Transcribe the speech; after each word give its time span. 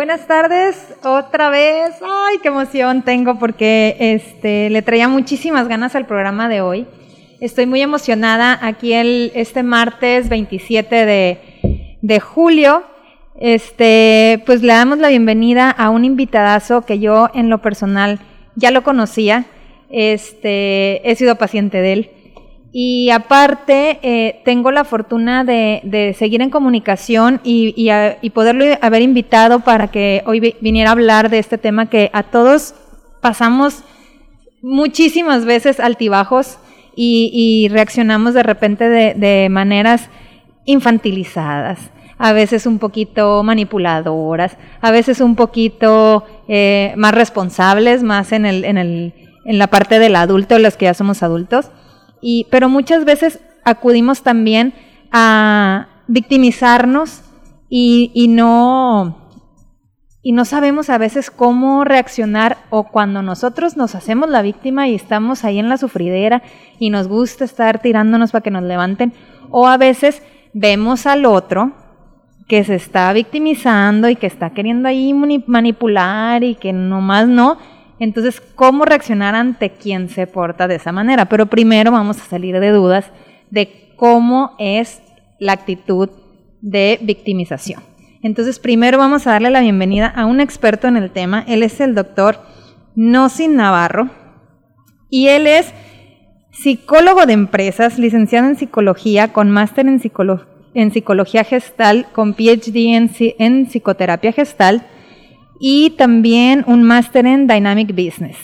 Buenas 0.00 0.26
tardes, 0.26 0.94
otra 1.04 1.50
vez. 1.50 1.90
Ay, 2.00 2.38
qué 2.40 2.48
emoción 2.48 3.02
tengo 3.02 3.38
porque 3.38 3.96
este 3.98 4.70
le 4.70 4.80
traía 4.80 5.08
muchísimas 5.08 5.68
ganas 5.68 5.94
al 5.94 6.06
programa 6.06 6.48
de 6.48 6.62
hoy. 6.62 6.86
Estoy 7.38 7.66
muy 7.66 7.82
emocionada 7.82 8.58
aquí 8.62 8.94
el, 8.94 9.30
este 9.34 9.62
martes 9.62 10.30
27 10.30 11.04
de, 11.04 11.98
de 12.00 12.18
julio. 12.18 12.82
Este, 13.38 14.42
pues 14.46 14.62
le 14.62 14.72
damos 14.72 14.96
la 14.96 15.10
bienvenida 15.10 15.70
a 15.70 15.90
un 15.90 16.06
invitadazo 16.06 16.80
que 16.86 16.98
yo 16.98 17.28
en 17.34 17.50
lo 17.50 17.60
personal 17.60 18.20
ya 18.56 18.70
lo 18.70 18.82
conocía. 18.82 19.44
Este, 19.90 21.10
he 21.10 21.14
sido 21.14 21.36
paciente 21.36 21.82
de 21.82 21.92
él. 21.92 22.10
Y 22.72 23.10
aparte, 23.10 23.98
eh, 24.02 24.42
tengo 24.44 24.70
la 24.70 24.84
fortuna 24.84 25.42
de, 25.42 26.14
seguir 26.16 26.40
en 26.40 26.50
comunicación 26.50 27.40
y, 27.42 27.90
poderlo 28.32 28.64
haber 28.80 29.02
invitado 29.02 29.60
para 29.60 29.88
que 29.88 30.22
hoy 30.24 30.54
viniera 30.60 30.90
a 30.90 30.92
hablar 30.92 31.30
de 31.30 31.40
este 31.40 31.58
tema 31.58 31.86
que 31.86 32.10
a 32.12 32.22
todos 32.22 32.74
pasamos 33.20 33.82
muchísimas 34.62 35.44
veces 35.44 35.80
altibajos 35.80 36.58
y, 36.94 37.68
reaccionamos 37.70 38.34
de 38.34 38.42
repente 38.44 38.88
de, 38.88 39.48
maneras 39.50 40.08
infantilizadas, 40.64 41.90
a 42.18 42.32
veces 42.32 42.66
un 42.66 42.78
poquito 42.78 43.42
manipuladoras, 43.42 44.56
a 44.80 44.92
veces 44.92 45.20
un 45.20 45.34
poquito 45.34 46.24
eh, 46.46 46.92
más 46.96 47.14
responsables, 47.14 48.04
más 48.04 48.30
en, 48.30 48.46
el, 48.46 48.64
en, 48.64 48.78
el, 48.78 49.14
en 49.44 49.58
la 49.58 49.66
parte 49.66 49.98
del 49.98 50.14
adulto, 50.14 50.56
los 50.60 50.76
que 50.76 50.84
ya 50.84 50.94
somos 50.94 51.24
adultos 51.24 51.70
pero 52.50 52.68
muchas 52.68 53.04
veces 53.04 53.40
acudimos 53.64 54.22
también 54.22 54.74
a 55.12 55.88
victimizarnos 56.06 57.22
y, 57.68 58.26
no, 58.28 59.30
y 60.22 60.32
no 60.32 60.44
sabemos 60.44 60.90
a 60.90 60.98
veces 60.98 61.30
cómo 61.30 61.84
reaccionar 61.84 62.58
o 62.70 62.84
cuando 62.84 63.22
nosotros 63.22 63.76
nos 63.76 63.94
hacemos 63.94 64.28
la 64.28 64.42
víctima 64.42 64.88
y 64.88 64.94
estamos 64.94 65.44
ahí 65.44 65.58
en 65.58 65.68
la 65.68 65.76
sufridera 65.76 66.42
y 66.78 66.90
nos 66.90 67.06
gusta 67.06 67.44
estar 67.44 67.80
tirándonos 67.80 68.32
para 68.32 68.42
que 68.42 68.50
nos 68.50 68.64
levanten, 68.64 69.12
o 69.50 69.68
a 69.68 69.76
veces 69.76 70.22
vemos 70.52 71.06
al 71.06 71.26
otro 71.26 71.72
que 72.48 72.64
se 72.64 72.74
está 72.74 73.12
victimizando 73.12 74.08
y 74.08 74.16
que 74.16 74.26
está 74.26 74.50
queriendo 74.50 74.88
ahí 74.88 75.14
manipular 75.14 76.42
y 76.42 76.56
que 76.56 76.72
nomás 76.72 77.28
no, 77.28 77.58
entonces, 78.00 78.40
¿cómo 78.54 78.86
reaccionar 78.86 79.34
ante 79.34 79.72
quien 79.72 80.08
se 80.08 80.26
porta 80.26 80.66
de 80.66 80.76
esa 80.76 80.90
manera? 80.90 81.26
Pero 81.26 81.46
primero 81.46 81.92
vamos 81.92 82.18
a 82.18 82.24
salir 82.24 82.58
de 82.58 82.70
dudas 82.70 83.04
de 83.50 83.92
cómo 83.94 84.56
es 84.58 85.02
la 85.38 85.52
actitud 85.52 86.08
de 86.62 86.98
victimización. 87.02 87.82
Entonces, 88.22 88.58
primero 88.58 88.96
vamos 88.96 89.26
a 89.26 89.32
darle 89.32 89.50
la 89.50 89.60
bienvenida 89.60 90.06
a 90.06 90.24
un 90.24 90.40
experto 90.40 90.88
en 90.88 90.96
el 90.96 91.10
tema. 91.10 91.44
Él 91.46 91.62
es 91.62 91.78
el 91.78 91.94
doctor 91.94 92.38
Nosin 92.94 93.56
Navarro 93.56 94.08
y 95.10 95.28
él 95.28 95.46
es 95.46 95.74
psicólogo 96.52 97.26
de 97.26 97.34
empresas, 97.34 97.98
licenciado 97.98 98.48
en 98.48 98.56
psicología, 98.56 99.34
con 99.34 99.50
máster 99.50 99.86
en, 99.86 100.00
psicología 100.90 101.44
gestal, 101.44 102.06
con 102.12 102.32
PhD 102.32 102.94
en, 102.96 103.10
en 103.38 103.66
psicoterapia 103.66 104.32
gestal 104.32 104.86
y 105.60 105.90
también 105.90 106.64
un 106.66 106.82
máster 106.82 107.26
en 107.26 107.46
Dynamic 107.46 107.90
Business. 107.90 108.36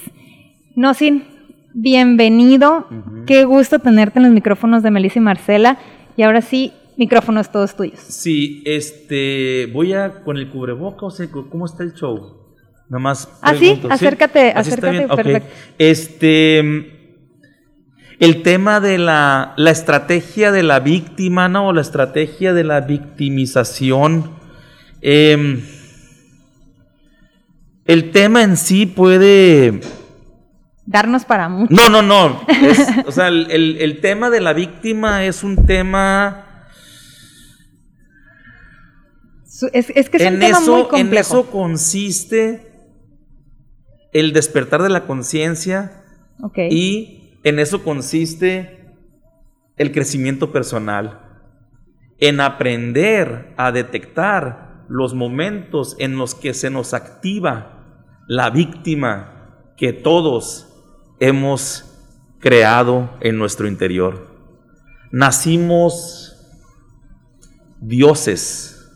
Nosin, 0.77 1.25
bienvenido. 1.73 2.87
Qué 3.27 3.45
gusto 3.45 3.79
tenerte 3.79 4.19
en 4.19 4.27
los 4.27 4.33
micrófonos 4.33 4.83
de 4.83 4.91
Melissa 4.91 5.19
y 5.19 5.23
Marcela. 5.23 5.79
Y 6.15 6.23
ahora 6.23 6.43
sí, 6.43 6.75
micrófonos 6.99 7.51
todos 7.51 7.75
tuyos. 7.75 7.99
Sí, 8.01 8.63
este, 8.67 9.67
voy 9.73 9.95
a 9.95 10.23
con 10.23 10.37
el 10.37 10.51
cubreboca, 10.51 11.07
o 11.07 11.11
sea, 11.11 11.27
¿cómo 11.31 11.65
está 11.65 11.83
el 11.83 11.95
show? 11.95 12.55
Nada 12.91 13.01
más. 13.01 13.31
Ah, 13.41 13.55
sí, 13.55 13.81
acércate, 13.89 14.53
acércate, 14.53 15.09
perfecto. 15.09 15.49
Este, 15.79 16.59
el 18.21 18.43
tema 18.43 18.81
de 18.81 18.99
la, 18.99 19.55
la 19.57 19.71
estrategia 19.71 20.53
de 20.53 20.63
la 20.63 20.81
víctima, 20.81 21.49
¿no? 21.49 21.69
O 21.69 21.73
la 21.73 21.81
estrategia 21.81 22.53
de 22.53 22.65
la 22.65 22.83
victimización. 22.83 24.33
Eh, 25.01 25.63
el 27.87 28.11
tema 28.11 28.43
en 28.43 28.57
sí 28.57 28.87
puede... 28.87 29.81
Darnos 30.85 31.25
para 31.25 31.49
mucho. 31.49 31.75
No, 31.75 31.89
no, 31.89 32.03
no. 32.03 32.41
o 33.07 33.13
sea, 33.13 33.29
el, 33.29 33.99
tema 34.01 34.31
de 34.31 34.41
la 34.41 34.53
víctima 34.53 35.25
es 35.25 35.43
un 35.43 35.67
tema... 35.67 36.43
Es, 39.73 39.87
que 40.11 40.19
es 40.19 40.33
un 40.33 40.39
tema 40.39 40.61
muy 40.61 40.83
complejo. 40.83 40.97
En 40.97 41.15
eso 41.15 41.51
consiste 41.51 42.73
el 44.13 44.33
despertar 44.33 44.83
de 44.83 44.91
la 44.91 45.07
conciencia 45.07 46.05
y 46.71 47.39
en 47.43 47.59
eso 47.59 47.83
consiste 47.83 48.93
el 49.77 49.93
crecimiento 49.93 50.53
personal. 50.53 51.23
En 52.19 52.41
aprender 52.41 53.55
a 53.57 53.73
detectar 53.73 54.85
los 54.89 55.15
momentos 55.15 55.97
en 55.99 56.19
los 56.19 56.35
que 56.35 56.53
se 56.53 56.71
nos 56.71 56.93
activa 56.93 57.76
la 58.27 58.51
víctima 58.51 59.73
que 59.77 59.93
todos 59.93 60.69
hemos 61.21 61.85
creado 62.41 63.11
en 63.21 63.39
nuestro 63.39 63.69
interior. 63.69 64.29
Nacimos 65.13 66.37
dioses. 67.81 68.91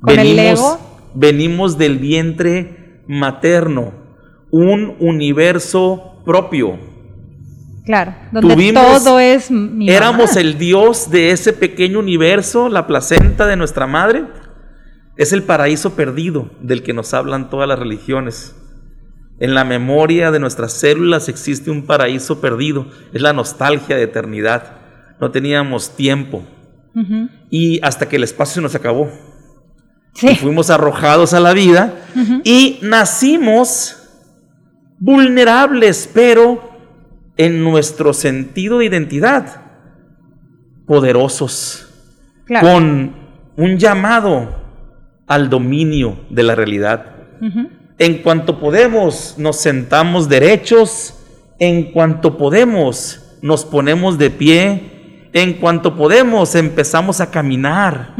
venimos, 0.00 0.78
venimos 1.14 1.78
del 1.78 1.98
vientre 1.98 3.02
materno, 3.06 3.92
un 4.50 4.96
universo 4.98 6.22
propio. 6.24 6.78
Claro, 7.84 8.14
donde 8.30 8.72
todo 8.72 9.18
es 9.18 9.50
mi 9.50 9.90
Éramos 9.90 10.36
el 10.36 10.56
dios 10.58 11.10
de 11.10 11.30
ese 11.30 11.52
pequeño 11.52 11.98
universo, 11.98 12.68
la 12.68 12.86
placenta 12.86 13.46
de 13.46 13.56
nuestra 13.56 13.86
madre 13.86 14.24
es 15.16 15.32
el 15.32 15.42
paraíso 15.42 15.94
perdido 15.94 16.50
del 16.60 16.82
que 16.82 16.92
nos 16.92 17.12
hablan 17.14 17.50
todas 17.50 17.68
las 17.68 17.78
religiones. 17.78 18.56
En 19.38 19.54
la 19.54 19.64
memoria 19.64 20.30
de 20.30 20.38
nuestras 20.38 20.72
células 20.72 21.28
existe 21.28 21.70
un 21.70 21.84
paraíso 21.84 22.40
perdido. 22.40 22.86
Es 23.12 23.20
la 23.20 23.32
nostalgia 23.32 23.96
de 23.96 24.04
eternidad. 24.04 24.76
No 25.20 25.30
teníamos 25.30 25.96
tiempo. 25.96 26.44
Y 27.50 27.80
hasta 27.82 28.08
que 28.08 28.16
el 28.16 28.24
espacio 28.24 28.62
nos 28.62 28.74
acabó. 28.74 29.10
Y 30.20 30.36
fuimos 30.36 30.70
arrojados 30.70 31.34
a 31.34 31.40
la 31.40 31.52
vida 31.52 31.94
y 32.44 32.78
nacimos 32.82 33.96
vulnerables, 34.98 36.08
pero 36.12 36.70
en 37.36 37.64
nuestro 37.64 38.12
sentido 38.12 38.78
de 38.78 38.84
identidad, 38.84 39.62
poderosos, 40.86 41.88
con 42.60 43.14
un 43.56 43.78
llamado 43.78 44.61
al 45.26 45.48
dominio 45.48 46.18
de 46.30 46.42
la 46.42 46.54
realidad. 46.54 47.06
En 47.98 48.18
cuanto 48.18 48.58
podemos, 48.58 49.34
nos 49.38 49.56
sentamos 49.56 50.28
derechos, 50.28 51.14
en 51.58 51.92
cuanto 51.92 52.36
podemos, 52.36 53.36
nos 53.42 53.64
ponemos 53.64 54.18
de 54.18 54.30
pie, 54.30 55.28
en 55.32 55.54
cuanto 55.54 55.96
podemos, 55.96 56.54
empezamos 56.54 57.20
a 57.20 57.30
caminar. 57.30 58.14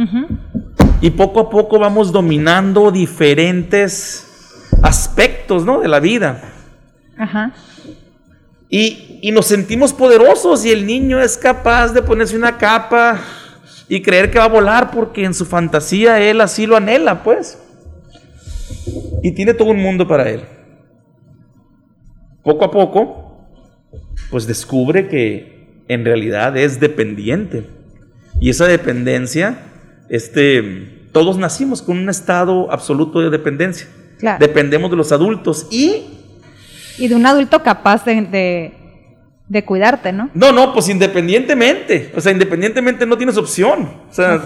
Y 1.01 1.11
poco 1.11 1.41
a 1.41 1.51
poco 1.51 1.79
vamos 1.79 2.13
dominando 2.13 2.91
diferentes 2.91 4.69
aspectos 4.83 5.65
¿no? 5.65 5.81
de 5.81 5.89
la 5.89 6.01
vida. 6.01 6.43
Y, 8.69 9.19
y 9.21 9.31
nos 9.33 9.47
sentimos 9.47 9.93
poderosos 9.93 10.65
y 10.65 10.71
el 10.71 10.87
niño 10.87 11.21
es 11.21 11.37
capaz 11.37 11.93
de 11.93 12.03
ponerse 12.03 12.37
una 12.37 12.57
capa 12.57 13.21
y 13.93 14.01
creer 14.01 14.31
que 14.31 14.39
va 14.39 14.47
a 14.47 14.49
volar 14.49 14.91
porque 14.91 15.23
en 15.23 15.35
su 15.35 15.45
fantasía 15.45 16.19
él 16.19 16.41
así 16.41 16.65
lo 16.67 16.79
anhela, 16.79 17.23
pues. 17.23 17.59
Y 19.23 19.33
tiene 19.33 19.53
todo 19.53 19.69
un 19.69 19.83
mundo 19.83 20.09
para 20.09 20.31
él. 20.31 20.45
Poco 22.43 22.65
a 22.65 22.71
poco, 22.71 23.51
pues 24.31 24.47
descubre 24.47 25.09
que 25.09 25.85
en 25.89 26.07
realidad 26.07 26.57
es 26.57 26.81
dependiente. 26.81 27.69
Y 28.41 28.49
esa 28.49 28.67
dependencia, 28.67 29.59
este, 30.09 31.11
todos 31.13 31.37
nacimos 31.37 31.83
con 31.83 31.99
un 31.99 32.09
estado 32.09 32.73
absoluto 32.73 33.21
de 33.21 33.29
dependencia. 33.29 33.89
Dependemos 34.41 34.91
de 34.91 34.97
los 34.97 35.13
adultos 35.13 35.67
y 35.71 36.07
Y 36.97 37.09
de 37.09 37.15
un 37.15 37.27
adulto 37.27 37.63
capaz 37.63 38.07
de, 38.07 38.23
de, 38.23 38.75
de 39.53 39.65
cuidarte, 39.67 40.13
¿no? 40.13 40.31
No, 40.33 40.51
no, 40.51 40.73
pues 40.73 40.89
independientemente. 40.89 42.11
O 42.17 42.21
sea, 42.23 42.33
independientemente 42.33 43.05
no 43.05 43.17
tienes 43.19 43.37
opción. 43.37 43.89
O 44.11 44.15
sea, 44.15 44.39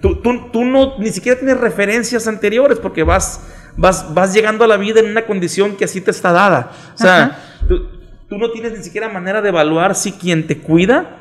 tú, 0.00 0.16
tú- 0.22 0.50
tú 0.50 0.64
no 0.64 0.98
ni 0.98 1.10
siquiera 1.10 1.38
tienes 1.38 1.58
referencias 1.58 2.26
anteriores 2.26 2.78
porque 2.78 3.02
vas, 3.02 3.42
vas, 3.76 4.12
vas 4.14 4.32
llegando 4.32 4.64
a 4.64 4.66
la 4.66 4.78
vida 4.78 5.00
en 5.00 5.10
una 5.10 5.26
condición 5.26 5.76
que 5.76 5.84
así 5.84 6.00
te 6.00 6.10
está 6.10 6.32
dada. 6.32 6.72
O 6.94 6.98
sea, 6.98 7.38
tú, 7.68 7.88
tú 8.28 8.38
no 8.38 8.50
tienes 8.50 8.72
ni 8.76 8.82
siquiera 8.82 9.10
manera 9.10 9.42
de 9.42 9.50
evaluar 9.50 9.94
si 9.94 10.12
quien 10.12 10.46
te 10.46 10.58
cuida 10.58 11.16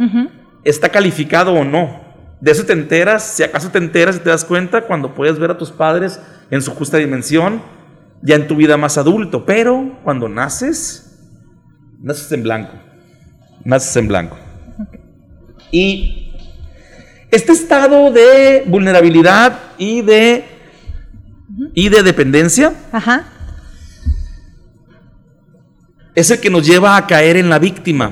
está 0.63 0.87
calificado 0.89 1.51
o 1.53 1.65
no. 1.65 2.05
De 2.39 2.51
eso 2.51 2.65
te 2.65 2.71
enteras, 2.73 3.23
si 3.23 3.43
acaso 3.43 3.69
te 3.71 3.79
enteras 3.79 4.15
y 4.15 4.19
te 4.19 4.29
das 4.29 4.45
cuenta 4.45 4.81
cuando 4.83 5.13
puedes 5.15 5.37
ver 5.37 5.51
a 5.51 5.57
tus 5.57 5.71
padres 5.71 6.21
en 6.49 6.61
su 6.61 6.71
justa 6.73 6.95
dimensión, 6.97 7.61
ya 8.21 8.35
en 8.35 8.47
tu 8.47 8.55
vida 8.55 8.77
más 8.77 8.97
adulto. 8.97 9.45
Pero 9.45 9.99
cuando 10.03 10.29
naces, 10.29 11.19
naces 11.99 12.31
en 12.31 12.43
blanco. 12.43 12.73
Naces 13.67 13.97
en 13.97 14.07
blanco. 14.07 14.37
Y 15.73 16.31
este 17.29 17.51
estado 17.51 18.13
de 18.13 18.63
vulnerabilidad 18.65 19.59
y 19.77 20.01
de, 20.01 20.45
y 21.73 21.89
de 21.89 22.01
dependencia 22.01 22.73
Ajá. 22.93 23.27
es 26.15 26.31
el 26.31 26.39
que 26.39 26.49
nos 26.49 26.65
lleva 26.65 26.95
a 26.95 27.07
caer 27.07 27.35
en 27.35 27.49
la 27.49 27.59
víctima. 27.59 28.09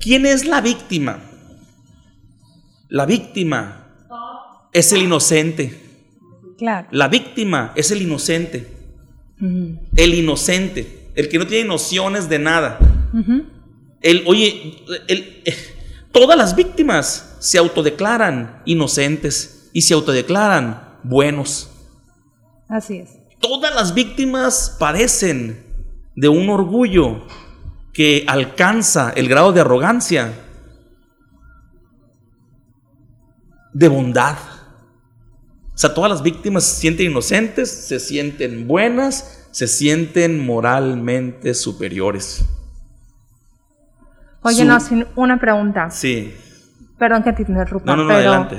¿Quién 0.00 0.24
es 0.24 0.46
la 0.46 0.62
víctima? 0.62 1.20
La 2.88 3.04
víctima 3.04 3.98
es 4.72 4.92
el 4.92 5.02
inocente. 5.02 5.78
Claro. 6.56 6.88
La 6.90 7.08
víctima 7.08 7.74
es 7.76 7.90
el 7.90 8.00
inocente. 8.00 8.66
El 9.94 10.14
inocente. 10.14 11.10
El 11.14 11.28
que 11.28 11.38
no 11.38 11.46
tiene 11.46 11.68
nociones 11.68 12.30
de 12.30 12.38
nada. 12.38 12.78
El, 14.02 14.24
oye, 14.26 14.82
el- 15.08 15.42
eh, 15.44 15.54
todas 16.12 16.36
las 16.36 16.54
víctimas 16.56 17.36
se 17.40 17.58
autodeclaran 17.58 18.62
inocentes 18.64 19.70
y 19.72 19.82
se 19.82 19.94
autodeclaran 19.94 20.98
buenos. 21.02 21.70
Así 22.68 22.96
es. 22.98 23.10
Todas 23.40 23.74
las 23.74 23.94
víctimas 23.94 24.76
padecen 24.78 25.64
de 26.14 26.28
un 26.28 26.48
orgullo 26.48 27.26
que 27.92 28.24
alcanza 28.26 29.10
el 29.14 29.28
grado 29.28 29.52
de 29.52 29.60
arrogancia, 29.60 30.32
de 33.72 33.88
bondad. 33.88 34.36
O 35.74 35.78
sea, 35.78 35.92
todas 35.92 36.10
las 36.10 36.22
víctimas 36.22 36.64
se 36.64 36.80
sienten 36.80 37.10
inocentes, 37.10 37.70
se 37.70 38.00
sienten 38.00 38.66
buenas, 38.66 39.46
se 39.50 39.66
sienten 39.66 40.44
moralmente 40.44 41.52
superiores. 41.54 42.44
Oye, 44.46 44.56
Su- 44.58 44.64
no, 44.64 44.80
sin 44.80 45.06
una 45.16 45.38
pregunta. 45.38 45.90
Sí. 45.90 46.34
Perdón 46.98 47.22
que 47.22 47.32
te 47.32 47.42
interrumpa, 47.42 47.84
No, 47.90 47.96
no, 47.96 48.02
no, 48.04 48.08
pero 48.08 48.18
adelante. 48.30 48.56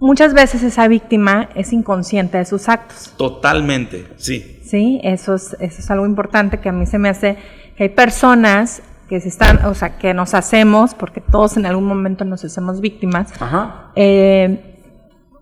muchas 0.00 0.34
veces 0.34 0.62
esa 0.62 0.88
víctima 0.88 1.48
es 1.54 1.72
inconsciente 1.72 2.38
de 2.38 2.44
sus 2.44 2.68
actos. 2.68 3.14
Totalmente, 3.16 4.06
sí. 4.16 4.60
Sí, 4.64 5.00
eso 5.04 5.34
es, 5.34 5.56
eso 5.60 5.78
es 5.80 5.90
algo 5.90 6.06
importante 6.06 6.58
que 6.58 6.68
a 6.68 6.72
mí 6.72 6.86
se 6.86 6.98
me 6.98 7.08
hace 7.08 7.36
que 7.76 7.84
hay 7.84 7.88
personas 7.90 8.82
que 9.08 9.20
se 9.20 9.28
están, 9.28 9.64
o 9.66 9.74
sea, 9.74 9.98
que 9.98 10.12
nos 10.14 10.34
hacemos, 10.34 10.94
porque 10.94 11.20
todos 11.20 11.56
en 11.56 11.66
algún 11.66 11.84
momento 11.84 12.24
nos 12.24 12.44
hacemos 12.44 12.80
víctimas, 12.80 13.28
Ajá. 13.40 13.92
eh, 13.94 14.82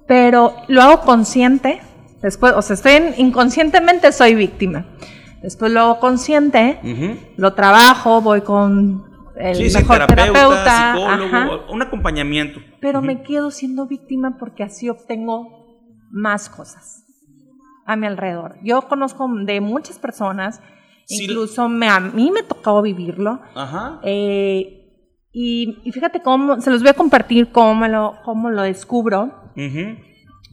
pero 0.07 0.55
lo 0.69 0.83
hago 0.83 1.01
consciente, 1.01 1.81
después, 2.21 2.53
o 2.55 2.61
sea, 2.61 2.75
estoy 2.75 2.93
en- 2.93 3.15
inconscientemente 3.17 4.13
soy 4.13 4.35
víctima. 4.35 4.85
Después 5.45 5.71
lo 5.73 5.81
hago 5.81 6.01
consciente, 6.01 6.81
lo 7.37 7.53
trabajo, 7.53 8.23
voy 8.23 8.41
con 8.41 9.05
el 9.37 9.55
Sí, 9.57 9.69
sí, 9.69 9.77
mejor 9.77 9.99
terapeuta, 10.07 10.33
terapeuta, 10.33 10.93
psicólogo, 10.95 11.37
ajá, 11.37 11.73
un 11.73 11.83
acompañamiento. 11.83 12.61
pero 12.81 13.03
me 13.03 13.23
quedo 13.23 13.51
siendo 13.51 13.87
víctima 13.87 14.37
porque 14.39 14.63
así 14.63 14.89
obtengo 14.89 15.47
más 16.11 16.49
cosas 16.49 17.05
a 17.85 17.95
mi 17.97 18.07
alrededor. 18.07 18.57
Yo 18.63 18.83
conozco 18.89 19.29
de 19.45 19.61
muchas 19.61 19.99
personas, 19.99 20.61
Sí, 21.07 21.25
incluso 21.25 21.69
me, 21.69 21.89
a 21.89 22.01
mí 22.01 22.31
me 22.31 22.43
tocó 22.43 22.81
vivirlo. 22.81 23.41
Ajá. 23.55 24.01
eh, 24.03 24.81
y, 25.31 25.77
y 25.85 25.93
fíjate 25.93 26.23
cómo, 26.23 26.59
se 26.63 26.71
los 26.71 26.81
voy 26.81 26.89
a 26.91 26.95
compartir 26.95 27.53
cómo, 27.53 27.87
lo, 27.87 28.15
cómo 28.25 28.49
lo 28.49 28.63
descubro. 28.63 29.25
Ujú. 29.57 29.99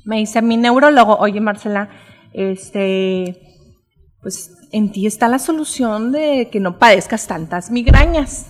Me 0.03 0.17
dice 0.17 0.41
mi 0.41 0.57
neurólogo, 0.57 1.15
oye 1.17 1.39
Marcela, 1.39 1.87
este, 2.33 3.37
pues 4.21 4.57
en 4.71 4.91
ti 4.91 5.05
está 5.05 5.27
la 5.27 5.39
solución 5.39 6.11
de 6.11 6.49
que 6.51 6.59
no 6.59 6.77
padezcas 6.77 7.27
tantas 7.27 7.71
migrañas. 7.71 8.47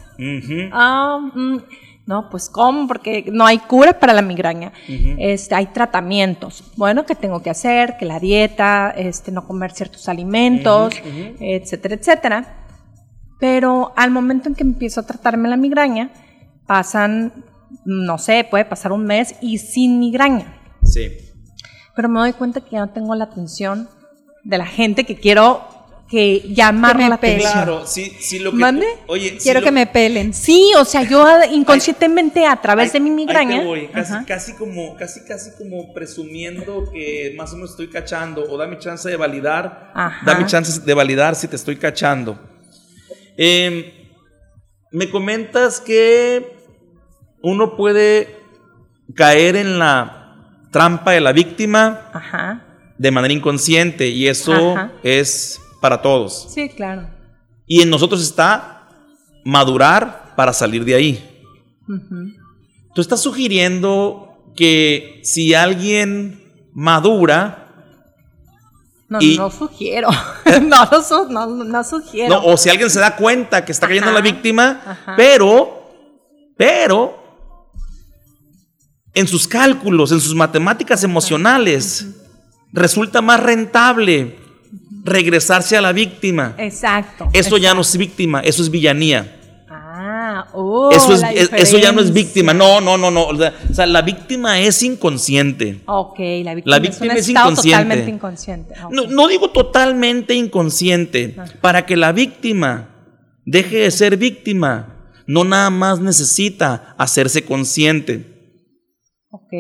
Ah, 0.72 1.20
mm, 1.34 1.58
no, 2.06 2.30
pues 2.30 2.50
¿cómo? 2.50 2.88
Porque 2.88 3.26
no 3.32 3.46
hay 3.46 3.60
cura 3.60 4.00
para 4.00 4.14
la 4.14 4.22
migraña. 4.22 4.72
Este, 5.18 5.56
hay 5.56 5.68
tratamientos. 5.68 6.64
Bueno, 6.76 7.06
¿qué 7.06 7.16
tengo 7.16 7.42
que 7.42 7.50
hacer? 7.50 7.98
Que 7.98 8.06
la 8.06 8.20
dieta, 8.20 8.92
este, 8.92 9.32
no 9.32 9.48
comer 9.48 9.72
ciertos 9.72 10.10
alimentos, 10.10 10.94
etcétera, 11.40 11.96
etcétera. 11.96 12.58
Pero 13.40 13.94
al 13.96 14.12
momento 14.12 14.50
en 14.50 14.56
que 14.56 14.64
empiezo 14.64 15.02
a 15.02 15.08
tratarme 15.08 15.50
la 15.50 15.58
migraña, 15.58 16.12
pasan, 16.68 17.46
no 17.86 18.18
sé, 18.18 18.46
puede 18.50 18.66
pasar 18.66 18.92
un 18.92 19.06
mes 19.06 19.36
y 19.42 19.58
sin 19.58 20.00
migraña. 20.00 20.54
Sí. 20.84 21.10
Pero 21.96 22.10
me 22.10 22.20
doy 22.20 22.34
cuenta 22.34 22.62
que 22.62 22.72
ya 22.72 22.80
no 22.80 22.90
tengo 22.90 23.16
la 23.16 23.26
atención 23.26 23.90
de 24.44 24.58
la 24.58 24.66
gente 24.66 25.06
que 25.06 25.16
quiero 25.16 25.81
que 26.12 26.42
llamar 26.54 26.98
Que 26.98 27.04
me 27.04 27.10
la 27.10 27.20
pele. 27.20 27.34
atención. 27.38 27.54
Claro, 27.64 27.88
sí, 27.88 28.12
sí 28.20 28.40
lo 28.40 28.52
que 28.52 28.58
¿Mande? 28.58 28.86
tú- 28.86 29.14
oye, 29.14 29.30
sí 29.32 29.38
Quiero 29.44 29.62
lo- 29.62 29.64
que 29.66 29.72
me 29.72 29.88
pelen. 29.88 30.34
Sí, 30.34 30.72
o 30.78 30.84
sea, 30.84 31.04
yo 31.04 31.26
inconscientemente 31.52 32.46
a 32.46 32.58
través 32.62 32.88
Ahí- 32.88 32.94
de 32.94 33.00
mi 33.00 33.10
ahí 33.12 33.16
migraña. 33.16 33.60
te 33.62 33.66
voy, 33.66 33.88
casi, 33.88 34.26
casi 34.26 34.54
como, 34.56 34.98
casi, 34.98 35.22
casi 35.24 35.52
como 35.58 35.94
presumiendo 35.94 36.92
que 36.92 37.34
más 37.38 37.54
o 37.54 37.56
menos 37.56 37.72
estoy 37.72 37.88
cachando, 37.88 38.44
o 38.44 38.58
dame 38.58 38.78
chance 38.78 39.08
de 39.10 39.16
validar, 39.16 39.92
Ajá. 39.96 40.26
dame 40.26 40.46
chance 40.46 40.82
de 40.82 40.94
validar 40.94 41.36
si 41.36 41.48
te 41.48 41.56
estoy 41.56 41.78
cachando. 41.78 42.38
Eh, 43.38 44.10
me 44.92 45.10
comentas 45.10 45.80
que 45.80 46.58
uno 47.42 47.78
puede 47.78 48.36
caer 49.16 49.56
en 49.56 49.80
la 49.80 50.18
trampa 50.72 51.12
de 51.12 51.22
la 51.22 51.32
víctima 51.32 52.10
Ajá. 52.14 52.66
de 52.98 53.12
manera 53.12 53.34
inconsciente 53.34 54.10
y 54.10 54.28
eso 54.28 54.76
Ajá. 54.76 54.92
es 55.04 55.61
para 55.82 56.02
todos. 56.02 56.48
Sí, 56.54 56.70
claro. 56.70 57.10
Y 57.68 57.82
en 57.82 57.90
nosotros 57.90 58.22
está 58.22 58.88
madurar 59.44 60.34
para 60.36 60.54
salir 60.54 60.86
de 60.86 60.94
ahí. 60.96 61.44
Tú 62.94 63.02
estás 63.02 63.22
sugiriendo 63.22 64.52
que 64.56 65.20
si 65.24 65.54
alguien 65.54 66.70
madura, 66.74 67.58
No, 69.10 69.18
Y- 69.22 69.36
no 69.38 69.52
sugiero. 69.52 70.08
no, 70.64 70.86
no, 70.86 71.02
su- 71.04 71.28
no, 71.30 71.46
no 71.48 71.84
sugiero. 71.84 72.30
no, 72.34 72.46
o 72.46 72.56
si 72.56 72.70
alguien 72.70 72.90
se 72.90 73.02
da 73.02 73.18
cuenta 73.18 73.66
que 73.66 73.74
está 73.74 73.86
cayendo 73.88 74.08
en 74.08 74.14
la 74.14 74.22
Ajá, 74.22 74.30
víctima, 74.32 74.82
ajá. 74.86 75.14
pero, 75.18 75.90
pero, 76.56 77.18
en 79.14 79.28
sus 79.28 79.50
cálculos, 79.50 80.14
en 80.14 80.22
sus 80.22 80.34
matemáticas 80.34 81.04
emocionales, 81.04 82.08
resulta 82.72 83.22
más 83.22 83.42
rentable 83.42 84.38
regresarse 85.04 85.76
a 85.78 85.82
la 85.82 85.92
víctima. 85.94 86.56
Exacto. 86.58 87.30
Eso 87.34 87.58
ya 87.58 87.74
no 87.74 87.82
es 87.82 87.98
víctima, 87.98 88.42
eso 88.42 88.62
es 88.62 88.70
villanía. 88.70 89.38
Ah, 89.70 90.48
oh, 90.54 90.90
eso, 90.92 91.14
es, 91.14 91.22
la 91.22 91.32
es- 91.34 91.52
eso 91.54 91.78
ya 91.78 91.92
no 91.92 92.02
es 92.02 92.12
víctima. 92.12 92.54
No, 92.54 92.82
no, 92.82 92.98
no, 92.98 93.12
no. 93.12 93.26
O 93.28 93.38
sea, 93.38 93.54
o 93.70 93.74
sea, 93.74 93.86
la 93.86 94.02
víctima 94.02 94.60
es 94.60 94.82
inconsciente. 94.84 95.82
Ok, 95.86 96.20
la 96.44 96.56
víctima, 96.56 96.76
La 96.76 96.80
víctima 96.80 97.06
es, 97.06 97.12
un 97.14 97.18
es 97.20 97.28
estado 97.28 97.50
inconsciente. 97.52 97.84
totalmente 97.84 98.12
inconsciente. 98.12 98.74
No, 98.90 99.08
no 99.08 99.28
digo 99.28 99.52
totalmente 99.52 100.34
inconsciente. 100.34 101.36
Para 101.62 101.86
que 101.86 101.98
la 101.98 102.12
víctima 102.14 102.90
deje 103.46 103.78
de 103.80 103.92
ser 103.92 104.18
víctima, 104.18 105.12
no 105.28 105.44
nada 105.44 105.70
más 105.70 106.00
necesita 106.00 106.96
hacerse 106.98 107.44
consciente. 107.44 108.26
Ok. 109.30 109.54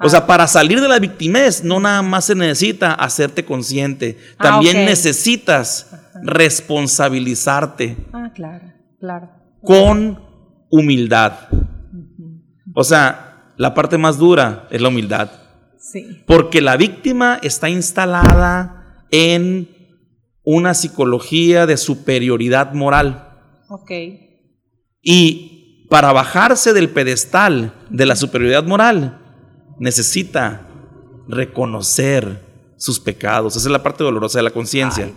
O 0.00 0.08
sea, 0.08 0.26
para 0.26 0.46
salir 0.46 0.80
de 0.80 0.88
la 0.88 0.98
victimez, 1.00 1.64
no 1.64 1.80
nada 1.80 2.02
más 2.02 2.26
se 2.26 2.34
necesita 2.36 2.94
hacerte 2.94 3.44
consciente. 3.44 4.16
Ah, 4.38 4.44
También 4.44 4.84
necesitas 4.84 5.90
responsabilizarte 6.22 7.96
Ah, 8.12 8.30
claro, 8.34 8.72
claro. 9.00 9.28
con 9.62 10.20
humildad. 10.70 11.32
O 12.74 12.84
sea, 12.84 13.52
la 13.56 13.74
parte 13.74 13.98
más 13.98 14.18
dura 14.18 14.68
es 14.70 14.80
la 14.80 14.88
humildad. 14.88 15.30
Sí. 15.80 16.22
Porque 16.26 16.60
la 16.60 16.76
víctima 16.76 17.38
está 17.42 17.68
instalada 17.68 19.04
en 19.10 19.68
una 20.44 20.74
psicología 20.74 21.66
de 21.66 21.76
superioridad 21.76 22.72
moral. 22.72 23.30
Ok. 23.68 23.90
Y 25.02 25.86
para 25.90 26.12
bajarse 26.12 26.72
del 26.72 26.90
pedestal 26.90 27.74
de 27.90 28.06
la 28.06 28.16
superioridad 28.16 28.64
moral, 28.64 29.17
necesita 29.78 30.66
reconocer 31.28 32.42
sus 32.76 32.98
pecados. 33.00 33.56
Esa 33.56 33.68
es 33.68 33.72
la 33.72 33.82
parte 33.82 34.04
dolorosa 34.04 34.38
de 34.38 34.44
la 34.44 34.50
conciencia. 34.50 35.10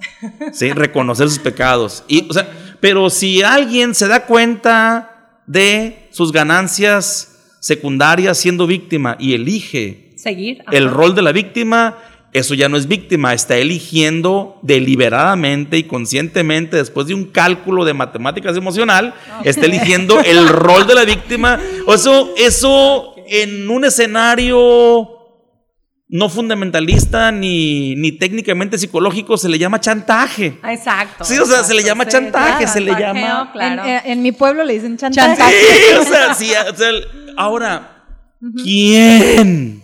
¿sí? 0.52 0.72
Reconocer 0.72 1.28
sus 1.28 1.38
pecados. 1.38 2.04
Y, 2.08 2.28
o 2.28 2.32
sea, 2.32 2.50
pero 2.80 3.10
si 3.10 3.42
alguien 3.42 3.94
se 3.94 4.08
da 4.08 4.26
cuenta 4.26 5.40
de 5.46 6.08
sus 6.10 6.32
ganancias 6.32 7.56
secundarias 7.60 8.38
siendo 8.38 8.66
víctima 8.66 9.16
y 9.20 9.34
elige 9.34 10.14
Seguir. 10.16 10.64
el 10.72 10.90
rol 10.90 11.14
de 11.14 11.22
la 11.22 11.32
víctima, 11.32 11.98
eso 12.32 12.54
ya 12.54 12.68
no 12.68 12.76
es 12.76 12.88
víctima, 12.88 13.34
está 13.34 13.56
eligiendo 13.56 14.58
deliberadamente 14.62 15.76
y 15.76 15.84
conscientemente, 15.84 16.76
después 16.78 17.06
de 17.06 17.14
un 17.14 17.26
cálculo 17.26 17.84
de 17.84 17.92
matemáticas 17.92 18.56
emocional, 18.56 19.14
está 19.44 19.66
eligiendo 19.66 20.18
el 20.20 20.48
rol 20.48 20.86
de 20.86 20.94
la 20.94 21.04
víctima. 21.04 21.60
O 21.86 21.94
Eso, 21.94 22.32
eso 22.38 23.11
en 23.26 23.68
un 23.70 23.84
escenario 23.84 25.18
no 26.08 26.28
fundamentalista 26.28 27.32
ni, 27.32 27.94
ni 27.96 28.12
técnicamente 28.12 28.76
psicológico 28.76 29.38
se 29.38 29.48
le 29.48 29.58
llama 29.58 29.80
chantaje. 29.80 30.58
Exacto. 30.64 31.24
Sí, 31.24 31.38
o 31.38 31.46
sea, 31.46 31.64
se 31.64 31.72
le 31.74 31.82
llama 31.82 32.04
Sí, 32.04 32.10
chantaje, 32.10 32.58
claro, 32.58 32.72
se 32.72 32.80
le 32.80 32.92
llama- 32.94 33.50
Claro. 33.52 33.82
En, 33.84 34.00
en 34.12 34.22
mi 34.22 34.32
pueblo 34.32 34.62
le 34.62 34.74
dicen 34.74 34.98
chantaje. 34.98 35.28
Chantaje. 35.36 35.54
Sí, 35.56 35.94
o 35.98 36.04
sea, 36.04 36.34
sí, 36.34 36.52
o 36.70 36.76
sea, 36.76 36.90
ahora, 37.38 38.04
¿quién? 38.62 39.82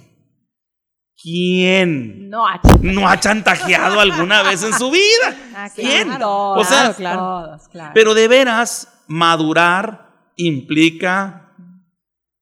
¿Quién 1.20 2.28
no, 2.30 2.44
no 2.82 3.08
ha 3.08 3.18
chantajeado 3.18 3.98
alguna 3.98 4.42
vez 4.42 4.62
en 4.62 4.72
su 4.74 4.90
vida? 4.90 5.36
Ah, 5.56 5.68
¿Quién? 5.74 6.08
claro. 6.08 6.50
O 6.52 6.64
sea, 6.64 6.92
claro. 6.94 7.18
todos, 7.18 7.68
claro. 7.68 7.90
Pero 7.94 8.14
de 8.14 8.28
veras, 8.28 8.86
madurar 9.08 10.10
implica 10.36 11.47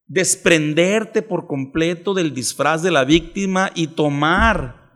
desprenderte 0.09 1.23
por 1.23 1.47
completo 1.47 2.15
del 2.15 2.33
disfraz 2.33 2.83
de 2.83 2.91
la 2.91 3.05
víctima 3.05 3.71
y 3.75 3.89
tomar 3.89 4.87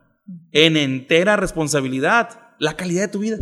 en 0.52 0.76
entera 0.76 1.36
responsabilidad 1.36 2.40
la 2.58 2.76
calidad 2.76 3.02
de 3.02 3.08
tu 3.08 3.18
vida. 3.20 3.38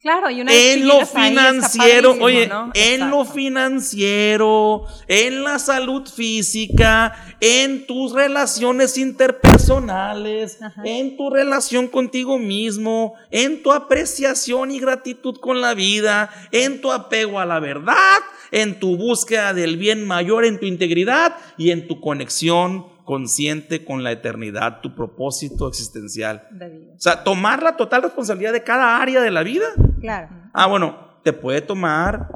claro, 0.00 0.28
y 0.30 0.40
una 0.40 0.52
En 0.52 0.86
lo 0.86 1.06
financiero, 1.06 2.16
oye, 2.20 2.46
¿no? 2.48 2.70
en 2.74 3.10
lo 3.10 3.24
financiero, 3.24 4.84
en 5.06 5.42
la 5.42 5.58
salud 5.58 6.06
física, 6.08 7.14
en 7.40 7.86
tus 7.86 8.12
relaciones 8.12 8.98
interpersonales, 8.98 10.60
Ajá. 10.60 10.82
en 10.84 11.16
tu 11.16 11.30
relación 11.30 11.88
contigo 11.88 12.38
mismo, 12.38 13.14
en 13.30 13.62
tu 13.62 13.72
apreciación 13.72 14.70
y 14.70 14.80
gratitud 14.80 15.36
con 15.40 15.60
la 15.60 15.74
vida, 15.74 16.30
en 16.52 16.80
tu 16.80 16.92
apego 16.92 17.40
a 17.40 17.46
la 17.46 17.60
verdad, 17.60 18.18
en 18.50 18.78
tu 18.80 18.96
búsqueda 18.96 19.54
del 19.54 19.76
bien 19.76 20.06
mayor, 20.06 20.44
en 20.44 20.58
tu 20.58 20.66
integridad 20.66 21.36
y 21.56 21.70
en 21.70 21.86
tu 21.88 22.00
conexión 22.00 22.86
consciente 23.04 23.86
con 23.86 24.04
la 24.04 24.12
eternidad, 24.12 24.80
tu 24.82 24.94
propósito 24.94 25.66
existencial. 25.66 26.46
O 26.94 27.00
sea, 27.00 27.24
tomar 27.24 27.62
la 27.62 27.76
total 27.76 28.02
responsabilidad 28.02 28.52
de 28.52 28.62
cada 28.62 29.00
área 29.00 29.22
de 29.22 29.30
la 29.30 29.42
vida. 29.42 29.66
Claro. 30.00 30.28
Ah, 30.52 30.66
bueno, 30.66 31.18
te 31.22 31.32
puede 31.32 31.62
tomar 31.62 32.28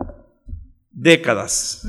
décadas. 0.90 1.86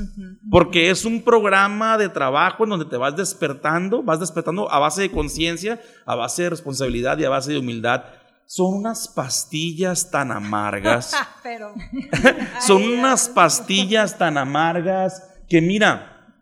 Porque 0.50 0.90
es 0.90 1.04
un 1.04 1.22
programa 1.22 1.96
de 1.96 2.08
trabajo 2.08 2.64
en 2.64 2.70
donde 2.70 2.86
te 2.86 2.96
vas 2.96 3.16
despertando, 3.16 4.02
vas 4.02 4.20
despertando 4.20 4.70
a 4.70 4.78
base 4.78 5.02
de 5.02 5.10
conciencia, 5.10 5.80
a 6.04 6.14
base 6.14 6.42
de 6.42 6.50
responsabilidad 6.50 7.18
y 7.18 7.24
a 7.24 7.30
base 7.30 7.52
de 7.52 7.58
humildad. 7.58 8.04
Son 8.54 8.72
unas 8.74 9.08
pastillas 9.08 10.12
tan 10.12 10.30
amargas, 10.30 11.12
Pero. 11.42 11.74
son 12.64 12.84
unas 12.84 13.28
pastillas 13.28 14.16
tan 14.18 14.38
amargas 14.38 15.24
que 15.48 15.60
mira, 15.60 16.36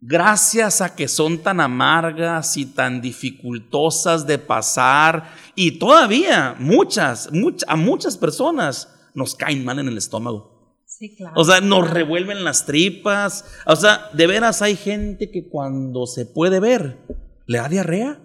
gracias 0.00 0.82
a 0.82 0.94
que 0.94 1.08
son 1.08 1.38
tan 1.38 1.60
amargas 1.60 2.58
y 2.58 2.66
tan 2.66 3.00
dificultosas 3.00 4.26
de 4.26 4.38
pasar 4.38 5.30
y 5.54 5.78
todavía 5.78 6.56
muchas, 6.58 7.32
much- 7.32 7.64
a 7.66 7.76
muchas 7.76 8.18
personas 8.18 8.94
nos 9.14 9.34
caen 9.34 9.64
mal 9.64 9.78
en 9.78 9.88
el 9.88 9.96
estómago. 9.96 10.76
Sí, 10.84 11.16
claro. 11.16 11.34
O 11.40 11.44
sea, 11.44 11.60
nos 11.62 11.88
revuelven 11.90 12.44
las 12.44 12.66
tripas. 12.66 13.44
O 13.66 13.76
sea, 13.76 14.10
de 14.12 14.26
veras 14.26 14.60
hay 14.62 14.76
gente 14.76 15.30
que 15.30 15.48
cuando 15.48 16.06
se 16.06 16.26
puede 16.26 16.60
ver, 16.60 16.98
le 17.48 17.58
da 17.58 17.68
diarrea. 17.68 18.20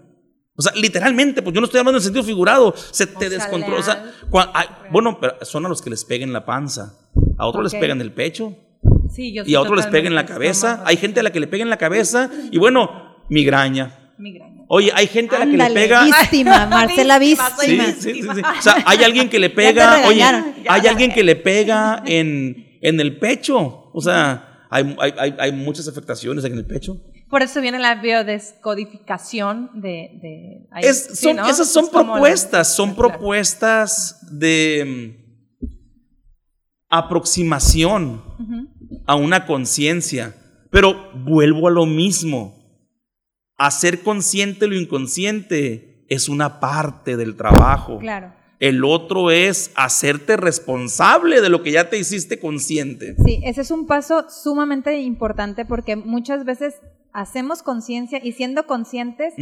O 0.56 0.62
sea, 0.62 0.72
literalmente, 0.76 1.42
pues 1.42 1.56
yo 1.56 1.62
no 1.62 1.66
estoy 1.66 1.80
hablando 1.80 1.98
en 1.98 2.04
sentido 2.04 2.24
figurado, 2.24 2.76
se 2.92 3.08
te 3.08 3.28
sea, 3.28 3.30
descontrola. 3.30 3.80
O 3.80 3.84
sea, 3.84 3.96
leal. 3.96 4.14
cua- 4.30 4.52
ay, 4.54 4.68
bueno, 4.92 5.18
pero 5.20 5.38
son 5.42 5.66
a 5.66 5.70
los 5.70 5.82
que 5.82 5.90
les 5.90 6.06
peguen 6.06 6.32
la 6.32 6.46
panza, 6.46 6.94
a 7.40 7.48
otros 7.48 7.64
les 7.64 7.74
Ok. 7.74 7.80
pegan 7.80 8.00
el 8.02 8.12
pecho 8.12 8.56
Sí, 9.12 9.34
yo 9.34 9.42
y 9.48 9.56
a 9.56 9.62
otros 9.62 9.78
les 9.78 9.88
pegan 9.88 10.08
en 10.08 10.16
la 10.16 10.28
cabeza. 10.28 10.68
estómago, 10.74 10.90
Hay 10.90 10.98
gente 10.98 11.20
a 11.22 11.24
la 11.24 11.32
que 11.32 11.40
le 11.40 11.48
peguen 11.48 11.70
la 11.72 11.78
cabeza 11.78 12.30
y 12.52 12.60
bueno, 12.60 13.16
migraña. 13.30 14.14
Migraña. 14.20 14.64
Oye, 14.68 14.92
hay 14.94 15.08
gente 15.08 15.36
a 15.36 15.40
la 15.40 15.46
que 15.46 15.58
le 15.58 15.70
pega. 15.72 16.04
víctima, 16.04 16.66
Marcela 16.70 17.18
Víctima, 17.20 17.50
Sí, 17.60 17.72
víctima. 17.72 17.94
sí, 17.98 18.14
sí, 18.14 18.22
sí. 18.22 18.42
O 18.60 18.62
sea, 18.62 18.76
hay 18.86 19.04
alguien 19.04 19.30
que 19.30 19.40
le 19.40 19.50
pega, 19.62 20.08
oye, 20.08 20.24
hay 20.24 20.88
alguien 20.88 21.12
que 21.12 21.24
le 21.24 21.36
pega 21.36 22.04
en, 22.06 22.78
en 22.82 23.00
el 23.00 23.18
pecho. 23.18 23.90
O 23.94 24.02
sea, 24.02 24.66
hay, 24.70 24.96
hay, 25.00 25.14
hay, 25.18 25.36
hay 25.40 25.52
muchas 25.52 25.88
afectaciones 25.88 26.44
en 26.46 26.54
el 26.58 26.66
pecho. 26.66 26.98
Por 27.34 27.42
eso 27.42 27.62
viene 27.62 27.80
la 27.80 27.96
biodescodificación 27.96 29.72
de. 29.74 30.20
de 30.22 30.68
ahí, 30.72 30.84
Es- 30.86 31.06
sí, 31.14 31.26
son, 31.30 31.38
¿no? 31.38 31.50
Esas 31.50 31.68
son 31.68 31.86
Es 31.86 31.90
como 31.90 32.04
la- 32.04 32.12
propuestas, 32.14 32.76
son 32.76 32.90
Claro. 32.94 33.10
propuestas 33.10 34.20
de 34.40 35.16
mm, 35.66 35.68
aproximación 36.90 38.22
a 39.08 39.16
una 39.16 39.48
conciencia. 39.48 40.36
Pero 40.70 40.94
vuelvo 41.26 41.68
a 41.68 41.72
lo 41.72 41.88
mismo. 41.88 42.62
Hacer 43.58 44.04
consciente 44.04 44.68
lo 44.68 44.76
inconsciente 44.76 46.06
es 46.10 46.30
una 46.30 46.60
parte 46.60 47.18
del 47.18 47.36
trabajo. 47.36 47.98
Claro. 47.98 48.34
El 48.60 48.84
otro 48.86 49.32
es 49.32 49.72
hacerte 49.76 50.38
responsable 50.38 51.42
de 51.42 51.50
lo 51.50 51.64
que 51.64 51.72
ya 51.72 51.90
te 51.90 51.98
hiciste 51.98 52.40
consciente. 52.40 53.16
Sí, 53.26 53.42
ese 53.44 53.62
es 53.62 53.72
un 53.72 53.88
paso 53.88 54.26
sumamente 54.30 55.00
importante 55.02 55.66
porque 55.66 55.96
muchas 55.96 56.46
veces 56.46 56.76
hacemos 57.14 57.62
conciencia 57.64 58.20
y 58.24 58.32
siendo 58.34 58.66
conscientes 58.66 59.34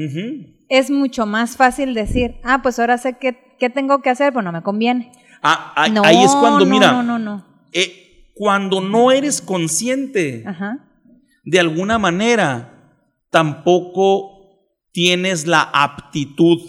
es 0.69 0.91
mucho 0.91 1.25
más 1.25 1.55
fácil 1.57 1.93
decir, 1.93 2.35
ah, 2.43 2.61
pues 2.61 2.79
ahora 2.79 2.97
sé 2.97 3.17
qué, 3.17 3.55
qué 3.59 3.69
tengo 3.69 4.01
que 4.01 4.09
hacer, 4.09 4.33
pues 4.33 4.43
no 4.45 4.51
me 4.51 4.61
conviene. 4.61 5.11
Ah, 5.41 5.73
ah, 5.75 5.87
no, 5.89 6.03
ahí 6.03 6.21
es 6.23 6.35
cuando, 6.35 6.65
no, 6.65 6.71
mira, 6.71 6.91
No, 6.91 7.03
no, 7.03 7.17
no. 7.17 7.45
eh, 7.73 8.29
cuando 8.35 8.81
no 8.81 9.11
eres 9.11 9.41
consciente, 9.41 10.43
Ajá. 10.45 10.79
de 11.43 11.59
alguna 11.59 11.97
manera, 11.97 12.97
tampoco 13.29 14.39
tienes 14.91 15.47
la 15.47 15.61
aptitud, 15.61 16.59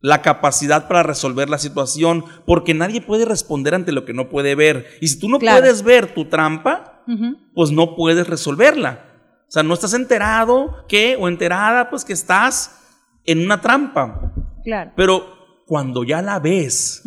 la 0.00 0.20
capacidad 0.20 0.88
para 0.88 1.04
resolver 1.04 1.48
la 1.48 1.58
situación, 1.58 2.24
porque 2.44 2.74
nadie 2.74 3.00
puede 3.00 3.24
responder 3.24 3.74
ante 3.74 3.92
lo 3.92 4.04
que 4.04 4.12
no 4.12 4.28
puede 4.28 4.54
ver. 4.56 4.86
Y 5.00 5.06
si 5.08 5.18
tú 5.20 5.28
no 5.28 5.38
Claro. 5.38 5.60
puedes 5.60 5.82
ver 5.84 6.12
tu 6.12 6.24
trampa, 6.24 7.04
pues 7.54 7.70
no 7.70 7.94
puedes 7.94 8.26
resolverla. 8.26 9.11
O 9.52 9.54
sea, 9.54 9.62
no 9.62 9.74
estás 9.74 9.92
enterado 9.92 10.82
que, 10.88 11.14
o 11.20 11.28
enterada, 11.28 11.90
pues 11.90 12.06
que 12.06 12.14
estás 12.14 12.74
en 13.26 13.44
una 13.44 13.60
trampa. 13.60 14.32
Claro. 14.64 14.92
Pero 14.96 15.26
cuando 15.66 16.04
ya 16.04 16.22
la 16.22 16.38
ves 16.38 17.02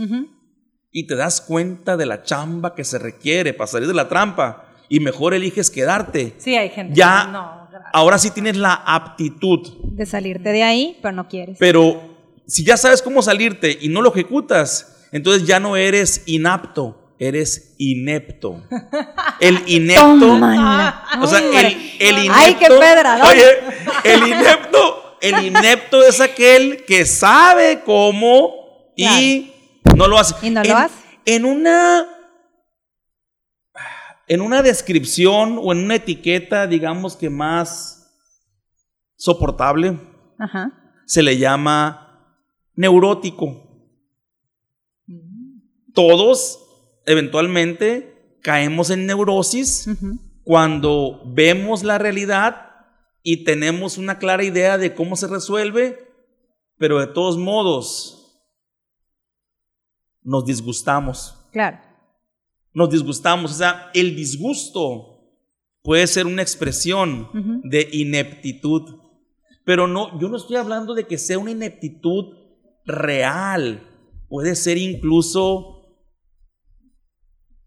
y 0.91 1.07
te 1.07 1.15
das 1.15 1.41
cuenta 1.41 1.97
de 1.97 2.05
la 2.05 2.21
chamba 2.21 2.75
que 2.75 2.83
se 2.83 2.99
requiere 2.99 3.55
para 3.55 3.65
salir 3.65 3.87
de 3.87 3.95
la 3.95 4.07
trampa 4.07 4.67
y 4.89 4.99
mejor 4.99 5.33
eliges 5.33 5.71
quedarte, 5.71 6.35
Sí, 6.37 6.55
hay 6.55 6.69
gente. 6.69 6.93
ya 6.93 7.25
no, 7.25 7.67
ahora 7.91 8.19
sí 8.19 8.29
tienes 8.29 8.57
la 8.57 8.75
aptitud. 8.75 9.67
De 9.81 10.05
salirte 10.05 10.51
de 10.51 10.61
ahí, 10.61 10.99
pero 11.01 11.15
no 11.15 11.27
quieres. 11.27 11.57
Pero 11.59 11.99
si 12.45 12.63
ya 12.63 12.77
sabes 12.77 13.01
cómo 13.01 13.23
salirte 13.23 13.75
y 13.81 13.89
no 13.89 14.03
lo 14.03 14.11
ejecutas, 14.11 15.07
entonces 15.11 15.47
ya 15.47 15.59
no 15.59 15.77
eres 15.77 16.21
inapto, 16.27 17.04
eres 17.19 17.75
inepto. 17.77 18.63
El 19.39 19.61
inepto. 19.67 20.19
Tómala. 20.19 21.03
O 21.21 21.27
sea, 21.27 21.39
el, 21.39 21.77
el 21.99 22.17
inepto. 22.25 22.33
Ay, 22.35 22.55
qué 22.55 22.67
pedradón. 22.67 23.27
Oye, 23.27 23.45
el 24.03 24.27
inepto, 24.27 25.17
el 25.21 25.45
inepto 25.45 26.03
es 26.03 26.21
aquel 26.21 26.85
que 26.85 27.05
sabe 27.05 27.81
cómo 27.85 28.93
y 28.95 29.51
no 29.95 30.07
lo 30.07 30.17
hace. 30.17 30.35
Y 30.45 30.49
no 30.51 30.63
lo 30.63 30.69
En- 30.69 30.75
hace. 30.77 30.95
En 31.25 31.45
una. 31.45 32.05
En 34.27 34.41
una 34.41 34.63
descripción 34.63 35.59
o 35.61 35.71
en 35.71 35.83
una 35.83 35.95
etiqueta, 35.95 36.65
digamos 36.65 37.15
que 37.15 37.29
más 37.29 38.11
soportable, 39.17 39.99
Ajá. 40.39 40.71
se 41.05 41.21
le 41.21 41.37
llama 41.37 42.35
neurótico. 42.73 43.61
Todos 45.93 46.64
eventualmente 47.05 48.37
caemos 48.41 48.89
en 48.89 49.05
neurosis 49.05 49.89
cuando 50.43 51.23
vemos 51.25 51.83
la 51.83 51.97
realidad 51.97 52.65
y 53.23 53.43
tenemos 53.43 53.97
una 53.97 54.19
clara 54.19 54.43
idea 54.43 54.77
de 54.77 54.93
cómo 54.93 55.15
se 55.15 55.27
resuelve, 55.27 56.07
pero 56.77 56.99
de 56.99 57.07
todos 57.07 57.37
modos 57.37 58.25
nos 60.21 60.45
disgustamos. 60.45 61.35
Claro. 61.51 61.79
Nos 62.73 62.89
disgustamos. 62.89 63.51
O 63.51 63.55
sea, 63.55 63.89
el 63.93 64.15
disgusto 64.15 65.15
puede 65.81 66.05
ser 66.07 66.27
una 66.27 66.41
expresión 66.41 67.61
de 67.63 67.87
ineptitud. 67.91 68.99
Pero 69.63 69.87
no, 69.87 70.19
yo 70.19 70.29
no 70.29 70.37
estoy 70.37 70.57
hablando 70.57 70.93
de 70.93 71.07
que 71.07 71.17
sea 71.17 71.39
una 71.39 71.51
ineptitud 71.51 72.35
real. 72.85 73.87
Puede 74.27 74.55
ser 74.55 74.77
incluso 74.77 75.74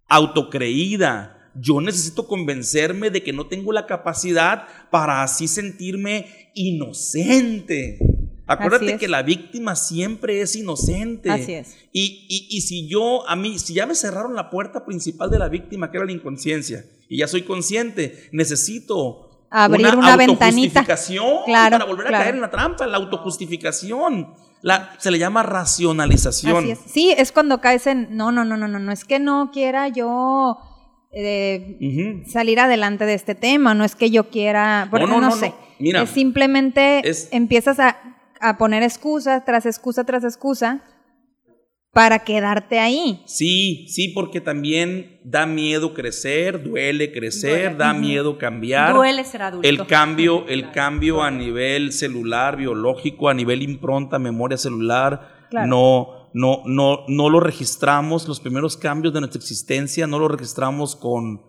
autocreída. 0.09 1.51
Yo 1.55 1.81
necesito 1.81 2.27
convencerme 2.27 3.11
de 3.11 3.23
que 3.23 3.33
no 3.33 3.47
tengo 3.47 3.73
la 3.73 3.87
capacidad 3.87 4.67
para 4.91 5.23
así 5.23 5.49
sentirme 5.49 6.51
inocente. 6.55 7.99
Acuérdate 8.47 8.93
es. 8.95 8.99
que 9.01 9.09
la 9.09 9.23
víctima 9.23 9.77
siempre 9.77 10.41
es 10.41 10.57
inocente. 10.57 11.31
Así 11.31 11.53
es. 11.53 11.77
Y, 11.93 12.25
y- 12.29 12.47
y 12.57 12.61
si 12.63 12.89
yo, 12.89 13.29
a 13.29 13.37
mí, 13.37 13.59
si 13.59 13.75
ya 13.75 13.87
me 13.87 13.95
cerraron 13.95 14.35
la 14.35 14.49
puerta 14.51 14.87
principal 14.87 15.31
de 15.31 15.39
la 15.39 15.49
víctima, 15.49 15.91
que 15.91 15.99
era 15.99 16.07
la 16.07 16.13
inconsciencia, 16.13 16.85
y 17.11 17.19
ya 17.19 17.29
soy 17.29 17.43
consciente, 17.43 18.29
necesito 18.33 19.28
Abrir 19.51 19.87
una 19.97 20.17
ventanita. 20.17 20.81
autojustificación 20.81 21.45
Claro, 21.47 21.79
para 21.79 21.85
volver 21.85 22.07
a 22.07 22.09
claro. 22.11 22.25
caer 22.25 22.35
en 22.35 22.41
la 22.43 22.51
trampa, 22.51 22.87
la 22.87 22.97
autojustificación. 22.99 24.35
La, 24.61 24.91
se 24.99 25.11
le 25.11 25.19
llama 25.19 25.43
racionalización. 25.45 26.57
Así 26.65 26.71
es. 26.73 26.79
Sí, 26.87 27.15
es 27.17 27.31
cuando 27.33 27.61
caes 27.61 27.87
en, 27.87 28.17
no, 28.17 28.33
no, 28.33 28.45
no, 28.45 28.57
no, 28.57 28.67
no, 28.69 28.79
no 28.79 28.91
es 28.93 29.05
que 29.05 29.19
no 29.21 29.51
quiera 29.53 29.87
yo 29.89 30.59
eh, 31.13 32.23
salir 32.27 32.59
adelante 32.61 33.05
de 33.07 33.15
este 33.15 33.35
tema, 33.35 33.75
no 33.75 33.85
es 33.85 33.95
que 33.95 34.11
yo 34.11 34.29
quiera, 34.31 34.89
porque 34.91 35.07
no, 35.07 35.15
no, 35.15 35.21
no, 35.21 35.29
no. 35.31 35.37
sé. 35.37 35.55
Mira, 35.79 36.03
es 36.03 36.11
simplemente 36.11 37.09
es- 37.09 37.29
empiezas 37.31 37.79
a, 37.79 37.97
a 38.41 38.59
poner 38.59 38.83
excusa 38.83 39.45
tras 39.45 39.65
excusa 39.65 40.05
tras 40.05 40.25
excusa 40.25 40.81
para 41.93 42.21
quedarte 42.21 42.79
ahí. 42.79 43.23
Sí, 43.27 43.87
sí, 43.89 44.09
porque 44.09 44.41
también 44.41 45.21
da 45.25 45.47
miedo 45.47 45.95
crecer, 45.95 46.63
duele 46.63 47.11
crecer, 47.13 47.63
Duele. 47.71 47.77
da 47.77 47.95
miedo 47.95 48.39
cambiar. 48.39 48.95
Duele 48.95 49.25
ser 49.25 49.43
adulto. 49.43 49.67
El 49.69 49.87
cambio, 49.87 50.47
el 50.49 50.61
Claro. 50.61 50.75
cambio 50.75 51.23
a 51.23 51.31
nivel 51.31 51.93
celular, 51.93 52.57
biológico, 52.57 53.29
a 53.29 53.35
nivel 53.35 53.63
impronta, 53.63 54.19
memoria 54.19 54.59
celular, 54.59 55.47
Claro. 55.51 55.67
no, 55.67 56.31
no, 56.35 56.63
no, 56.67 57.05
no 57.09 57.31
lo 57.31 57.41
registramos. 57.41 58.29
Los 58.29 58.39
primeros 58.39 58.77
cambios 58.77 59.15
de 59.15 59.21
nuestra 59.21 59.39
existencia 59.41 60.07
no 60.07 60.19
lo 60.19 60.29
registramos 60.29 60.95
con, 60.95 61.41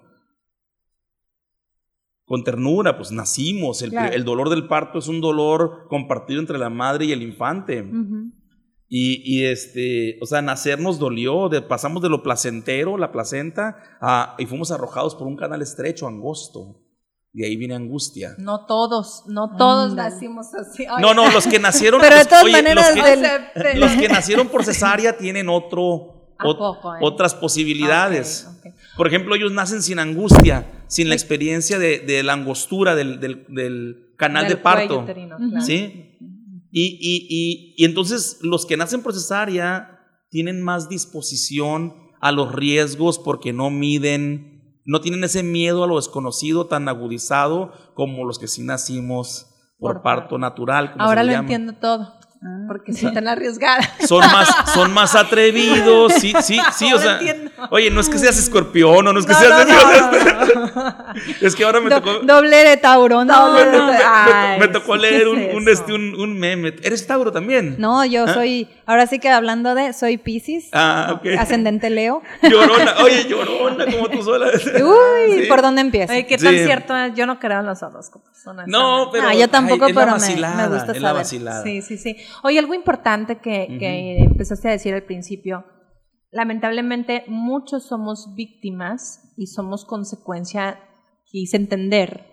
con 2.25 2.43
ternura, 2.43 2.95
pues 2.97 3.11
nacimos. 3.11 3.81
El, 3.81 3.89
Claro. 3.89 4.13
el 4.15 4.23
dolor 4.23 4.49
del 4.49 4.67
parto 4.67 4.99
es 4.99 5.07
un 5.09 5.19
dolor 5.19 5.87
compartido 5.89 6.39
entre 6.39 6.57
la 6.57 6.69
madre 6.69 7.05
y 7.05 7.11
el 7.11 7.21
infante. 7.23 7.85
Y, 8.91 9.21
y, 9.23 9.45
este, 9.45 10.17
o 10.19 10.25
sea, 10.25 10.41
nacer 10.41 10.79
nos 10.79 10.97
dolió, 10.97 11.47
de- 11.47 11.61
pasamos 11.61 12.01
de 12.01 12.09
lo 12.09 12.23
placentero, 12.23 12.97
la 12.97 13.11
placenta, 13.11 13.77
a- 14.01 14.35
y 14.39 14.47
fuimos 14.47 14.71
arrojados 14.71 15.13
por 15.15 15.27
un 15.27 15.35
canal 15.37 15.61
estrecho, 15.61 16.07
angosto. 16.07 16.81
De 17.31 17.45
ahí 17.45 17.55
viene 17.55 17.75
angustia. 17.75 18.33
No 18.39 18.65
todos, 18.65 19.25
no 19.27 19.55
todos 19.55 19.91
Ándale. 19.91 20.09
nacimos 20.15 20.47
así. 20.55 20.85
Ay, 20.89 20.99
No, 21.03 21.13
no, 21.13 21.29
los 21.29 21.45
que 21.45 21.59
nacieron. 21.59 22.01
Pero 22.01 22.15
de 22.15 22.21
los- 22.21 22.27
todas 22.27 22.43
oye, 22.43 22.53
maneras, 22.53 22.95
los 22.95 23.03
que, 23.05 23.09
del- 23.11 23.25
Acepten. 23.25 23.79
los 23.79 23.91
que 23.91 24.09
nacieron 24.09 24.47
por 24.47 24.65
cesárea 24.65 25.15
tienen 25.19 25.47
otro, 25.49 26.33
¿A 26.39 26.45
ot- 26.45 26.57
poco, 26.57 26.95
eh? 26.95 26.99
otras 27.03 27.35
posibilidades. 27.35 28.47
Ok. 28.57 28.73
Por 28.97 29.05
ejemplo, 29.07 29.35
ellos 29.35 29.51
nacen 29.51 29.83
sin 29.83 29.99
angustia, 29.99 30.65
sin 30.87 31.09
la 31.09 31.13
experiencia 31.15 31.77
de, 31.77 31.99
de 31.99 32.23
la 32.23 32.33
angostura 32.33 32.95
del, 32.95 33.19
del- 33.19 33.45
del 33.49 34.13
canal 34.17 34.45
Del 34.47 34.53
de 34.53 34.57
parto. 34.63 34.99
uterino, 35.01 35.37
claro. 35.37 35.61
¿Sí? 35.63 36.17
Y, 36.71 36.97
y- 37.01 37.27
y- 37.29 37.73
y 37.77 37.85
entonces 37.85 38.39
los 38.41 38.65
que 38.65 38.77
nacen 38.77 39.01
por 39.01 39.13
cesárea 39.13 39.99
tienen 40.29 40.61
más 40.61 40.87
disposición 40.89 41.95
a 42.21 42.31
los 42.31 42.53
riesgos 42.53 43.17
porque 43.17 43.53
no 43.53 43.69
miden, 43.69 44.81
no 44.85 45.01
tienen 45.01 45.23
ese 45.23 45.41
miedo 45.43 45.83
a 45.83 45.87
lo 45.87 45.95
desconocido 45.95 46.67
tan 46.67 46.87
agudizado 46.89 47.71
como 47.95 48.25
los 48.25 48.37
que 48.39 48.47
sí 48.47 48.61
nacimos 48.63 49.47
por, 49.79 49.93
Por 49.95 50.01
parto 50.03 50.37
natural. 50.37 50.91
como 50.91 51.05
Ahora 51.05 51.21
se 51.21 51.27
lo 51.27 51.31
llama. 51.31 51.41
entiendo 51.43 51.73
todo. 51.79 52.18
Ah. 52.41 52.63
Porque 52.67 52.93
soy 52.93 53.13
tan 53.13 53.27
arriesgada. 53.27 53.81
Son 54.07 54.19
más, 54.21 54.47
son 54.73 54.93
más 54.93 55.13
atrevidos, 55.13 56.13
sí, 56.13 56.33
sí, 56.41 56.57
sí, 56.73 56.93
o 56.93 56.97
sea. 56.97 57.17
entiendo. 57.19 57.51
Oye, 57.69 57.91
no 57.91 57.99
es 57.99 58.07
que 58.07 58.17
seas 58.17 58.37
escorpión 58.37 59.05
o 59.07 59.11
no 59.11 59.19
es 59.19 59.25
que 59.25 59.33
No, 59.33 59.39
seas. 59.39 59.67
no, 59.67 60.95
Es 61.41 61.53
que 61.55 61.65
ahora 61.65 61.81
me 61.81 61.89
Do- 61.89 62.01
tocó. 62.01 62.19
doble 62.25 62.55
de 62.63 62.77
Tauro, 62.77 63.25
no, 63.25 63.53
me, 63.53 63.65
me- 63.65 63.97
Ay, 64.05 64.59
me 64.59 64.67
tocó 64.69 64.95
leer 64.95 65.23
¿qué 65.23 65.27
un, 65.27 65.57
un, 65.63 65.67
este, 65.69 65.93
un, 65.93 66.15
un 66.19 66.39
meme. 66.39 66.75
¿Eres 66.81 67.05
Tauro 67.05 67.31
también? 67.31 67.75
No, 67.77 68.05
yo 68.05 68.23
¿Ah? 68.25 68.33
soy, 68.33 68.67
ahora 68.89 69.07
sí 69.07 69.19
que 69.19 69.29
hablando 69.29 69.75
de, 69.75 69.93
soy 69.93 70.17
Pisces, 70.17 70.69
Ah, 70.73 71.21
ascendente 71.37 71.89
Leo. 71.89 72.21
Llorona, 72.41 72.95
oye, 73.03 73.25
llorona, 73.27 73.85
como 73.85 74.09
tú 74.09 74.23
sola. 74.23 74.47
Uy, 74.65 75.43
Sí. 75.43 75.47
¿por 75.47 75.61
dónde 75.61 75.81
empiezo? 75.81 76.11
Oye, 76.13 76.25
¿qué 76.25 76.37
tan 76.37 76.53
Sí. 76.53 76.63
cierto 76.65 76.95
es? 76.97 77.13
Yo 77.15 77.25
no 77.25 77.39
creo 77.39 77.59
en 77.59 77.65
los 77.67 77.81
horóscopos. 77.83 78.29
No, 78.67 79.09
pero. 79.11 79.27
Ah, 79.27 79.35
yo 79.35 79.47
tampoco, 79.49 79.85
ay, 79.85 79.91
es 79.91 79.95
la 79.95 80.01
pero 80.01 80.11
me- 80.13 80.17
me 80.17 80.25
vacilada, 80.27 80.67
gusta 80.67 80.93
la 80.93 80.99
saber. 80.99 81.13
vacilada. 81.13 81.63
Sí, 81.63 81.81
sí, 81.81 81.97
sí. 81.97 82.15
Oye, 82.43 82.59
algo 82.59 82.73
importante 82.73 83.37
que, 83.37 83.77
que 83.79 84.17
empezaste 84.23 84.67
a 84.67 84.71
decir 84.71 84.93
al 84.93 85.03
principio. 85.03 85.65
Lamentablemente, 86.31 87.23
muchos 87.27 87.87
somos 87.87 88.35
víctimas 88.35 89.33
y 89.35 89.47
somos 89.47 89.83
consecuencia, 89.85 90.79
quise 91.25 91.57
entender, 91.57 92.25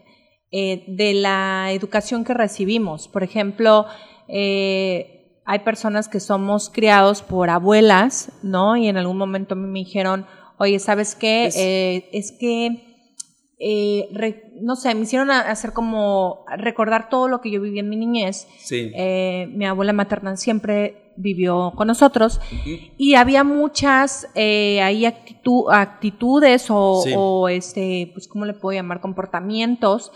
eh, 0.53 0.85
de 0.89 1.15
la 1.15 1.69
educación 1.73 2.25
que 2.25 2.35
recibimos. 2.35 3.09
Por 3.09 3.23
ejemplo, 3.23 3.87
eh, 4.29 5.16
hay 5.47 5.61
personas 5.61 6.09
que 6.09 6.21
somos 6.21 6.69
criados 6.71 7.23
por 7.23 7.49
abuelas, 7.51 8.33
¿no? 8.43 8.77
Y 8.77 8.89
en 8.89 8.97
algún 8.97 9.17
momento 9.17 9.55
me 9.57 9.79
dijeron, 9.79 10.27
oye, 10.59 10.79
¿sabes 10.79 11.15
qué? 11.15 11.47
Es- 11.47 11.57
Eh, 11.57 12.09
es 12.13 12.33
que 12.33 12.83
eh, 13.59 14.09
re- 14.13 14.53
no 14.61 14.77
sé, 14.77 14.95
me 14.95 15.03
hicieron 15.03 15.31
hacer 15.31 15.73
como 15.73 16.45
recordar 16.59 17.09
todo 17.09 17.27
lo 17.27 17.41
que 17.41 17.51
yo 17.51 17.61
viví 17.63 17.79
en 17.79 17.89
mi 17.89 17.97
niñez. 17.97 18.47
Sí. 18.59 18.93
Eh, 18.95 19.49
mi 19.55 19.65
abuela 19.65 19.95
materna 19.95 20.37
siempre 20.37 21.13
vivió 21.17 21.73
con 21.75 21.87
nosotros 21.87 22.39
Ujú. 22.53 22.71
y 22.99 23.15
había 23.15 23.45
muchas 23.45 24.29
eh, 24.35 24.83
ahí 24.83 25.05
actitu- 25.07 25.73
actitudes 25.73 26.67
o, 26.69 27.01
Sí. 27.03 27.15
o, 27.17 27.49
este, 27.49 28.11
pues, 28.13 28.29
¿cómo 28.29 28.45
le 28.45 28.53
puedo 28.53 28.77
llamar? 28.77 29.01
Comportamientos 29.01 30.13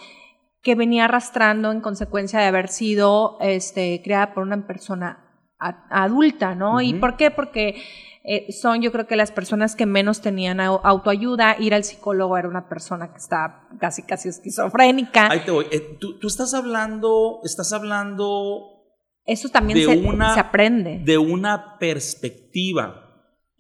que 0.63 0.75
venía 0.75 1.07
arrastrando 1.07 1.73
en 1.73 1.81
consecuencia 1.81 2.39
de 2.41 2.47
haber 2.47 2.69
sido 2.69 3.39
este, 3.41 4.01
creada 4.05 4.35
por 4.35 4.43
una 4.43 4.67
persona 4.67 5.27
a- 5.59 5.87
adulta, 6.05 6.55
¿no? 6.55 6.81
¿Y 6.81 6.95
por 6.95 7.17
qué? 7.17 7.31
Porque 7.31 7.83
eh, 8.25 8.53
son 8.53 8.83
yo 8.83 8.93
creo 8.93 9.07
que 9.07 9.17
las 9.17 9.33
personas 9.33 9.75
que 9.75 9.87
menos 9.87 10.21
tenían 10.21 10.59
au- 10.59 10.81
autoayuda, 10.85 11.57
ir 11.59 11.73
al 11.75 11.85
psicólogo 11.85 12.37
era 12.37 12.49
una 12.49 12.69
persona 12.69 13.11
que 13.13 13.19
estaba 13.19 13.69
casi 13.79 14.03
casi 14.03 14.29
esquizofrénica. 14.29 15.31
Ahí 15.31 15.41
te 15.41 15.51
voy. 15.51 15.67
Eh, 15.71 15.97
tú, 15.99 16.19
tú 16.19 16.27
estás 16.27 16.53
hablando, 16.53 17.41
estás 17.45 17.73
hablando 17.73 18.85
Eso 19.25 19.49
también 19.49 19.79
de 19.79 19.85
se, 19.87 20.07
una- 20.07 20.35
se 20.35 20.41
aprende. 20.41 21.01
de 21.03 21.17
una 21.17 21.79
perspectiva. 21.79 23.07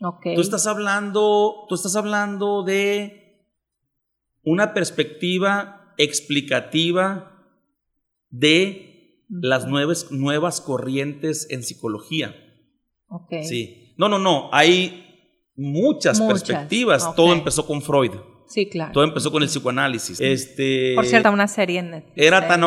Ok. 0.02 0.26
Tú 0.34 0.40
estás 0.42 0.66
hablando, 0.66 1.64
tú 1.68 1.74
estás 1.74 1.96
hablando 1.96 2.62
de 2.62 3.46
una 4.42 4.72
perspectiva 4.74 5.79
explicativa 6.02 7.32
de 8.30 9.24
las 9.28 9.66
nuevas, 9.66 10.10
nuevas 10.10 10.60
corrientes 10.60 11.46
en 11.50 11.62
psicología. 11.62 12.34
Ok. 13.08 13.34
Sí. 13.42 13.94
No, 13.96 14.08
no, 14.08 14.18
no. 14.18 14.48
Hay 14.52 15.06
muchas, 15.56 16.18
Muchas, 16.20 16.42
perspectivas. 16.44 17.14
Todo 17.14 17.32
empezó 17.32 17.66
con 17.66 17.82
Freud. 17.82 18.12
Sí, 18.50 18.66
claro. 18.68 18.90
Todo 18.92 19.04
empezó 19.04 19.30
con 19.30 19.44
el 19.44 19.48
psicoanálisis. 19.48 20.20
Este, 20.20 20.94
Por 20.96 21.06
cierto, 21.06 21.30
una 21.30 21.46
serie 21.46 21.78
en 21.78 21.90
Netflix. 21.92 22.12
era 22.16 22.38
eh. 22.38 22.48
tan, 22.48 22.64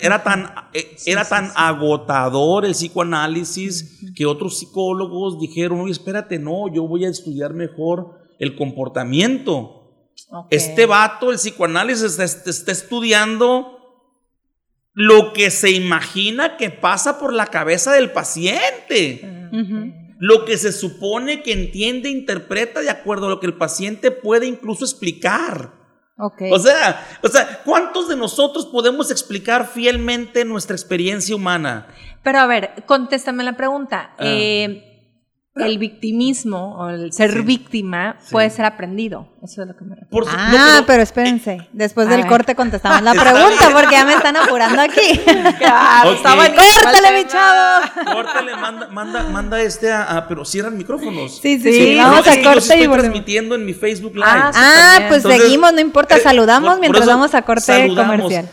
era 0.00 0.22
tan, 0.22 0.52
eh, 0.72 0.92
Sí, 0.96 1.10
era 1.10 1.24
sí, 1.24 1.30
tan 1.30 1.46
sí. 1.46 1.52
agotador 1.56 2.64
el 2.64 2.70
psicoanálisis 2.72 4.12
que 4.14 4.26
otros 4.26 4.60
psicólogos 4.60 5.40
dijeron, 5.40 5.80
oye, 5.80 5.90
espérate, 5.90 6.38
no, 6.38 6.72
yo 6.72 6.86
voy 6.86 7.04
a 7.04 7.08
estudiar 7.08 7.52
mejor 7.52 8.28
el 8.38 8.54
comportamiento. 8.54 9.77
Este 10.50 10.86
vato, 10.86 11.30
el 11.30 11.36
psicoanálisis, 11.36 12.18
está, 12.18 12.50
está 12.50 12.72
estudiando 12.72 13.78
lo 14.92 15.32
que 15.32 15.50
se 15.50 15.70
imagina 15.70 16.56
que 16.56 16.70
pasa 16.70 17.20
por 17.20 17.32
la 17.32 17.46
cabeza 17.46 17.92
del 17.92 18.10
paciente. 18.10 19.48
Lo 20.18 20.44
que 20.44 20.58
se 20.58 20.72
supone 20.72 21.42
que 21.44 21.52
entiende, 21.52 22.10
interpreta 22.10 22.80
de 22.80 22.90
acuerdo 22.90 23.26
a 23.26 23.30
lo 23.30 23.38
que 23.38 23.46
el 23.46 23.54
paciente 23.54 24.10
puede 24.10 24.46
incluso 24.46 24.84
explicar. 24.84 25.72
Ok. 26.18 26.42
O 26.50 26.58
sea, 26.58 27.06
o 27.22 27.28
sea, 27.28 27.62
¿cuántos 27.64 28.08
de 28.08 28.16
nosotros 28.16 28.66
podemos 28.66 29.12
explicar 29.12 29.68
fielmente 29.68 30.44
nuestra 30.44 30.74
experiencia 30.74 31.36
humana? 31.36 31.86
Pero 32.24 32.40
a 32.40 32.46
ver, 32.48 32.82
contéstame 32.84 33.44
la 33.44 33.56
pregunta. 33.56 34.10
Ah. 34.18 34.24
Eh, 34.24 34.87
el 35.58 35.78
victimismo 35.78 36.76
o 36.78 36.88
el 36.90 37.12
ser 37.12 37.32
Sí. 37.32 37.40
víctima 37.40 38.16
Sí. 38.20 38.28
puede 38.32 38.50
ser 38.50 38.64
aprendido. 38.64 39.28
Eso 39.42 39.62
es 39.62 39.68
lo 39.68 39.76
que 39.76 39.84
me 39.84 39.90
refiero. 39.94 40.10
Por 40.10 40.24
su- 40.24 40.30
Ah, 40.36 40.48
no, 40.50 40.58
pero- 40.74 40.86
pero 40.86 41.02
espérense. 41.02 41.68
Después 41.72 42.06
A 42.08 42.10
del 42.10 42.22
ver. 42.22 42.28
corte 42.30 42.54
contestamos 42.54 43.02
la 43.02 43.12
pregunta 43.12 43.70
porque 43.72 43.92
ya 43.92 44.04
me 44.04 44.14
están 44.14 44.36
apurando 44.36 44.80
aquí. 44.82 45.00
Claro, 45.58 46.10
Ok. 46.10 46.16
está 46.16 46.34
buenísimo 46.34 46.82
¡Córtale, 46.82 47.18
mi 47.22 47.28
chavo! 47.28 47.86
Córtale, 48.14 48.56
manda, 48.56 48.88
manda, 48.88 49.22
manda 49.24 49.60
este 49.60 49.90
a, 49.92 50.16
a- 50.18 50.28
pero 50.28 50.44
cierran 50.44 50.76
micrófonos. 50.76 51.38
Sí, 51.40 51.58
sí, 51.60 51.72
Sí, 51.72 51.96
no, 51.96 52.04
Vamos 52.04 52.18
es 52.18 52.24
que 52.24 52.30
a 52.30 52.34
yo 52.34 52.38
sí 52.40 52.44
corte 52.44 52.58
estoy 52.60 52.82
y 52.82 52.88
transmitiendo 52.88 53.54
en 53.54 53.64
mi 53.64 53.74
Facebook 53.74 54.14
Live. 54.14 54.26
Ah, 54.26 54.50
Ah, 54.54 54.94
pues. 55.08 55.24
Entonces, 55.24 55.42
seguimos, 55.42 55.72
no 55.72 55.80
importa, 55.80 56.16
eh, 56.16 56.20
saludamos 56.20 56.68
por- 56.68 56.74
por 56.76 56.80
mientras 56.80 57.02
eso 57.04 57.10
vamos 57.12 57.34
a 57.34 57.42
corte 57.42 57.60
saludamos. 57.62 58.16
comercial. 58.16 58.48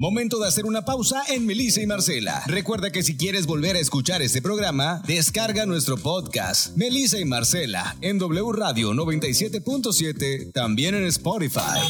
Momento 0.00 0.38
de 0.38 0.48
hacer 0.48 0.64
una 0.64 0.86
pausa 0.86 1.22
en 1.28 1.44
Melissa 1.44 1.82
y 1.82 1.86
Marcela. 1.86 2.42
Recuerda 2.46 2.90
que 2.90 3.02
si 3.02 3.18
quieres 3.18 3.44
volver 3.44 3.76
a 3.76 3.80
escuchar 3.80 4.22
este 4.22 4.40
programa, 4.40 5.02
descarga 5.06 5.66
nuestro 5.66 5.98
podcast 5.98 6.74
Melissa 6.74 7.18
y 7.18 7.26
Marcela 7.26 7.98
en 8.00 8.16
W 8.18 8.50
Radio 8.50 8.94
97.7, 8.94 10.52
también 10.54 10.94
en 10.94 11.04
Spotify 11.04 11.82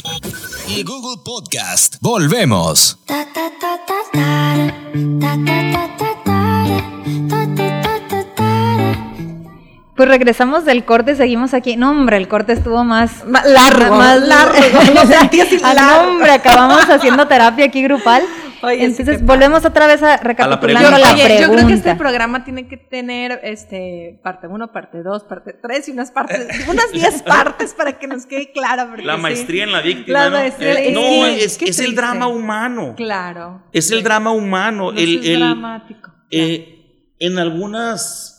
y 0.67 0.83
Google 0.83 1.21
Podcast. 1.23 1.95
Volvemos. 2.01 2.97
Pues 10.01 10.09
regresamos 10.09 10.65
del 10.65 10.83
corte, 10.83 11.15
seguimos 11.15 11.53
aquí. 11.53 11.75
No, 11.77 11.91
hombre, 11.91 12.17
el 12.17 12.27
corte 12.27 12.53
estuvo 12.53 12.83
más 12.83 13.23
Ma- 13.23 13.43
largo, 13.45 13.97
más 13.97 14.19
largo, 14.19 14.55
lo 14.95 15.05
sentí 15.05 15.41
así 15.41 15.59
Ah, 15.63 15.75
largo. 15.75 16.05
No, 16.05 16.11
hombre, 16.13 16.31
acabamos 16.31 16.89
haciendo 16.89 17.27
terapia 17.27 17.65
aquí 17.65 17.83
grupal. 17.83 18.23
Oye, 18.63 18.83
Entonces 18.85 19.23
volvemos 19.23 19.63
otra 19.63 19.85
vez 19.85 20.01
a 20.01 20.17
recapitulando 20.17 20.89
pregunta. 20.89 20.97
la 20.97 21.13
Oye, 21.13 21.23
pregunta. 21.25 21.47
yo 21.47 21.53
creo 21.53 21.67
que 21.67 21.73
este 21.75 21.95
programa 21.95 22.43
tiene 22.43 22.67
que 22.67 22.77
tener 22.77 23.41
este 23.43 24.19
parte 24.23 24.47
1, 24.47 24.71
parte 24.71 25.03
2, 25.03 25.23
parte 25.25 25.53
3 25.61 25.89
y 25.89 25.91
unas 25.91 26.09
partes, 26.09 26.47
unas 26.67 26.91
10 26.91 27.21
partes 27.27 27.75
para 27.75 27.99
que 27.99 28.07
nos 28.07 28.25
quede 28.25 28.51
porque 28.89 29.03
La 29.03 29.17
sí. 29.17 29.21
maestría 29.21 29.65
en 29.65 29.71
la 29.71 29.81
víctima. 29.81 30.17
La 30.17 30.29
¿no? 30.31 30.37
maestría, 30.37 30.73
Eh, 30.79 30.87
es 30.87 30.93
no, 30.95 31.25
es, 31.27 31.79
el 31.79 31.93
drama 31.93 32.25
humano. 32.25 32.95
Claro. 32.97 33.61
Es 33.71 33.91
el 33.91 34.01
drama 34.01 34.31
humano. 34.31 34.91
No 34.91 34.97
el, 34.97 35.19
es 35.19 35.25
el- 35.27 35.39
dramático. 35.41 36.11
eh, 36.31 37.13
en 37.19 37.37
algunas. 37.37 38.30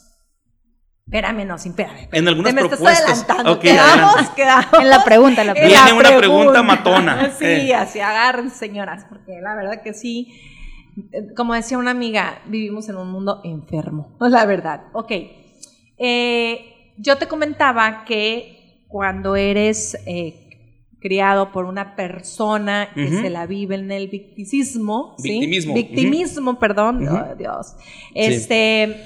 Espérame, 1.12 1.44
no, 1.46 1.59
sin 1.59 1.72
espérame. 1.72 2.09
En 2.11 2.27
algunas 2.27 2.55
Te 2.55 2.55
me 2.55 2.62
estás 2.62 2.79
propuestas. 2.79 3.11
adelantando. 3.11 3.53
Ok, 3.53 3.61
quedamos, 3.61 4.12
adelante. 4.14 4.33
quedamos. 4.35 4.81
En 4.81 4.88
la 4.88 5.05
pregunta, 5.05 5.44
la 5.44 5.53
pregunta. 5.53 5.85
Viene 5.85 5.98
una 6.01 6.16
pregunta 6.18 6.62
matona. 6.62 7.33
Sí, 7.38 7.44
Eh. 7.44 7.75
así 7.75 8.01
agarren, 8.01 8.51
señoras, 8.51 9.05
porque 9.11 9.38
la 9.42 9.55
verdad 9.55 9.83
que 9.83 9.92
sí. 9.92 10.33
eh, 11.12 11.35
Como 11.37 11.53
decía 11.53 11.77
una 11.77 11.90
amiga, 11.90 12.40
vivimos 12.46 12.88
en 12.88 12.96
un 12.96 13.11
mundo 13.12 13.42
enfermo, 13.44 14.16
la 14.20 14.46
verdad. 14.46 14.85
Ok. 14.94 15.12
Eh, 15.98 16.92
yo 16.96 17.18
te 17.18 17.27
comentaba 17.29 18.05
que 18.07 18.81
cuando 18.88 19.37
eres 19.37 19.96
eh, 20.07 20.48
criado 21.01 21.53
por 21.53 21.64
una 21.66 21.94
persona 21.96 22.88
que 22.94 23.09
se 23.09 23.29
la 23.31 23.46
vive 23.46 23.75
en 23.75 23.90
el 23.90 24.09
victimismo, 24.09 25.14
¿sí? 25.18 25.31
Victimismo, 25.31 25.75
Victimismo, 25.75 26.59
perdón, 26.59 27.07
oh, 27.09 27.35
Dios. 27.37 27.75
Este, 28.14 29.05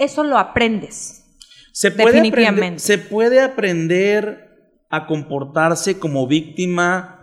eso 0.00 0.24
lo 0.24 0.38
aprendes. 0.38 1.24
Se 1.72 1.90
puede, 1.92 2.18
aprender, 2.18 2.32
Definitivamente. 2.32 2.80
se 2.80 2.98
puede 2.98 3.40
aprender 3.40 4.48
a 4.90 5.06
comportarse 5.06 5.98
como 6.00 6.26
víctima 6.26 7.16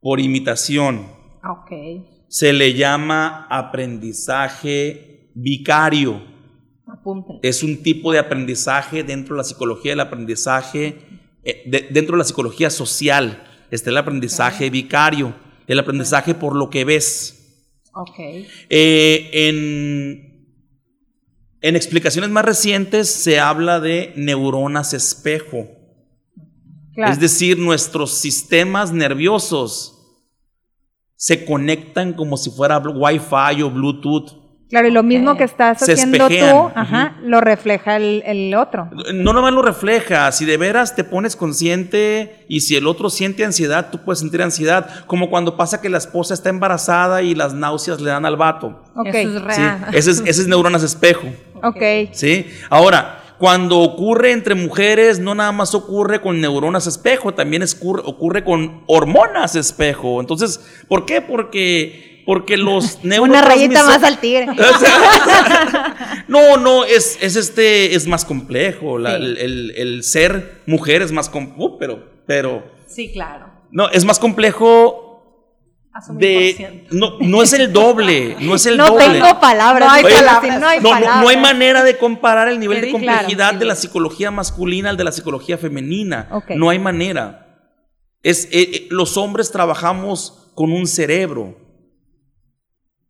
por 0.00 0.20
imitación. 0.20 1.06
Ok. 1.42 1.72
Se 2.28 2.52
le 2.52 2.74
llama 2.74 3.46
aprendizaje 3.50 5.30
vicario. 5.34 6.22
Apúntenlo. 6.86 7.40
Es 7.42 7.62
un 7.62 7.82
tipo 7.82 8.12
de 8.12 8.18
aprendizaje 8.18 9.02
dentro 9.02 9.34
de 9.34 9.38
la 9.38 9.44
psicología 9.44 9.92
del 9.92 10.00
aprendizaje, 10.00 10.98
eh, 11.44 11.62
de- 11.66 11.88
dentro 11.90 12.14
de 12.16 12.18
la 12.18 12.24
psicología 12.24 12.68
social. 12.70 13.44
Está 13.70 13.90
el 13.90 13.96
aprendizaje 13.96 14.68
vicario, 14.70 15.34
el 15.66 15.78
aprendizaje 15.78 16.34
por 16.34 16.54
lo 16.56 16.68
que 16.70 16.84
ves. 16.84 17.36
Ok. 17.94 18.18
Eh, 18.68 19.30
en, 19.32 20.29
en 21.62 21.76
explicaciones 21.76 22.30
más 22.30 22.44
recientes 22.44 23.10
se 23.12 23.38
habla 23.40 23.80
de 23.80 24.12
neuronas 24.16 24.94
espejo. 24.94 25.68
Claro. 26.94 27.12
Es 27.12 27.20
decir, 27.20 27.58
nuestros 27.58 28.12
sistemas 28.18 28.92
nerviosos 28.92 29.96
se 31.16 31.44
conectan 31.44 32.14
como 32.14 32.36
si 32.36 32.50
fuera 32.50 32.78
Wi-Fi 32.78 33.62
o 33.62 33.70
Bluetooth. 33.70 34.40
Claro, 34.70 34.86
y 34.86 34.92
lo 34.92 35.02
mismo 35.02 35.36
que 35.36 35.42
estás 35.42 35.80
Se 35.80 35.92
haciendo 35.94 36.16
espejean. 36.18 36.50
tú, 36.50 36.72
ajá, 36.76 37.16
lo 37.24 37.40
refleja 37.40 37.96
el, 37.96 38.22
el 38.24 38.54
otro. 38.54 38.88
No 39.12 39.32
nomás 39.32 39.52
lo 39.52 39.62
refleja, 39.62 40.30
si 40.30 40.44
de 40.44 40.56
veras 40.56 40.94
te 40.94 41.02
pones 41.02 41.34
consciente 41.34 42.46
y 42.48 42.60
si 42.60 42.76
el 42.76 42.86
otro 42.86 43.10
siente 43.10 43.44
ansiedad, 43.44 43.90
tú 43.90 43.98
puedes 44.04 44.20
sentir 44.20 44.40
ansiedad, 44.42 45.04
como 45.06 45.28
cuando 45.28 45.56
pasa 45.56 45.80
que 45.80 45.88
la 45.88 45.98
esposa 45.98 46.34
está 46.34 46.50
embarazada 46.50 47.20
y 47.22 47.34
las 47.34 47.52
náuseas 47.52 48.00
le 48.00 48.10
dan 48.10 48.24
al 48.24 48.36
vato. 48.36 48.84
Ok, 48.94 49.08
Eso 49.08 49.18
es 49.48 49.54
¿sí? 49.56 49.60
real. 49.60 49.86
Ese, 49.92 50.10
es, 50.12 50.20
ese 50.20 50.42
es 50.42 50.46
neuronas 50.46 50.84
espejo. 50.84 51.26
Ok. 51.62 52.12
¿sí? 52.12 52.46
Ahora, 52.68 53.16
cuando 53.38 53.78
ocurre 53.78 54.32
entre 54.32 54.54
mujeres, 54.54 55.18
no 55.18 55.34
nada 55.34 55.52
más 55.52 55.74
ocurre 55.74 56.20
con 56.20 56.40
neuronas 56.40 56.86
espejo, 56.86 57.32
también 57.32 57.62
ocurre 57.82 58.44
con 58.44 58.82
hormonas 58.86 59.56
espejo. 59.56 60.20
Entonces, 60.20 60.60
¿por 60.88 61.06
qué? 61.06 61.22
Porque, 61.22 62.22
porque 62.26 62.56
los 62.58 62.96
Una 63.02 63.08
neurotransmisores... 63.16 63.48
rayita 63.48 63.84
más 63.84 64.02
al 64.04 64.18
tigre. 64.18 64.46
No, 66.28 66.56
no, 66.56 66.84
es, 66.84 67.18
es 67.20 67.36
este, 67.36 67.94
es 67.94 68.06
más 68.06 68.24
complejo. 68.24 68.98
la- 68.98 69.16
Sí. 69.16 69.24
el, 69.24 69.38
el- 69.38 69.72
el 69.76 70.04
ser 70.04 70.60
mujer 70.66 71.02
es 71.02 71.10
más 71.12 71.28
complejo, 71.28 71.76
pero, 71.78 72.04
pero, 72.26 72.62
Sí, 72.86 73.10
claro. 73.12 73.46
no, 73.72 73.88
es 73.90 74.04
más 74.04 74.18
complejo 74.18 75.09
De, 76.10 76.86
no, 76.90 77.18
no 77.20 77.42
es 77.42 77.52
el 77.52 77.72
doble, 77.72 78.36
no 78.40 78.54
es 78.54 78.66
el 78.66 78.76
no 78.76 78.86
doble. 78.88 79.04
tengo 79.20 79.40
palabras. 79.40 79.88
No 79.88 79.92
hay 79.94 80.04
Oye, 80.04 80.14
palabras. 80.14 80.60
no 80.60 80.66
hay 80.68 80.78
No, 80.80 80.82
no- 80.84 80.90
palabras. 80.90 81.22
no 81.22 81.28
hay 81.28 81.36
manera 81.36 81.82
de 81.84 81.96
comparar 81.98 82.48
el 82.48 82.58
nivel 82.60 82.78
Sí, 82.80 82.86
de 82.86 82.98
claro, 82.98 83.18
complejidad 83.18 83.50
sí, 83.52 83.58
de 83.58 83.64
la 83.64 83.74
psicología 83.76 84.30
masculina 84.30 84.90
al 84.90 84.96
de 84.96 85.04
la 85.04 85.12
psicología 85.12 85.58
femenina. 85.58 86.28
No 86.56 86.70
hay 86.70 86.78
manera. 86.78 87.46
Es, 88.22 88.46
eh, 88.46 88.50
eh, 88.52 88.86
los 88.90 89.16
hombres 89.16 89.50
trabajamos 89.50 90.50
con 90.54 90.72
un 90.72 90.86
cerebro. 90.86 91.56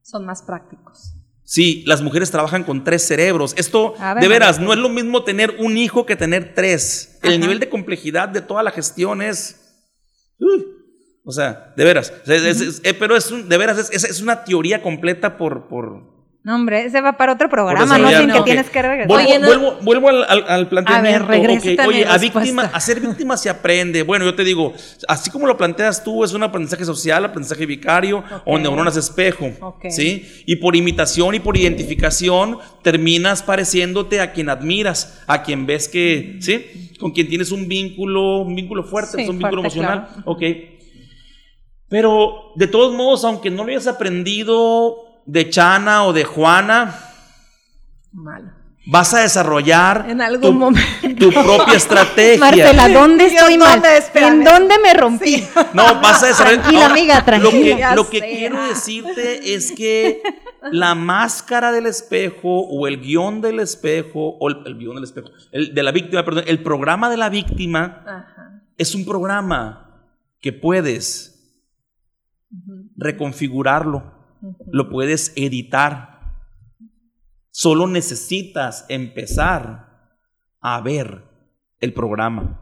Son 0.03 0.25
más 0.27 0.43
prácticos. 0.43 1.15
Sí, 1.45 1.83
las 1.87 2.01
mujeres 2.01 2.31
trabajan 2.31 2.63
con 2.63 2.85
tres 2.85 3.05
cerebros. 3.07 3.55
Esto, 3.57 3.95
ver, 3.99 4.19
de 4.21 4.29
veras, 4.29 4.61
no 4.61 4.73
es 4.73 4.79
lo 4.79 4.89
mismo 4.89 5.25
tener 5.25 5.57
un 5.59 5.77
hijo 5.77 6.07
que 6.07 6.15
tener 6.15 6.55
tres. 6.55 7.19
El 7.25 7.31
Ajá. 7.33 7.39
nivel 7.41 7.59
de 7.59 7.69
complejidad 7.69 8.29
de 8.29 8.41
toda 8.41 8.63
la 8.63 8.71
gestión 8.71 9.21
es... 9.21 9.85
uy, 10.39 10.65
o 11.25 11.33
sea, 11.33 11.73
de 11.77 11.85
veras. 11.85 12.13
O 12.23 12.27
sea, 12.27 12.37
es- 12.37 12.61
es- 12.61 12.81
eh, 12.85 12.95
pero 12.95 13.17
es 13.17 13.31
un- 13.31 13.49
de 13.49 13.57
veras, 13.59 13.91
es, 13.93 14.21
una 14.21 14.45
teoría 14.45 14.83
completa 14.83 15.37
por... 15.37 15.69
por 15.69 16.21
No, 16.43 16.55
hombre, 16.55 16.87
ese 16.87 17.03
va 17.03 17.19
para 17.19 17.35
otro 17.35 17.51
programa, 17.51 17.99
no 17.99 18.09
sin 18.09 18.31
que 18.31 18.41
tienes 18.41 18.71
que 18.71 18.81
regresar. 18.81 19.09
Vuelvo, 19.09 19.29
Oye, 19.29 19.39
no- 19.39 19.47
vuelvo, 19.47 19.79
vuelvo 19.83 20.09
al, 20.09 20.25
al- 20.27 20.45
al 20.49 20.69
planteamiento. 20.69 21.27
a 21.31 21.87
Oye, 21.87 22.07
a, 22.07 22.17
víctima, 22.17 22.63
a 22.73 22.81
ser 22.81 22.99
víctima 23.01 23.37
se 23.37 23.51
aprende. 23.51 24.03
Bueno, 24.03 24.25
yo 24.25 24.35
te 24.35 24.43
digo, 24.43 24.73
así 25.07 25.31
como 25.31 25.47
lo 25.47 25.59
planteas 25.59 26.03
tú, 26.03 26.25
es 26.25 26.33
un 26.33 26.43
aprendizaje 26.43 26.87
social, 26.87 27.23
aprendizaje 27.27 27.67
vicario 27.67 28.25
o 28.47 28.55
Ok. 28.55 28.61
neuronas 28.63 28.97
espejo. 28.97 29.51
Ok. 29.61 29.91
¿sí? 29.91 30.27
Y 30.47 30.57
por 30.57 30.75
imitación 30.77 31.35
y 31.35 31.41
por 31.41 31.59
identificación 31.59 32.57
terminas 32.83 33.43
pareciéndote 33.43 34.21
a 34.23 34.33
quien 34.33 34.49
admiras, 34.49 35.23
a 35.27 35.43
quien 35.43 35.67
ves 35.67 35.89
que, 35.89 36.39
¿sí? 36.41 36.91
Con 36.99 37.11
quien 37.13 37.29
tienes 37.29 37.53
un 37.53 37.69
vínculo, 37.69 38.39
un 38.39 38.55
vínculo 38.57 38.85
fuerte, 38.85 39.23
Sí, 39.23 39.29
un 39.29 39.39
vínculo 39.39 39.61
emocional. 39.61 40.07
claro. 40.09 40.23
Ok. 40.25 40.43
Pero 41.91 42.53
de 42.55 42.69
todos 42.69 42.95
modos, 42.95 43.25
aunque 43.25 43.51
no 43.51 43.65
lo 43.65 43.71
hayas 43.71 43.89
aprendido 43.89 44.97
de 45.27 45.51
Chana 45.51 46.05
o 46.05 46.13
de 46.13 46.25
Juana, 46.25 46.97
Malo. 48.13 48.51
vas 48.87 49.13
a 49.13 49.21
desarrollar 49.21 50.07
En 50.09 50.23
algún 50.23 50.41
tu, 50.41 50.53
momento. 50.53 51.19
tu 51.19 51.31
propia 51.33 51.75
estrategia. 51.75 52.39
Marcela, 52.39 52.89
¿dónde 52.89 53.27
estoy 53.27 53.59
mal? 53.59 53.83
¿En 54.15 54.45
dónde 54.45 54.79
me 54.79 54.95
rompí? 54.95 55.45
No, 55.75 56.01
vas 56.01 56.23
a 56.23 56.29
desarrollar. 56.29 56.61
Tranquila, 56.63 56.87
amiga, 56.87 57.25
tranquila. 57.25 57.95
Lo 57.97 58.09
que, 58.09 58.19
lo 58.21 58.25
quiero 58.25 58.69
decirte 58.69 59.55
es 59.55 59.73
que 59.73 60.23
la 60.71 60.95
máscara 60.95 61.73
del 61.73 61.87
espejo 61.87 62.61
o 62.61 62.87
el 62.87 63.01
guion 63.01 63.41
del 63.41 63.59
espejo, 63.61 64.37
o 64.39 64.49
el, 64.49 64.59
el 64.65 64.79
guion 64.79 64.95
del 64.95 65.05
espejo, 65.05 65.29
el 65.51 65.75
de 65.75 65.83
la 65.83 65.91
víctima, 65.91 66.25
perdón, 66.25 66.45
el 66.47 66.63
programa 66.63 67.11
de 67.11 67.17
la 67.17 67.29
víctima 67.31 68.05
Ajá. 68.07 68.63
es 68.79 68.95
un 68.95 69.05
programa 69.05 70.07
que 70.41 70.53
puedes 70.53 71.30
reconfigurarlo, 73.01 74.13
lo 74.71 74.89
puedes 74.89 75.33
editar. 75.37 76.21
Solo 77.51 77.87
necesitas 77.87 78.87
empezar 78.89 79.89
a 80.61 80.81
ver 80.81 81.25
el 81.81 81.93
programa. 81.93 82.61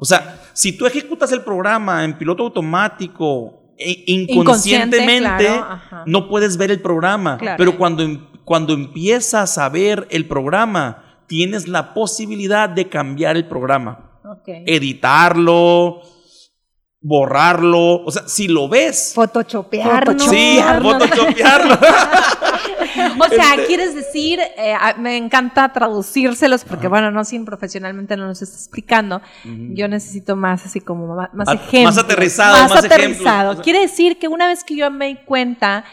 O 0.00 0.04
sea, 0.04 0.40
si 0.52 0.76
tú 0.76 0.86
ejecutas 0.86 1.30
el 1.32 1.42
programa 1.42 2.04
en 2.04 2.16
piloto 2.18 2.44
automático 2.44 3.74
e- 3.78 4.04
Inconsciente, 4.06 4.96
inconscientemente, 4.96 5.46
claro, 5.46 6.02
no 6.06 6.28
puedes 6.28 6.56
ver 6.56 6.70
el 6.70 6.80
programa. 6.80 7.36
Claro. 7.38 7.56
Pero 7.58 7.76
cuando, 7.76 8.02
em- 8.02 8.26
cuando 8.44 8.72
empiezas 8.72 9.58
a 9.58 9.68
ver 9.68 10.06
el 10.10 10.26
programa, 10.26 11.22
tienes 11.26 11.68
la 11.68 11.92
posibilidad 11.94 12.68
de 12.68 12.88
cambiar 12.88 13.36
el 13.36 13.46
programa. 13.46 14.20
Editarlo, 14.66 16.00
borrarlo. 17.06 18.02
O 18.04 18.10
sea, 18.10 18.26
si 18.26 18.48
lo 18.48 18.68
ves. 18.68 19.12
Photoshopearnos. 19.14 20.24
Sí, 20.24 20.58
photoshopearlo. 20.82 21.78
O 23.18 23.28
sea, 23.28 23.54
Este- 23.54 23.66
quieres 23.66 23.94
decir, 23.94 24.38
eh, 24.56 24.74
me 24.98 25.16
encanta 25.16 25.70
traducírselos 25.72 26.64
porque, 26.64 26.88
bueno, 26.88 27.10
no 27.10 27.24
sin 27.24 27.44
profesionalmente 27.44 28.16
no 28.16 28.26
nos 28.26 28.40
está 28.40 28.56
explicando. 28.56 29.20
Yo 29.44 29.86
necesito 29.88 30.34
más 30.36 30.64
así 30.64 30.80
como 30.80 31.14
más, 31.14 31.32
más 31.34 31.48
Ah, 31.48 31.54
ejemplos. 31.54 31.96
más 31.96 31.98
aterrizado, 32.04 32.52
Más, 32.62 32.70
más 32.70 32.84
aterrizado. 32.84 33.50
ejemplos. 33.52 33.64
Quiere 33.64 33.80
decir 33.80 34.18
que 34.18 34.28
una 34.28 34.46
vez 34.46 34.64
que 34.64 34.76
yo 34.76 34.90
me 34.90 35.08
di 35.08 35.16
cuenta 35.16 35.84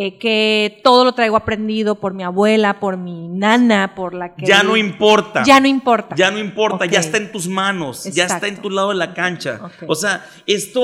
eh, 0.00 0.16
que 0.16 0.80
todo 0.84 1.04
lo 1.04 1.12
traigo 1.12 1.36
aprendido 1.36 1.96
por 1.96 2.14
mi 2.14 2.22
abuela, 2.22 2.78
por 2.78 2.96
mi 2.96 3.26
nana, 3.26 3.94
por 3.96 4.14
la 4.14 4.36
que... 4.36 4.46
ya 4.46 4.62
no 4.62 4.76
importa. 4.76 5.42
Ya 5.44 5.58
no 5.58 5.66
importa. 5.66 6.14
Ya 6.14 6.30
no 6.30 6.38
importa, 6.38 6.86
ya 6.86 7.00
está 7.00 7.16
en 7.16 7.32
tus 7.32 7.48
manos, 7.48 8.04
ya 8.04 8.26
está 8.26 8.46
en 8.46 8.62
tu 8.62 8.70
lado 8.70 8.90
de 8.90 8.94
la 8.94 9.12
cancha. 9.12 9.60
O 9.88 9.96
sea, 9.96 10.24
esto, 10.46 10.82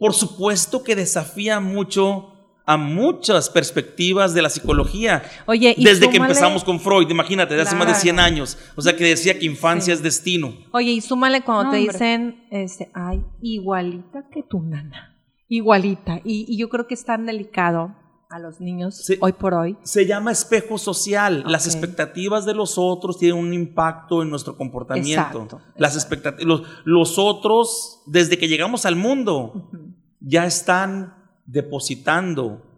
por 0.00 0.14
supuesto 0.14 0.82
que 0.82 0.96
desafía 0.96 1.60
mucho 1.60 2.32
a 2.66 2.76
muchas 2.76 3.50
perspectivas 3.50 4.34
de 4.34 4.42
la 4.42 4.50
psicología. 4.50 5.22
Oye, 5.46 5.72
y 5.76 5.84
Desde 5.84 6.10
que 6.10 6.16
empezamos 6.16 6.64
con 6.64 6.80
Freud, 6.80 7.08
imagínate, 7.10 7.54
desde 7.54 7.68
hace 7.68 7.76
más 7.76 7.86
de 7.86 7.92
Claro. 7.92 8.02
100 8.02 8.18
años. 8.18 8.58
O 8.74 8.82
sea, 8.82 8.96
que 8.96 9.04
decía 9.04 9.38
que 9.38 9.44
infancia 9.46 9.94
Sí. 9.94 9.98
es 9.98 10.02
destino. 10.02 10.54
Oye, 10.72 10.90
y 10.90 11.00
súmale 11.00 11.42
cuando 11.42 11.64
No, 11.64 11.70
te 11.70 11.76
hombre. 11.78 11.92
dicen, 11.92 12.46
este, 12.50 12.90
ay, 12.94 13.22
igualita 13.42 14.24
que 14.32 14.42
tu 14.42 14.60
nana. 14.60 15.14
Igualita. 15.48 16.20
Y, 16.24 16.46
y 16.48 16.56
yo 16.56 16.68
creo 16.68 16.86
que 16.88 16.94
es 16.94 17.04
tan 17.04 17.26
delicado 17.26 17.94
a 18.34 18.40
los 18.40 18.60
niños 18.60 19.08
hoy 19.20 19.32
por 19.32 19.54
hoy. 19.54 19.76
Se 19.84 20.06
llama 20.06 20.32
espejo 20.32 20.76
social. 20.76 21.44
Las 21.46 21.66
expectativas 21.66 22.44
de 22.44 22.52
los 22.52 22.78
otros 22.78 23.16
tienen 23.16 23.38
un 23.38 23.54
impacto 23.54 24.22
en 24.22 24.30
nuestro 24.30 24.56
comportamiento. 24.56 25.20
Exacto, 25.42 25.60
Las 25.76 25.94
expectativas, 25.94 26.44
los, 26.44 26.62
los 26.84 27.18
otros, 27.18 28.02
desde 28.06 28.36
que 28.36 28.48
llegamos 28.48 28.86
al 28.86 28.96
mundo, 28.96 29.70
ya 30.18 30.46
están 30.46 31.14
depositando 31.46 32.70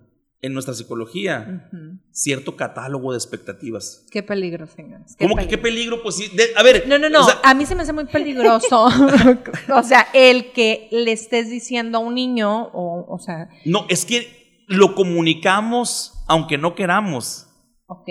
en 0.43 0.53
nuestra 0.53 0.75
psicología 0.75 1.71
cierto 2.11 2.55
catálogo 2.55 3.13
de 3.13 3.17
expectativas. 3.17 4.05
Qué 4.11 4.23
peligro, 4.23 4.67
señores. 4.67 5.17
¿Cómo 5.19 5.37
que 5.37 5.49
qué 5.49 5.57
peligro? 5.57 6.03
Pues 6.03 6.17
sí, 6.17 6.29
de- 6.37 6.51
a 6.55 6.63
ver. 6.63 6.85
No, 6.87 6.99
no, 6.99 7.09
no. 7.09 7.23
o 7.23 7.25
sea, 7.25 7.41
a 7.43 7.55
mí 7.55 7.65
se 7.65 7.75
me 7.75 7.83
hace 7.83 7.95
muy 7.95 8.05
peligroso. 8.05 8.89
o 9.75 9.83
sea, 9.83 10.07
el 10.13 10.53
que 10.53 10.89
le 10.93 11.13
estés 11.13 11.49
diciendo 11.49 11.97
a 11.97 12.01
un 12.03 12.15
niño, 12.15 12.65
o, 12.75 13.07
o 13.09 13.19
sea, 13.19 13.49
no, 13.65 13.87
es 13.89 14.05
que 14.05 14.46
lo 14.67 14.95
comunicamos 14.95 16.13
aunque 16.29 16.59
no 16.59 16.75
queramos. 16.75 17.47
ok. 17.87 18.09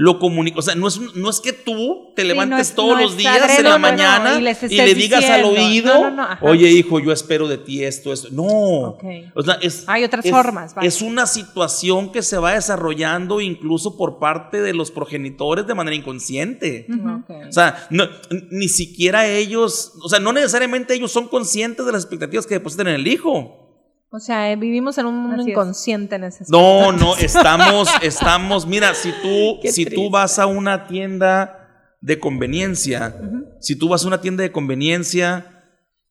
Lo 0.00 0.20
comunica, 0.20 0.60
o 0.60 0.62
sea, 0.62 0.76
no 0.76 0.86
es, 0.86 0.98
no 1.16 1.28
es 1.28 1.40
que 1.40 1.52
tú 1.52 2.12
te 2.14 2.22
no 2.22 2.28
levantes 2.28 2.68
es- 2.70 2.74
todos 2.76 2.94
no 2.96 3.02
los 3.02 3.16
días 3.16 3.58
en 3.58 3.64
la 3.64 3.70
no, 3.70 3.78
no, 3.78 3.78
mañana 3.80 4.34
y 4.34 4.72
y, 4.72 4.76
le 4.76 4.94
digas 4.94 5.24
al 5.24 5.42
diciendo. 5.42 5.48
oído, 5.48 5.94
No, 5.94 6.10
no, 6.10 6.16
no, 6.18 6.22
ajá. 6.22 6.38
oye 6.46 6.70
hijo, 6.70 7.00
yo 7.00 7.10
espero 7.12 7.48
de 7.48 7.58
ti 7.58 7.82
esto, 7.82 8.12
esto. 8.12 8.28
No. 8.30 8.44
Ok. 8.90 9.02
O 9.34 9.42
sea, 9.42 9.54
es, 9.60 9.84
Hay 9.88 10.04
otras 10.04 10.24
es- 10.24 10.30
formas, 10.30 10.74
vaya. 10.76 10.86
Es 10.86 11.02
una 11.02 11.26
situación 11.26 12.12
que 12.12 12.22
se 12.22 12.38
va 12.38 12.52
desarrollando 12.54 13.40
incluso 13.40 13.96
por 13.98 14.20
parte 14.20 14.60
de 14.62 14.72
los 14.72 14.92
progenitores 14.92 15.66
de 15.66 15.74
manera 15.74 15.96
inconsciente. 15.96 16.86
Ok. 16.88 17.30
O 17.48 17.52
sea, 17.52 17.86
no- 17.90 18.06
ni 18.52 18.68
siquiera 18.68 19.26
ellos, 19.26 19.94
o 20.00 20.08
sea, 20.08 20.20
no 20.20 20.32
necesariamente 20.32 20.94
ellos 20.94 21.10
son 21.10 21.26
conscientes 21.26 21.84
de 21.84 21.90
las 21.92 22.02
expectativas 22.04 22.46
que 22.46 22.54
depositan 22.54 22.86
en 22.86 22.94
el 22.94 23.06
hijo. 23.08 23.67
O 24.10 24.18
sea, 24.20 24.50
eh, 24.50 24.56
vivimos 24.56 24.96
en 24.98 25.06
un 25.06 25.16
mundo 25.18 25.42
Así 25.42 25.50
es. 25.50 25.54
inconsciente 25.54 26.16
en 26.16 26.24
ese 26.24 26.44
No, 26.48 26.92
no, 26.92 27.16
estamos, 27.20 27.88
estamos, 28.02 28.66
mira, 28.66 28.94
si 28.94 29.12
tú, 29.22 29.58
Qué 29.62 29.70
si 29.70 29.84
tú 29.84 30.10
vas 30.10 30.38
a 30.38 30.46
una 30.46 30.86
tienda 30.86 31.96
de 32.00 32.18
conveniencia, 32.18 33.14
si 33.60 33.76
tú 33.76 33.88
vas 33.88 34.04
a 34.04 34.08
una 34.08 34.20
tienda 34.20 34.42
de 34.42 34.52
conveniencia 34.52 35.64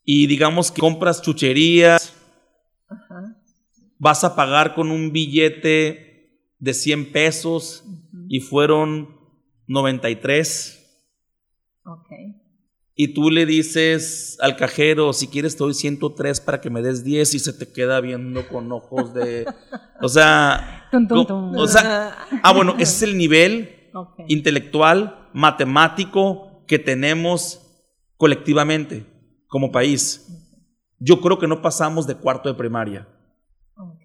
y 0.03 0.27
digamos 0.27 0.71
que 0.71 0.81
compras 0.81 1.21
chucherías, 1.21 2.13
vas 3.97 4.23
a 4.23 4.35
pagar 4.35 4.75
con 4.75 4.91
un 4.91 5.11
billete 5.11 6.43
de 6.59 6.73
100 6.73 7.11
pesos 7.11 7.83
y 8.27 8.41
fueron 8.41 9.17
93 9.67 10.77
Ok. 11.87 12.09
Y 12.99 13.09
tú 13.09 13.29
le 13.29 13.45
dices 13.45 14.37
al 14.41 14.57
cajero, 14.57 15.13
si 15.13 15.27
quieres 15.27 15.55
te 15.55 15.63
doy 15.63 15.75
103 15.75 16.41
para 16.41 16.59
que 16.59 16.71
me 16.71 16.81
des 16.81 17.03
10 17.03 17.35
y 17.35 17.39
se 17.39 17.53
te 17.53 17.71
queda 17.71 18.01
viendo 18.01 18.47
con 18.49 18.71
ojos 18.71 19.13
de... 19.13 19.45
O 20.01 20.09
sea... 20.09 20.87
Tum, 20.91 21.07
tum, 21.07 21.25
tum. 21.25 21.55
O 21.55 21.67
sea, 21.67 22.17
ah, 22.43 22.53
bueno, 22.53 22.73
ese 22.79 22.83
es 22.83 23.01
el 23.03 23.17
nivel 23.17 23.91
intelectual, 24.27 25.29
matemático 25.33 26.63
que 26.67 26.79
tenemos 26.79 27.61
colectivamente 28.17 29.05
como 29.47 29.71
país. 29.71 30.27
Yo 30.99 31.21
creo 31.21 31.37
que 31.37 31.47
no 31.47 31.61
pasamos 31.61 32.07
de 32.07 32.15
cuarto 32.15 32.49
de 32.49 32.55
primaria. 32.55 33.07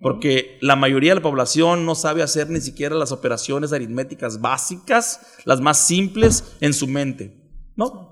Porque 0.02 0.58
la 0.60 0.76
mayoría 0.76 1.12
de 1.12 1.16
la 1.16 1.22
población 1.22 1.86
no 1.86 1.94
sabe 1.94 2.22
hacer 2.22 2.50
ni 2.50 2.60
siquiera 2.60 2.94
las 2.94 3.12
operaciones 3.12 3.72
aritméticas 3.72 4.40
básicas, 4.40 5.38
las 5.46 5.62
más 5.62 5.78
simples, 5.78 6.56
en 6.60 6.74
su 6.74 6.86
mente. 6.86 7.38
¿No? 7.74 8.11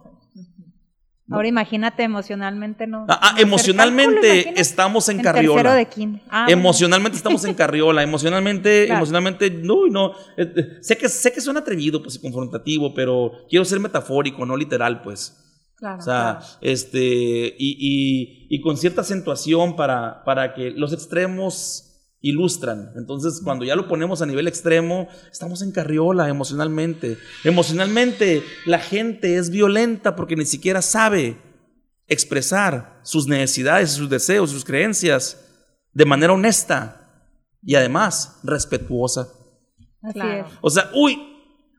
Ahora 1.30 1.48
imagínate 1.48 2.02
emocionalmente, 2.02 2.86
¿no? 2.86 3.06
Ah, 3.08 3.18
ah, 3.22 3.34
emocionalmente 3.38 4.60
estamos 4.60 5.08
en, 5.08 5.18
En 5.18 5.22
carriola. 5.24 5.62
tercero 5.62 5.74
de. 6.10 6.20
Ah, 6.28 6.44
bueno. 6.44 6.60
emocionalmente 6.60 7.16
estamos 7.16 7.44
en 7.44 7.54
carriola. 7.54 8.02
Emocionalmente, 8.02 8.86
Claro. 8.86 8.98
emocionalmente, 8.98 9.50
no, 9.50 9.86
no. 9.88 10.10
eh, 10.36 10.52
eh, 10.56 10.66
sé 10.80 10.96
que 10.98 11.08
sé 11.08 11.32
que 11.32 11.40
suena 11.40 11.60
atrevido, 11.60 12.02
pues, 12.02 12.16
y 12.16 12.20
confrontativo, 12.20 12.92
pero 12.94 13.32
quiero 13.48 13.64
ser 13.64 13.80
metafórico, 13.80 14.44
no 14.44 14.56
literal, 14.56 15.02
pues. 15.02 15.36
Claro, 15.76 15.98
O 15.98 16.02
sea, 16.02 16.38
claro. 16.40 16.44
este, 16.60 16.98
y, 17.58 17.76
y- 17.78 18.46
y 18.50 18.60
con 18.60 18.76
cierta 18.76 19.00
acentuación 19.00 19.76
para, 19.76 20.24
para 20.24 20.52
que 20.54 20.70
los 20.72 20.92
extremos 20.92 21.89
ilustran. 22.20 22.92
Entonces, 22.96 23.40
cuando 23.42 23.64
ya 23.64 23.76
lo 23.76 23.88
ponemos 23.88 24.22
a 24.22 24.26
nivel 24.26 24.46
extremo, 24.46 25.08
estamos 25.30 25.62
en 25.62 25.72
carriola 25.72 26.28
emocionalmente. 26.28 27.18
Emocionalmente, 27.44 28.42
la 28.66 28.78
gente 28.78 29.36
es 29.36 29.50
violenta 29.50 30.16
porque 30.16 30.36
ni 30.36 30.44
siquiera 30.44 30.82
sabe 30.82 31.36
expresar 32.06 33.00
sus 33.02 33.26
necesidades, 33.26 33.92
sus 33.92 34.10
deseos, 34.10 34.50
sus 34.50 34.64
creencias 34.64 35.46
de 35.92 36.04
manera 36.04 36.32
honesta 36.32 37.26
y 37.62 37.74
además 37.74 38.40
respetuosa. 38.42 39.28
Claro. 40.12 40.48
O 40.60 40.70
sea, 40.70 40.90
uy, 40.94 41.18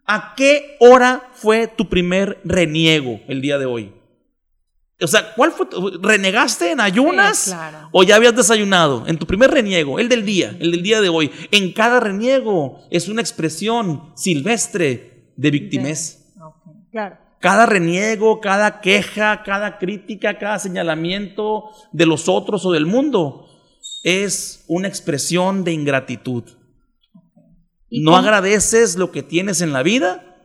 ¿a 0.06 0.34
qué 0.36 0.78
hora 0.80 1.30
fue 1.34 1.68
tu 1.68 1.90
primer 1.90 2.40
reniego 2.44 3.20
el 3.28 3.42
día 3.42 3.58
de 3.58 3.66
hoy? 3.66 3.94
O 5.04 5.08
sea, 5.08 5.34
¿cuál 5.36 5.52
fue? 5.52 5.66
tu- 5.66 6.00
¿Renegaste 6.02 6.72
en 6.72 6.80
ayunas? 6.80 7.38
Sí, 7.38 7.52
claro. 7.52 7.90
¿O 7.92 8.04
ya 8.04 8.16
habías 8.18 8.36
desayunado? 8.36 9.06
En 9.08 9.18
tu 9.18 9.26
primer 9.26 9.50
reniego, 9.52 10.00
el 10.00 10.08
del 10.10 10.24
día, 10.26 10.56
el 10.60 10.72
del 10.72 10.84
día 10.84 11.02
de 11.02 11.10
hoy. 11.10 11.32
En 11.52 11.74
cada 11.74 12.00
reniego 12.00 12.80
es 12.92 13.08
una 13.10 13.22
expresión 13.22 14.12
silvestre 14.16 15.34
de 15.38 15.52
victimez. 15.52 16.34
Claro. 16.92 17.18
Cada 17.40 17.66
reniego, 17.66 18.40
cada 18.40 18.82
queja, 18.82 19.42
cada 19.44 19.80
crítica, 19.80 20.38
cada 20.38 20.60
señalamiento 20.60 21.64
de 21.92 22.06
los 22.06 22.30
otros 22.30 22.66
o 22.66 22.72
del 22.72 22.86
mundo 22.86 23.48
es 24.04 24.64
una 24.68 24.88
expresión 24.88 25.64
de 25.64 25.74
ingratitud. 25.74 26.44
¿Y 27.90 28.02
No 28.04 28.12
cómo- 28.12 28.18
agradeces 28.24 28.96
lo 28.96 29.12
que 29.12 29.24
tienes 29.24 29.62
en 29.62 29.74
la 29.74 29.82
vida 29.84 30.38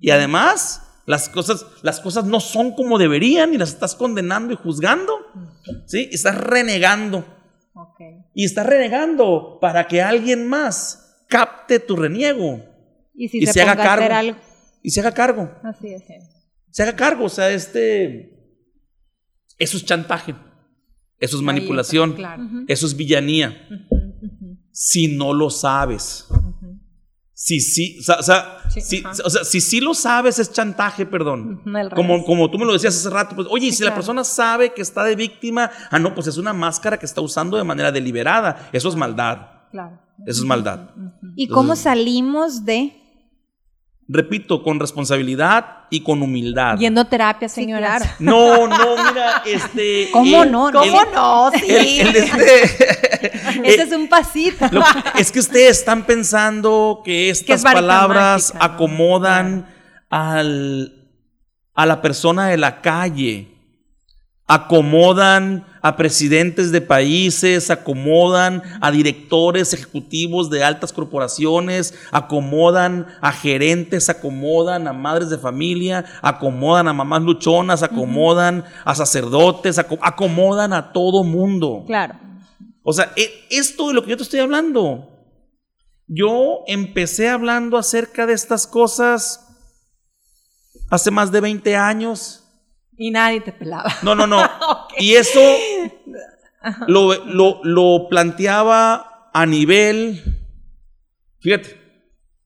y 0.00 0.10
además 0.10 0.83
las 1.06 1.28
cosas, 1.28 1.66
las 1.82 2.00
cosas 2.00 2.24
no 2.24 2.40
son 2.40 2.72
como 2.72 2.98
deberían 2.98 3.52
y 3.54 3.58
las 3.58 3.70
estás 3.70 3.94
condenando 3.94 4.52
y 4.52 4.56
juzgando. 4.56 5.12
¿Sí? 5.86 6.08
Estás 6.12 6.36
renegando. 6.36 7.24
Y 8.34 8.44
estás 8.44 8.66
renegando 8.66 9.58
para 9.60 9.86
que 9.86 10.02
alguien 10.02 10.46
más 10.48 11.24
capte 11.28 11.78
tu 11.80 11.96
reniego 11.96 12.64
Y 13.14 13.28
si 13.28 13.38
Y 13.38 13.46
se, 13.46 13.52
se 13.54 13.62
haga 13.62 13.76
cargo. 13.76 14.14
algo. 14.14 14.38
y 14.82 14.90
se 14.90 15.00
haga 15.00 15.12
cargo. 15.12 15.50
Así 15.62 15.92
es. 15.92 16.02
se 16.70 16.82
haga 16.82 16.96
cargo. 16.96 17.24
O 17.24 17.28
sea, 17.28 17.50
este. 17.50 18.30
Eso 19.58 19.76
es 19.76 19.84
chantaje. 19.84 20.34
Eso 21.18 21.36
es 21.36 21.42
manipulación. 21.42 22.10
está, 22.10 22.18
claro. 22.18 22.42
Eso 22.68 22.86
es 22.86 22.96
villanía. 22.96 23.68
Si 24.72 25.16
no 25.16 25.32
lo 25.32 25.50
sabes. 25.50 26.26
Si 27.44 27.60
sí, 27.60 27.98
o 28.00 28.02
sea, 28.02 28.16
o 28.20 28.22
sea, 28.22 28.58
Sí, 28.70 28.80
si, 28.80 29.04
o 29.04 29.28
sea, 29.28 29.44
si 29.44 29.60
sí 29.60 29.78
lo 29.78 29.92
sabes, 29.92 30.38
es 30.38 30.50
chantaje, 30.50 31.04
perdón. 31.04 31.60
Como, 31.94 32.24
como 32.24 32.50
tú 32.50 32.58
me 32.58 32.64
lo 32.64 32.72
decías 32.72 32.96
hace 32.96 33.10
rato, 33.10 33.36
pues, 33.36 33.46
oye, 33.50 33.66
Sí, 33.66 33.76
si 33.76 33.84
la 33.84 33.94
persona 33.94 34.24
sabe 34.24 34.72
que 34.72 34.80
está 34.80 35.04
de 35.04 35.14
víctima, 35.14 35.70
ah, 35.90 35.98
no, 35.98 36.14
pues 36.14 36.26
es 36.26 36.38
una 36.38 36.54
máscara 36.54 36.98
que 36.98 37.04
está 37.04 37.20
usando 37.20 37.58
de 37.58 37.64
manera 37.64 37.92
deliberada. 37.92 38.70
Eso 38.72 38.88
es 38.88 38.96
maldad. 38.96 39.66
Claro. 39.70 40.00
Eso 40.24 40.40
es 40.40 40.46
maldad. 40.46 40.88
¿Y 41.36 41.48
cómo 41.48 41.76
salimos 41.76 42.64
de 42.64 42.94
repito, 44.08 44.62
con 44.62 44.78
responsabilidad 44.80 45.78
y 45.90 46.00
con 46.02 46.22
humildad. 46.22 46.76
Yendo 46.78 47.00
a 47.02 47.04
terapia, 47.08 47.48
señoras. 47.48 48.02
claro. 48.02 48.14
No, 48.20 48.66
no, 48.66 48.96
mira, 49.10 49.42
este. 49.46 50.08
¿Cómo 50.12 50.42
el- 50.44 50.50
no? 50.52 50.68
el- 50.68 50.74
¿Cómo 50.74 51.00
no? 51.14 51.50
Sí. 51.52 52.00
el 52.00 52.16
este- 52.16 52.62
Ese 53.64 53.82
es 53.82 53.92
un 53.92 54.08
pasito. 54.08 54.66
Lo- 54.70 54.82
es 55.16 55.30
que 55.32 55.40
ustedes 55.40 55.78
están 55.78 56.04
pensando 56.04 57.00
que 57.04 57.30
estas 57.30 57.64
es 57.64 57.72
palabras 57.72 58.52
mágica, 58.54 58.68
¿no? 58.68 58.74
acomodan 58.74 59.74
al, 60.10 61.08
a 61.74 61.86
la 61.86 62.02
persona 62.02 62.48
de 62.48 62.56
la 62.58 62.80
calle, 62.82 63.48
acomodan 64.46 65.66
a 65.86 65.96
presidentes 65.96 66.72
de 66.72 66.80
países, 66.80 67.70
acomodan 67.70 68.62
a 68.80 68.90
directores 68.90 69.74
ejecutivos 69.74 70.48
de 70.48 70.64
altas 70.64 70.94
corporaciones, 70.94 71.92
acomodan 72.10 73.06
a 73.20 73.32
gerentes, 73.32 74.08
acomodan 74.08 74.88
a 74.88 74.94
madres 74.94 75.28
de 75.28 75.36
familia, 75.36 76.06
acomodan 76.22 76.88
a 76.88 76.94
mamás 76.94 77.20
luchonas, 77.20 77.82
acomodan 77.82 78.64
a 78.86 78.94
sacerdotes, 78.94 79.78
aco- 79.78 79.98
acomodan 80.00 80.72
a 80.72 80.92
todo 80.94 81.22
mundo. 81.22 81.84
Claro. 81.86 82.14
O 82.82 82.94
sea, 82.94 83.12
e- 83.14 83.30
esto 83.50 83.88
de 83.88 83.94
lo 83.94 84.02
que 84.02 84.10
yo 84.10 84.16
te 84.16 84.22
estoy 84.22 84.40
hablando. 84.40 85.10
Yo 86.06 86.60
empecé 86.66 87.28
hablando 87.28 87.76
acerca 87.76 88.24
de 88.24 88.32
estas 88.32 88.66
cosas 88.66 89.40
hace 90.90 91.10
más 91.10 91.30
de 91.30 91.42
20 91.42 91.76
años. 91.76 92.43
Y 92.96 93.10
nadie 93.10 93.40
te 93.40 93.52
pelaba. 93.52 93.92
No, 94.02 94.14
no, 94.14 94.26
no. 94.26 94.40
Y 94.98 95.14
eso 95.14 95.40
lo, 96.86 97.14
lo- 97.26 97.60
lo 97.64 98.06
planteaba 98.08 99.30
a 99.32 99.46
nivel. 99.46 100.22
Fíjate. 101.40 101.82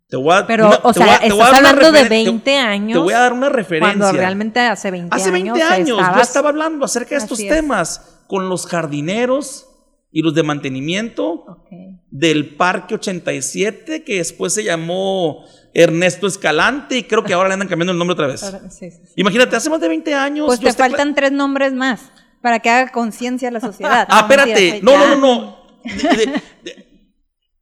Te 0.09 0.17
voy 0.17 0.35
a, 0.35 0.47
Pero, 0.47 0.69
una- 0.69 0.81
o 0.85 0.93
sea, 0.95 1.05
a- 1.05 1.17
estás 1.17 1.33
a 1.39 1.51
dar 1.51 1.61
una 1.61 1.69
hablando 1.71 1.93
de 1.93 2.01
referen- 2.05 2.09
te- 2.09 2.25
20 2.25 2.57
años. 2.57 2.93
Te 2.95 2.99
voy 2.99 3.13
a 3.13 3.19
dar 3.19 3.33
una 3.35 3.51
referencia. 3.51 3.99
Cuando 3.99 4.19
realmente 4.19 4.61
hace 4.61 4.91
20 4.91 5.15
Hace 5.15 5.31
20 5.31 5.51
años. 5.51 5.71
años, 5.71 5.89
yo 5.89 6.01
estabas- 6.01 6.29
estaba 6.29 6.49
hablando 6.49 6.85
acerca 6.87 7.11
de 7.11 7.17
estos 7.21 7.41
es. 7.41 7.49
temas 7.49 8.23
con 8.27 8.49
los 8.49 8.67
jardineros 8.67 9.67
y 10.11 10.23
los 10.23 10.35
de 10.35 10.43
mantenimiento 10.45 11.29
Ok. 11.47 11.69
del 12.11 12.57
Parque 12.57 12.95
87, 12.95 14.03
que 14.03 14.17
después 14.17 14.55
se 14.55 14.65
llamó 14.65 15.45
Ernesto 15.75 16.27
Escalante 16.27 16.99
y 16.99 17.03
creo 17.05 17.23
que 17.25 17.33
ahora 17.33 17.49
le 17.49 17.55
andan 17.55 17.69
cambiando 17.69 17.93
el 17.93 17.99
nombre 17.99 18.15
otra 18.15 18.27
vez. 18.27 18.43
Ahora- 18.43 18.71
sí, 18.71 18.91
sí, 18.91 18.99
sí. 19.07 19.13
Imagínate, 19.17 19.57
hace 19.57 19.71
más 19.71 19.81
de 19.81 19.89
20 19.89 20.15
años. 20.15 20.47
Pues 20.47 20.61
te 20.61 20.73
faltan 20.73 21.15
tres 21.15 21.33
nombres 21.33 21.73
más 21.73 22.11
para 22.43 22.59
que 22.61 22.71
haga 22.71 22.93
conciencia 22.93 23.51
la 23.51 23.61
sociedad. 23.61 24.07
Ah, 24.11 24.27
No, 24.29 24.35
espérate. 24.35 24.81
No, 24.83 24.97
no, 24.99 25.09
no, 25.09 25.17
no. 25.17 25.59
De- 25.85 26.17
de- 26.17 26.43
de- 26.65 26.89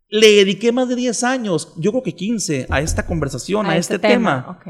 le 0.09 0.27
dediqué 0.33 0.71
más 0.73 0.89
de 0.89 0.95
10 0.97 1.25
años, 1.25 1.73
yo 1.79 1.91
creo 1.91 2.03
que 2.03 2.15
15, 2.15 2.67
a 2.71 2.81
esta 2.81 3.07
conversación, 3.07 3.67
a, 3.67 3.77
este, 3.77 3.99
tema. 3.99 4.47
Ok. 4.59 4.69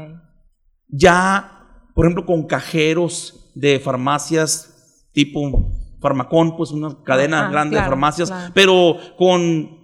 Ya, 0.89 1.79
por 1.93 2.05
ejemplo, 2.05 2.25
con 2.25 2.47
cajeros 2.47 3.51
de 3.55 3.79
farmacias 3.79 5.07
tipo 5.13 5.71
Farmacón, 5.99 6.55
pues 6.55 6.71
una 6.71 6.95
cadena 7.03 7.41
Ajá, 7.43 7.51
grande 7.51 7.77
de 7.77 7.83
farmacias, 7.83 8.29
claro. 8.29 8.51
pero 8.53 8.97
con 9.17 9.76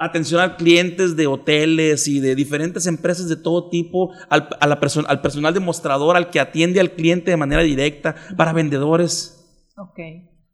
atención 0.00 0.40
a 0.40 0.56
clientes 0.56 1.14
de 1.14 1.26
hoteles 1.26 2.08
y 2.08 2.20
de 2.20 2.34
diferentes 2.34 2.86
empresas 2.86 3.28
de 3.28 3.36
todo 3.36 3.68
tipo, 3.68 4.10
al, 4.30 4.48
a 4.58 4.66
la 4.66 4.80
perso- 4.80 5.04
al 5.06 5.20
personal 5.20 5.52
demostrador, 5.54 6.16
al 6.16 6.30
que 6.30 6.40
atiende 6.40 6.80
al 6.80 6.92
cliente 6.92 7.30
de 7.30 7.36
manera 7.36 7.62
directa, 7.62 8.14
para 8.36 8.52
vendedores, 8.52 9.46
Ok. 9.76 9.98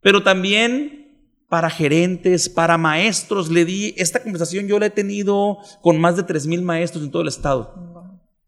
pero 0.02 0.22
también 0.22 1.04
para 1.48 1.70
gerentes, 1.70 2.48
para 2.48 2.76
maestros. 2.76 3.48
Le 3.50 3.64
di, 3.64 3.94
esta 3.96 4.20
conversación 4.20 4.66
yo 4.66 4.80
la 4.80 4.87
he 4.87 4.90
tenido 4.90 5.59
con 5.80 5.98
más 6.00 6.16
de 6.16 6.24
3.000 6.24 6.61
maestros 6.62 7.04
en 7.04 7.11
todo 7.12 7.22
el 7.22 7.28
estado. 7.28 7.86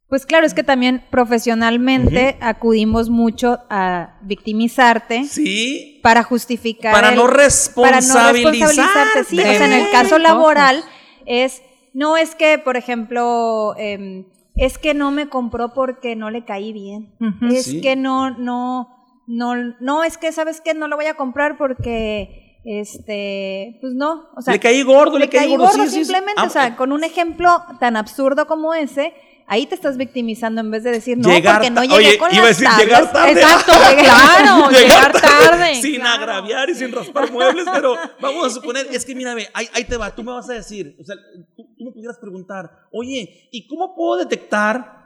Pues 0.09 0.25
claro, 0.25 0.47
es 0.47 0.55
que 0.55 0.63
también 0.63 1.05
profesionalmente 1.11 2.39
acudimos 2.41 3.11
mucho 3.11 3.59
a 3.69 4.19
victimizarte 4.23 5.25
Sí, 5.25 6.01
para 6.03 6.23
justificar. 6.23 6.93
Para 6.95 7.11
el- 7.11 7.17
no 7.17 7.23
para 7.25 7.33
no 7.35 7.37
responsabilizarte. 7.37 8.33
responsabilizarte. 8.51 9.25
Sí, 9.25 9.39
o 9.39 9.43
sea, 9.43 9.67
en 9.67 9.73
el 9.73 9.91
caso 9.91 10.19
laboral 10.19 10.83
es, 11.27 11.63
no 11.93 12.17
es 12.17 12.35
que, 12.35 12.59
por 12.59 12.77
ejemplo, 12.79 13.75
em, 13.77 14.25
es 14.57 14.79
que 14.79 14.95
no 14.95 15.11
me 15.11 15.29
compró 15.29 15.75
porque 15.75 16.17
no 16.17 16.31
le 16.31 16.45
caí 16.47 16.73
bien. 16.73 17.13
Es 17.51 17.67
Sí. 17.67 17.81
que 17.83 17.95
no, 17.95 18.31
no, 18.31 18.89
no, 19.27 19.55
no, 19.79 20.05
es 20.05 20.17
que, 20.17 20.33
¿sabes 20.33 20.63
qué? 20.63 20.73
No 20.73 20.89
lo 20.89 20.97
voy 20.97 21.07
a 21.07 21.15
comprar 21.15 21.59
porque, 21.59 22.59
este, 22.65 23.79
pues 23.83 23.93
no, 23.95 24.29
o 24.35 24.41
sea. 24.41 24.55
le 24.55 24.61
caí 24.61 24.83
gordo, 24.83 25.19
le, 25.19 25.27
le 25.27 25.29
caí 25.31 25.41
caí 25.41 25.51
gordo. 25.51 25.65
gordo 25.67 25.85
sí, 25.85 25.91
sí, 25.91 25.95
sí. 25.99 26.05
simplemente, 26.07 26.41
Ah, 26.43 26.47
o 26.47 26.51
sea, 26.51 26.77
con 26.77 26.93
un 26.93 27.05
ejemplo 27.05 27.63
tan 27.79 27.97
absurdo 27.97 28.47
como 28.47 28.73
ese, 28.75 29.13
ahí 29.49 29.67
te 29.67 29.75
estás 29.75 29.97
victimizando 29.97 30.61
en 30.61 30.71
vez 30.71 30.85
de 30.85 30.93
decir, 30.93 31.19
no, 31.19 31.29
Llegar 31.29 31.57
porque 31.57 31.71
no 31.71 31.83
llegué 31.83 31.95
Oye, 31.95 32.19
con 32.19 32.33
iba 32.33 32.43
a 32.43 32.47
las 32.47 32.59
decir 32.59 32.69
tablas. 32.69 32.87
llegar 32.87 33.13
tarde. 33.13 33.33
Exacto, 33.33 33.73
claro, 33.99 34.71
llegar 34.71 35.13
tarde. 35.21 35.75
Sin 35.77 35.95
claro. 35.97 36.23
agraviar 36.23 36.71
y 36.71 36.75
sin 36.75 36.93
raspar 36.99 37.33
muebles, 37.33 37.65
pero 37.73 37.95
vamos 38.21 38.47
a 38.47 38.51
suponer, 38.51 38.87
es 38.93 39.05
que 39.05 39.15
mírame, 39.15 39.49
ahí, 39.55 39.67
ahí 39.73 39.85
te 39.85 39.97
va, 39.97 40.15
tú 40.15 40.23
me 40.23 40.33
vas 40.33 40.49
a 40.51 40.53
decir, 40.53 40.97
o 41.01 41.05
sea, 41.05 41.17
tú, 41.57 41.65
tú 41.77 41.85
me 41.85 41.93
pudieras 41.93 42.19
preguntar, 42.19 42.71
oye, 42.93 43.49
¿y 43.51 43.67
cómo 43.67 43.95
puedo 43.97 44.19
detectar 44.19 44.99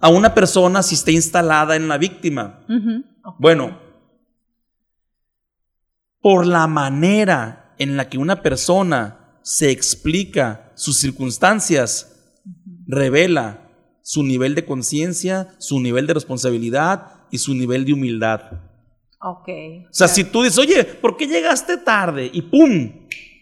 a 0.00 0.08
una 0.08 0.34
persona 0.34 0.82
si 0.82 0.96
está 0.96 1.12
instalada 1.12 1.76
en 1.76 1.88
la 1.88 1.96
víctima? 1.96 2.66
Bueno, 3.38 3.78
por 6.20 6.46
la 6.46 6.66
manera 6.66 7.74
en 7.78 7.96
la 7.96 8.08
que 8.08 8.18
una 8.18 8.42
persona 8.42 9.38
se 9.42 9.70
explica 9.70 10.72
sus 10.74 10.98
circunstancias, 10.98 12.10
revela 12.86 13.63
su 14.04 14.22
nivel 14.22 14.54
de 14.54 14.66
conciencia, 14.66 15.56
su 15.58 15.80
nivel 15.80 16.06
de 16.06 16.12
responsabilidad 16.12 17.24
y 17.30 17.38
su 17.38 17.54
nivel 17.54 17.86
de 17.86 17.94
humildad. 17.94 18.42
Ok. 19.18 19.48
O 19.48 19.94
sea, 19.94 20.08
si 20.08 20.24
tú 20.24 20.42
dices, 20.42 20.58
oye, 20.58 20.84
¿por 20.84 21.16
qué 21.16 21.26
llegaste 21.26 21.78
tarde? 21.78 22.30
Y 22.30 22.42
¡pum! 22.42 22.92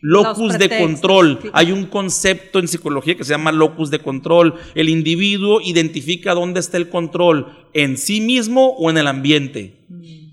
Locus 0.01 0.57
de 0.59 0.79
control. 0.79 1.41
sí. 1.43 1.49
Hay 1.53 1.73
un 1.73 1.87
concepto 1.87 2.61
en 2.61 2.69
psicología 2.69 3.17
que 3.17 3.25
se 3.25 3.33
llama 3.33 3.51
locus 3.51 3.91
de 3.91 3.99
control. 3.99 4.55
El 4.77 4.89
individuo 4.89 5.61
identifica 5.61 6.33
dónde 6.33 6.61
está 6.61 6.77
el 6.77 6.89
control, 6.89 7.69
en 7.73 7.97
sí 7.97 8.21
mismo 8.21 8.69
o 8.79 8.89
en 8.89 8.99
el 8.99 9.09
ambiente. 9.09 9.85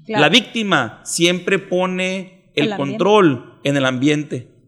Claro. 0.05 0.21
La 0.21 0.29
víctima 0.29 1.01
siempre 1.05 1.57
pone 1.57 2.51
el, 2.53 2.75
control 2.75 3.59
en 3.63 3.77
el 3.77 3.85
ambiente. 3.85 4.58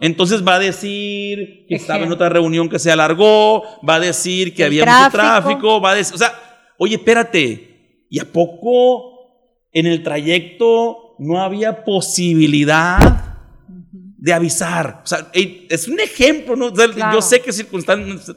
Entonces 0.00 0.46
va 0.46 0.54
a 0.54 0.58
decir 0.58 1.66
que 1.68 1.74
estaba 1.74 2.04
en 2.04 2.10
otra 2.10 2.30
reunión 2.30 2.70
que 2.70 2.78
se 2.78 2.90
alargó, 2.90 3.62
va 3.86 3.96
a 3.96 4.00
decir 4.00 4.54
que 4.54 4.62
El 4.62 4.68
había 4.68 4.84
mucho 4.86 5.10
tráfico. 5.10 5.50
tráfico, 5.50 5.80
va 5.80 5.90
a 5.90 5.94
decir, 5.94 6.14
o 6.14 6.18
sea, 6.18 6.32
oye, 6.78 6.96
espérate, 6.96 8.06
¿y 8.08 8.18
a 8.18 8.24
poco 8.24 9.10
en 9.72 9.86
el 9.86 10.02
trayecto 10.02 11.16
no 11.18 11.42
había 11.42 11.84
posibilidad 11.84 13.36
de 14.20 14.34
avisar? 14.34 15.00
O 15.02 15.06
sea, 15.06 15.30
es 15.32 15.88
un 15.88 15.98
ejemplo, 15.98 16.54
¿no? 16.54 16.66
O 16.66 16.76
sea, 16.76 16.88
Claro. 16.90 17.16
Yo 17.16 17.22
sé 17.22 17.40
que 17.40 17.52
circunstancias, 17.52 18.36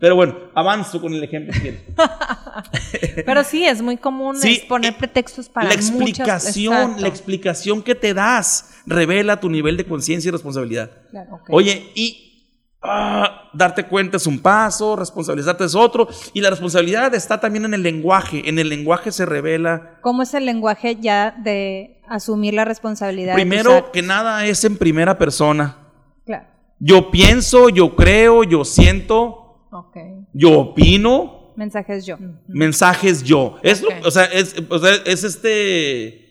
pero 0.00 0.16
bueno, 0.16 0.36
avanzo 0.54 1.00
con 1.00 1.14
el 1.14 1.22
ejemplo. 1.22 1.54
Pero 3.24 3.44
sí, 3.44 3.64
es 3.64 3.80
muy 3.80 3.96
común 3.96 4.36
Sí, 4.36 4.54
es 4.54 4.60
poner 4.64 4.92
eh, 4.92 4.96
pretextos 4.98 5.48
para 5.48 5.68
la 5.68 5.74
explicación, 5.74 6.96
la 7.00 7.06
explicación 7.06 7.82
que 7.82 7.94
te 7.94 8.12
das 8.12 8.70
revela 8.86 9.38
tu 9.38 9.48
nivel 9.48 9.76
de 9.76 9.84
conciencia 9.84 10.28
y 10.28 10.32
responsabilidad. 10.32 10.90
Claro. 11.10 11.40
Oye, 11.48 11.90
y 11.94 12.29
ah, 12.82 13.50
darte 13.52 13.84
cuenta 13.86 14.16
es 14.16 14.26
un 14.26 14.38
paso, 14.40 14.96
responsabilizarte 14.96 15.64
es 15.64 15.74
otro, 15.74 16.08
y 16.32 16.40
la 16.40 16.50
responsabilidad 16.50 17.14
está 17.14 17.40
también 17.40 17.64
en 17.64 17.74
el 17.74 17.82
lenguaje. 17.82 18.48
En 18.48 18.58
el 18.58 18.68
lenguaje 18.68 19.12
se 19.12 19.26
revela, 19.26 19.98
¿Cómo 20.02 20.22
es 20.22 20.34
el 20.34 20.44
lenguaje 20.46 20.96
ya 21.00 21.32
de 21.42 22.00
asumir 22.08 22.54
la 22.54 22.64
responsabilidad? 22.64 23.34
primero 23.34 23.90
que 23.92 24.02
nada 24.02 24.46
es 24.46 24.64
en 24.64 24.76
primera 24.76 25.18
persona. 25.18 25.76
Claro. 26.24 26.46
Yo 26.78 27.10
pienso, 27.10 27.68
yo 27.68 27.94
creo, 27.94 28.42
yo 28.44 28.64
siento, 28.64 29.66
Ok. 29.70 29.96
yo 30.32 30.58
opino, 30.60 31.52
Mensajes 31.56 32.06
yo. 32.06 32.16
mensajes 32.48 33.22
yo. 33.22 33.56
Es, 33.62 33.82
lo- 33.82 33.88
Ok. 33.90 34.06
o 34.06 34.10
sea, 34.10 34.24
es, 34.24 34.54
o 34.70 34.78
sea, 34.78 34.94
es 35.04 35.24
este. 35.24 36.30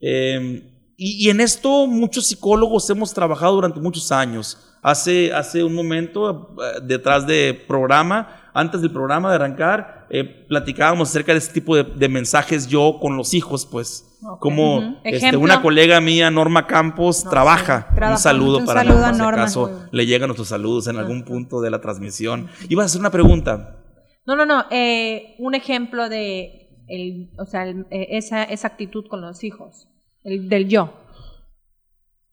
eh, 0.00 0.68
y, 0.96 1.26
y 1.26 1.30
en 1.30 1.40
esto 1.40 1.86
muchos 1.86 2.26
psicólogos 2.26 2.88
hemos 2.90 3.12
trabajado 3.12 3.54
durante 3.56 3.80
muchos 3.80 4.10
años. 4.12 4.71
Hace, 4.84 5.32
hace 5.32 5.62
un 5.62 5.74
momento, 5.74 6.56
eh, 6.60 6.80
detrás 6.82 7.24
de 7.26 7.54
programa, 7.68 8.50
antes 8.52 8.80
del 8.82 8.90
programa 8.90 9.30
de 9.30 9.36
arrancar, 9.36 10.06
eh, 10.10 10.24
platicábamos 10.48 11.08
acerca 11.08 11.30
de 11.32 11.38
este 11.38 11.54
tipo 11.54 11.76
de, 11.76 11.84
de 11.84 12.08
mensajes 12.08 12.66
yo 12.66 12.98
con 13.00 13.16
los 13.16 13.32
hijos, 13.32 13.64
pues. 13.64 14.08
Como 14.40 15.00
este, 15.04 15.36
una 15.36 15.62
colega 15.62 16.00
mía, 16.00 16.30
Norma 16.30 16.66
Campos, 16.66 17.24
trabaja. 17.24 17.88
Un 18.10 18.18
saludo 18.18 18.58
Un 18.58 18.66
para 18.66 18.80
saludo 18.80 18.96
Norma, 18.98 19.12
si 19.14 19.18
Norma. 19.20 19.42
acaso 19.42 19.88
le 19.90 20.06
llegan 20.06 20.28
nuestros 20.28 20.48
saludos 20.48 20.86
en 20.88 20.96
algún 20.96 21.24
punto 21.24 21.60
de 21.60 21.70
la 21.70 21.80
transmisión. 21.80 22.48
Ibas 22.68 22.84
a 22.84 22.86
hacer 22.86 23.00
una 23.00 23.10
pregunta. 23.10 23.78
No, 24.26 24.36
no, 24.36 24.46
no. 24.46 24.64
eh, 24.70 25.34
un 25.38 25.54
ejemplo 25.56 26.08
de 26.08 26.68
el, 26.88 27.30
o 27.38 27.46
sea, 27.46 27.64
el- 27.66 27.86
eh, 27.90 28.08
esa, 28.10 28.44
esa 28.44 28.68
actitud 28.68 29.06
con 29.08 29.20
los 29.20 29.42
hijos. 29.42 29.88
El 30.22 30.48
del 30.48 30.68
yo. 30.68 30.92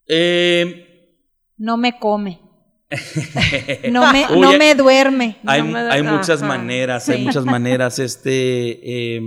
Eh, 0.07 0.85
No 1.57 1.75
me 1.77 1.97
come. 1.99 2.39
No 3.91 4.11
me, 4.11 4.25
Uy, 4.31 4.39
no 4.39 4.49
hay- 4.49 4.57
me 4.57 4.75
duerme. 4.75 5.37
Hay, 5.45 5.61
No 5.61 5.67
me 5.67 5.83
da- 5.83 5.93
hay 5.93 6.03
muchas 6.03 6.41
ajá, 6.41 6.47
maneras, 6.47 7.07
hay 7.09 7.23
muchas 7.23 7.45
maneras. 7.45 7.99
Este, 7.99 9.15
eh, 9.17 9.21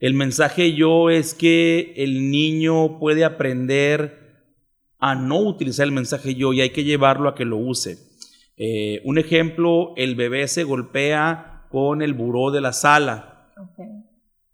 el 0.00 0.14
mensaje 0.14 0.74
yo 0.74 1.10
es 1.10 1.34
que 1.34 1.92
el 1.96 2.30
niño 2.30 2.98
puede 2.98 3.24
aprender 3.24 4.18
a 4.98 5.14
no 5.14 5.38
utilizar 5.40 5.84
el 5.86 5.92
mensaje 5.92 6.34
yo 6.34 6.52
y 6.52 6.60
hay 6.60 6.70
que 6.70 6.84
llevarlo 6.84 7.28
a 7.28 7.34
que 7.34 7.44
lo 7.44 7.56
use. 7.58 7.98
Eh, 8.56 9.00
un 9.04 9.18
ejemplo, 9.18 9.92
el 9.96 10.14
bebé 10.14 10.46
se 10.48 10.64
golpea 10.64 11.66
con 11.70 12.02
el 12.02 12.14
buró 12.14 12.50
de 12.50 12.60
la 12.60 12.72
sala 12.72 13.48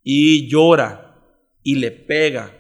y 0.03 0.49
llora 0.49 1.15
y 1.63 1.77
le 1.77 1.91
pega. 1.91 2.53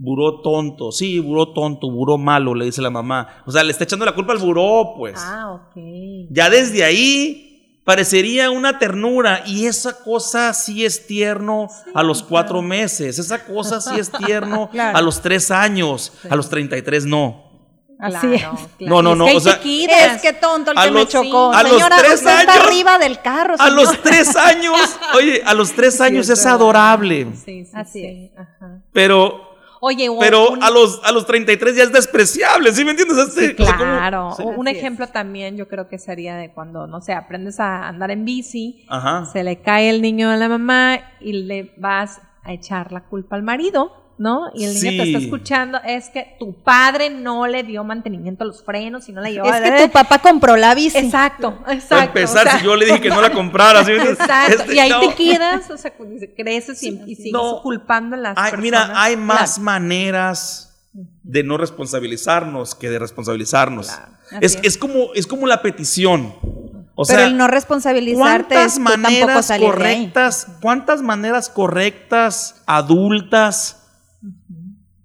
Buró 0.00 0.40
tonto, 0.42 0.92
sí, 0.92 1.18
buró 1.18 1.52
tonto, 1.52 1.90
buró 1.90 2.18
malo, 2.18 2.54
le 2.54 2.66
dice 2.66 2.80
la 2.80 2.90
mamá. 2.90 3.42
O 3.46 3.50
sea, 3.50 3.64
le 3.64 3.72
está 3.72 3.82
echando 3.84 4.04
la 4.04 4.14
culpa 4.14 4.32
al 4.32 4.38
buró, 4.38 4.94
pues. 4.96 5.14
Ah, 5.18 5.52
ok. 5.54 5.76
Ya 6.30 6.48
desde 6.50 6.84
ahí 6.84 7.80
parecería 7.84 8.50
una 8.50 8.78
ternura 8.78 9.42
y 9.46 9.66
esa 9.66 10.04
cosa 10.04 10.52
sí 10.54 10.84
es 10.84 11.06
tierno 11.06 11.68
a 11.94 12.02
los 12.02 12.22
cuatro 12.22 12.60
meses, 12.62 13.18
esa 13.18 13.44
cosa 13.44 13.80
sí 13.80 13.98
es 13.98 14.12
tierno 14.12 14.68
Claro. 14.72 14.96
a 14.98 15.00
los 15.02 15.20
tres 15.22 15.50
años, 15.50 16.12
a 16.30 16.36
los 16.36 16.48
33 16.48 17.06
no. 17.06 17.48
Así 17.98 18.28
Claro, 18.28 18.34
es. 18.56 18.68
claro. 18.78 19.02
No, 19.02 19.02
no, 19.02 19.12
Es 19.12 19.18
no, 19.18 19.24
que 19.24 19.30
hay 19.32 19.36
o 19.36 19.40
sea, 19.40 19.54
chiquitas. 19.60 20.14
Es 20.16 20.22
que 20.22 20.32
tonto 20.34 20.70
el 20.70 20.78
A 20.78 20.84
que 20.84 20.90
me 20.92 21.00
los- 21.00 21.08
chocó. 21.08 21.50
a 21.52 21.62
los 21.64 21.72
Señora, 21.72 21.96
tres 21.98 22.14
usted 22.14 22.38
está 22.38 22.52
años- 22.52 22.66
arriba 22.68 22.98
del 22.98 23.20
carro, 23.20 23.54
A 23.58 23.70
los 23.70 23.88
señora. 23.88 24.02
tres 24.04 24.36
años, 24.36 24.76
oye, 25.16 25.42
a 25.44 25.54
los 25.54 25.72
tres 25.72 26.00
años 26.00 26.26
Sí, 26.26 26.32
es 26.34 26.38
verdad. 26.38 26.54
adorable, 26.54 27.26
Sí, 27.44 27.64
sí, 27.64 27.70
Así 27.74 28.00
sí. 28.02 28.30
Ajá. 28.38 28.82
pero, 28.92 29.47
Oye, 29.80 30.08
o 30.08 30.18
pero 30.18 30.50
un- 30.50 30.62
a 30.62 30.70
los, 30.70 31.00
a 31.04 31.12
los 31.12 31.26
33 31.26 31.76
ya 31.76 31.84
es 31.84 31.92
despreciable, 31.92 32.72
¿sí 32.72 32.84
me 32.84 32.90
entiendes? 32.92 33.18
Este- 33.18 33.48
Sí, 33.56 33.62
o 33.62 33.64
sea, 33.64 33.76
¿cómo? 33.76 33.96
claro. 33.96 34.34
Un 34.56 34.68
es. 34.68 34.76
ejemplo 34.76 35.06
también 35.08 35.56
yo 35.56 35.68
creo 35.68 35.88
que 35.88 35.98
sería 35.98 36.36
de 36.36 36.50
cuando, 36.52 36.86
no 36.86 37.00
sé, 37.00 37.12
aprendes 37.12 37.60
a 37.60 37.86
andar 37.88 38.10
en 38.10 38.24
bici, 38.24 38.84
Ajá. 38.88 39.24
se 39.26 39.44
le 39.44 39.60
cae 39.62 39.90
el 39.90 40.02
niño 40.02 40.30
a 40.30 40.36
la 40.36 40.48
mamá 40.48 40.98
y 41.20 41.32
le 41.44 41.72
vas 41.76 42.20
a 42.42 42.52
echar 42.52 42.92
la 42.92 43.02
culpa 43.04 43.36
al 43.36 43.42
marido, 43.42 43.92
¿no? 44.18 44.50
Y 44.54 44.64
el 44.64 44.74
niño 44.74 45.02
te 45.02 45.08
está 45.12 45.18
escuchando, 45.18 45.78
es 45.84 46.08
que 46.10 46.36
tu 46.38 46.52
padre 46.62 47.08
no 47.10 47.46
le 47.46 47.62
dio 47.62 47.84
mantenimiento 47.84 48.44
a 48.44 48.46
los 48.48 48.64
frenos 48.64 49.08
y 49.08 49.12
no 49.12 49.20
le 49.20 49.32
llevó 49.32 49.46
Es 49.52 49.60
que 49.60 49.86
tu 49.86 49.92
papá 49.92 50.18
compró 50.18 50.56
la 50.56 50.74
bici. 50.74 50.98
Exacto, 50.98 51.58
exacto. 51.68 51.88
Para 51.90 52.04
empezar, 52.04 52.46
o 52.46 52.50
sea, 52.50 52.58
si 52.58 52.64
yo 52.64 52.76
le 52.76 52.86
dije 52.86 53.00
que 53.00 53.08
no 53.10 53.20
la 53.22 53.30
comprara, 53.30 53.84
¿sí? 53.84 53.92
Exacto, 53.92 54.62
Este, 54.62 54.74
y 54.74 54.78
ahí 54.80 54.90
no. 54.90 55.00
te 55.00 55.14
quedas, 55.14 55.70
o 55.70 55.76
sea, 55.78 55.92
creces 56.36 56.82
y, 56.82 56.88
y 57.06 57.14
sigues 57.14 57.32
No. 57.32 57.60
culpando 57.62 58.16
a 58.16 58.18
las 58.18 58.36
Hay- 58.36 58.50
personas. 58.50 58.62
mira, 58.62 58.92
hay 59.02 59.16
más 59.16 59.54
Claro. 59.54 59.62
maneras 59.64 60.64
de 61.22 61.44
no 61.44 61.56
responsabilizarnos 61.58 62.74
que 62.74 62.90
de 62.90 62.98
responsabilizarnos. 62.98 63.86
Claro, 63.88 64.12
Es, 64.40 64.58
es 64.62 64.76
como, 64.78 65.12
es 65.14 65.26
como 65.26 65.46
la 65.46 65.62
petición. 65.62 66.34
O 67.00 67.04
Pero 67.06 67.18
sea, 67.20 67.26
el 67.28 67.36
no 67.36 67.46
responsabilizarte 67.46 68.54
es 68.64 68.74
¿cuántas 68.74 68.74
tampoco 68.74 68.98
maneras 68.98 69.46
salir 69.46 69.66
de 69.66 69.70
ahí. 69.70 69.72
correctas, 70.00 70.46
cuántas 70.60 71.02
maneras 71.02 71.48
correctas, 71.48 72.62
adultas, 72.66 73.77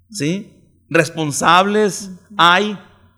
¿sí? 0.09 0.51
Responsables 0.89 2.11
hay 2.37 2.77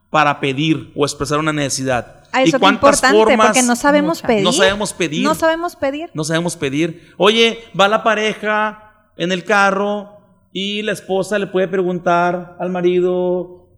para 0.10 0.40
pedir 0.40 0.92
o 0.96 1.06
expresar 1.06 1.40
una 1.40 1.54
necesidad. 1.54 2.24
Ah, 2.32 2.42
¿Y 2.44 2.48
eso 2.48 2.58
es 2.58 2.62
cuántas 2.62 2.98
importante, 3.00 3.18
formas 3.18 3.48
porque 3.48 3.64
no 3.64 3.76
sabemos 3.76 4.18
Muchas. 4.18 4.28
pedir. 4.28 4.44
no 4.44 4.54
sabemos 4.54 4.94
pedir? 4.94 5.24
No 5.24 5.36
sabemos 5.36 5.76
pedir. 5.76 6.10
No 6.14 6.24
sabemos 6.24 6.58
pedir. 6.58 7.14
Oye, 7.18 7.60
va 7.80 7.88
la 7.88 8.04
pareja 8.04 9.12
en 9.18 9.32
el 9.32 9.44
carro 9.44 10.16
y 10.52 10.82
la 10.82 10.92
esposa 10.94 11.40
le 11.40 11.48
puede 11.48 11.68
preguntar 11.68 12.58
al 12.60 12.70
marido, 12.70 13.70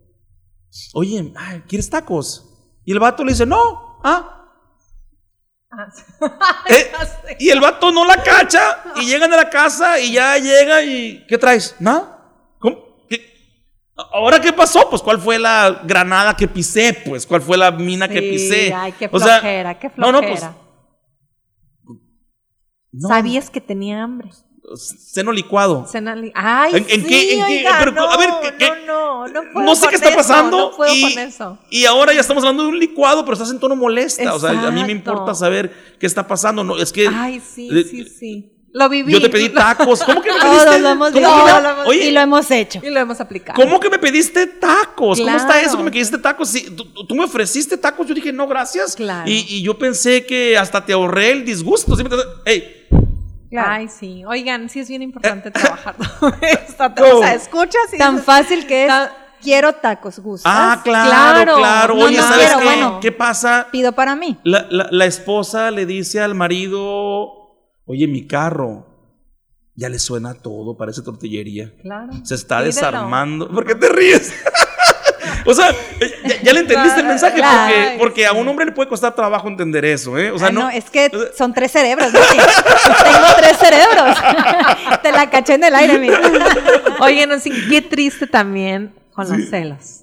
oye, 0.94 1.34
¿quieres 1.68 1.90
tacos? 1.90 2.44
Y 2.86 2.92
el 2.92 3.00
vato 3.00 3.24
le 3.24 3.32
dice, 3.32 3.46
no, 3.46 4.00
ah. 4.04 4.37
Ah. 5.70 5.88
Eh, 6.70 6.92
y 7.40 7.50
el 7.50 7.60
vato 7.60 7.92
no 7.92 8.06
la 8.06 8.22
cacha 8.24 8.84
y 8.98 9.06
llegan 9.06 9.34
a 9.34 9.38
la 9.38 9.50
casa 9.50 10.00
y 10.00 10.14
ya 10.14 10.38
llega 10.38 10.82
y, 10.82 11.26
¿qué 11.28 11.38
traes? 11.38 11.76
¿Nada? 11.80 12.20
¿Cómo? 12.60 13.06
¿Qué? 13.10 13.22
¿Ahora 13.96 14.40
qué 14.42 14.52
pasó? 14.54 14.90
Pues, 14.90 15.02
¿cuál 15.02 15.20
fue 15.20 15.40
la 15.40 15.82
granada 15.84 16.36
que 16.36 16.48
pisé? 16.48 16.94
Pues, 17.06 17.26
¿cuál 17.26 17.42
fue 17.42 17.58
la 17.58 17.72
mina 17.72 18.08
que 18.08 18.22
pisé? 18.22 18.74
Ay, 18.74 18.94
qué 18.94 19.10
O 19.12 19.20
sea, 19.20 19.40
flojera, 19.40 19.80
qué 19.80 19.88
no, 19.88 19.94
flojera. 20.10 20.12
no, 20.12 20.28
pues, 20.28 20.44
no, 22.92 23.08
Sabías 23.08 23.50
que 23.50 23.62
tenía 23.62 24.04
hambre. 24.04 24.30
Seno 24.76 25.32
licuado. 25.32 25.88
Cena 25.90 26.14
li- 26.16 26.32
Ay, 26.36 26.72
¿En- 26.76 26.86
en 26.90 27.02
sí, 27.04 27.08
qué- 27.08 27.34
en 27.34 27.40
qué- 27.40 27.58
oiga, 27.60 27.76
pero, 27.80 27.92
no, 27.94 28.12
a 28.12 28.18
ver, 28.18 28.30
¿qué- 28.42 28.58
qué- 28.58 28.72
no, 28.86 29.26
no, 29.28 29.42
no 29.44 29.52
puedo 29.54 29.66
no 29.66 29.76
sé 29.76 29.82
con 29.84 29.90
qué 29.92 29.96
está 29.96 30.10
eso, 30.10 30.18
pasando 30.18 30.58
No 30.58 30.72
puedo 30.76 30.94
y, 30.94 31.02
con 31.04 31.20
eso. 31.24 31.58
y 31.70 31.86
ahora 31.86 32.14
ya 32.14 32.20
estamos 32.20 32.44
hablando 32.44 32.64
de 32.64 32.70
un 32.70 32.80
licuado, 32.80 33.24
pero 33.24 33.34
estás 33.34 33.50
en 33.52 33.60
tono 33.60 33.76
molesta. 33.78 34.34
O 34.36 34.40
sea, 34.40 34.50
a 34.50 34.54
mí 34.54 34.60
me 34.84 34.92
Exacto. 34.92 34.92
importa 34.92 35.36
saber 35.36 35.96
qué 36.00 36.06
está 36.06 36.28
pasando. 36.28 36.64
No, 36.66 36.78
es 36.78 36.92
que 36.92 37.08
Ay, 37.08 37.40
sí, 37.40 37.70
eh, 37.72 37.84
sí, 37.90 38.04
sí. 38.04 38.52
Lo 38.74 38.90
viví. 38.90 39.12
yo 39.12 39.22
te 39.22 39.30
pedí 39.30 39.48
tacos. 39.50 40.04
¿Cómo 40.04 40.22
que 40.22 40.32
me 40.34 40.40
Todos 40.42 40.58
pediste? 40.66 40.80
lo 40.82 40.90
hemos 40.90 41.12
¿Cómo 41.12 41.20
visto 41.28 41.36
que 41.38 41.44
me- 41.46 41.50
Todos 41.50 41.64
lo 41.64 41.70
hemos- 41.70 41.88
Oye, 41.88 42.06
y 42.06 42.12
lo 42.12 42.20
hemos 42.20 42.52
hecho. 42.52 42.80
Y 42.84 42.90
lo 42.90 43.00
hemos 43.00 43.22
aplicado. 43.22 43.56
¿Cómo 43.64 43.80
que 43.80 43.90
me 43.90 43.98
pediste 44.00 44.46
tacos? 44.48 45.18
¿Cómo 45.20 45.30
está 45.36 45.48
Claro. 45.54 45.66
eso 45.68 45.78
que 45.78 45.84
me 45.84 45.92
pediste 45.92 46.18
tacos? 46.18 46.50
Sí, 46.50 46.70
tú, 46.76 46.84
tú- 47.06 47.16
me 47.16 47.24
ofreciste 47.24 47.78
tacos, 47.78 48.06
yo 48.06 48.14
dije, 48.14 48.34
no, 48.34 48.46
gracias. 48.48 48.96
Claro. 48.98 49.32
Y, 49.32 49.46
y 49.48 49.62
yo 49.64 49.78
pensé 49.80 50.26
que 50.26 50.58
hasta 50.58 50.86
te 50.86 50.92
ahorré 50.92 51.32
el 51.32 51.46
disgusto. 51.46 51.96
¿sí 51.96 52.04
me 52.04 52.10
entiendes? 52.10 52.28
Ey, 52.46 52.86
Claro. 53.50 53.70
Ay, 53.72 53.88
sí. 53.88 54.24
Oigan, 54.26 54.70
sí 54.70 54.80
es 54.82 54.90
bien 54.90 55.02
importante 55.02 55.52
trabajar 55.52 55.96
todo 55.96 56.34
esto. 56.42 56.90
No. 56.90 57.18
O 57.18 57.22
sea, 57.22 57.34
escuchas 57.34 57.94
y 57.94 57.98
Tan 57.98 58.14
dices, 58.16 58.26
fácil 58.26 58.68
que 58.68 58.84
es. 58.84 58.88
Tan- 58.90 59.10
Quiero 59.40 59.72
tacos, 59.74 60.18
¿gustas? 60.20 60.52
ah, 60.54 60.82
claro, 60.84 61.10
Claro. 61.12 61.56
claro. 61.58 61.96
No, 61.96 62.06
Oye, 62.06 62.18
no 62.18 62.24
¿sabes 62.24 62.46
quiero, 62.48 62.58
qué? 62.60 62.66
bueno. 62.66 63.00
¿Qué 63.00 63.12
pasa? 63.12 63.68
Pido 63.72 63.92
para 63.92 64.16
mí. 64.16 64.36
La, 64.44 64.66
la- 64.72 64.88
la 64.90 65.06
esposa 65.06 65.70
le 65.70 65.86
dice 65.86 66.20
al 66.20 66.34
marido, 66.34 66.82
oye, 67.86 68.08
mi 68.08 68.26
carro 68.26 68.88
ya 69.76 69.90
le 69.90 70.00
suena 70.00 70.34
todo, 70.34 70.76
parece 70.76 71.04
tortillería. 71.04 71.72
Claro. 71.84 72.14
Se 72.24 72.34
está 72.34 72.58
Pídelo. 72.58 72.74
desarmando. 72.74 73.48
¿Por 73.50 73.64
qué 73.68 73.76
te 73.76 73.90
ríes? 73.90 74.34
o 75.46 75.54
sea, 75.54 75.72
ya, 76.26 76.42
ya 76.42 76.54
le 76.54 76.60
entendiste 76.62 77.00
el 77.02 77.08
mensaje, 77.08 77.42
porque, 77.42 77.96
porque 78.00 78.26
a 78.28 78.34
un 78.34 78.48
hombre 78.48 78.66
le 78.66 78.72
puede 78.72 78.90
costar 78.90 79.14
trabajo 79.16 79.48
entender 79.48 79.86
eso, 79.86 80.18
¿eh? 80.18 80.32
O 80.32 80.38
sea, 80.40 80.48
Ah, 80.48 80.52
no, 80.52 80.62
no, 80.64 80.70
es 80.70 80.90
que 80.90 81.10
son 81.38 81.54
tres 81.54 81.72
cerebros. 81.72 82.12
Vicky. 82.12 82.38
Tengo 83.04 83.28
tres 83.38 83.58
cerebros. 83.58 84.18
Te 85.04 85.12
la 85.12 85.30
caché 85.30 85.54
en 85.56 85.64
el 85.66 85.76
aire, 85.76 85.98
mira. 86.00 86.20
Oigan, 87.00 87.32
así, 87.32 87.52
qué 87.70 87.82
triste 87.82 88.28
también 88.28 88.94
con 89.14 89.30
los 89.30 89.50
celos. 89.50 90.02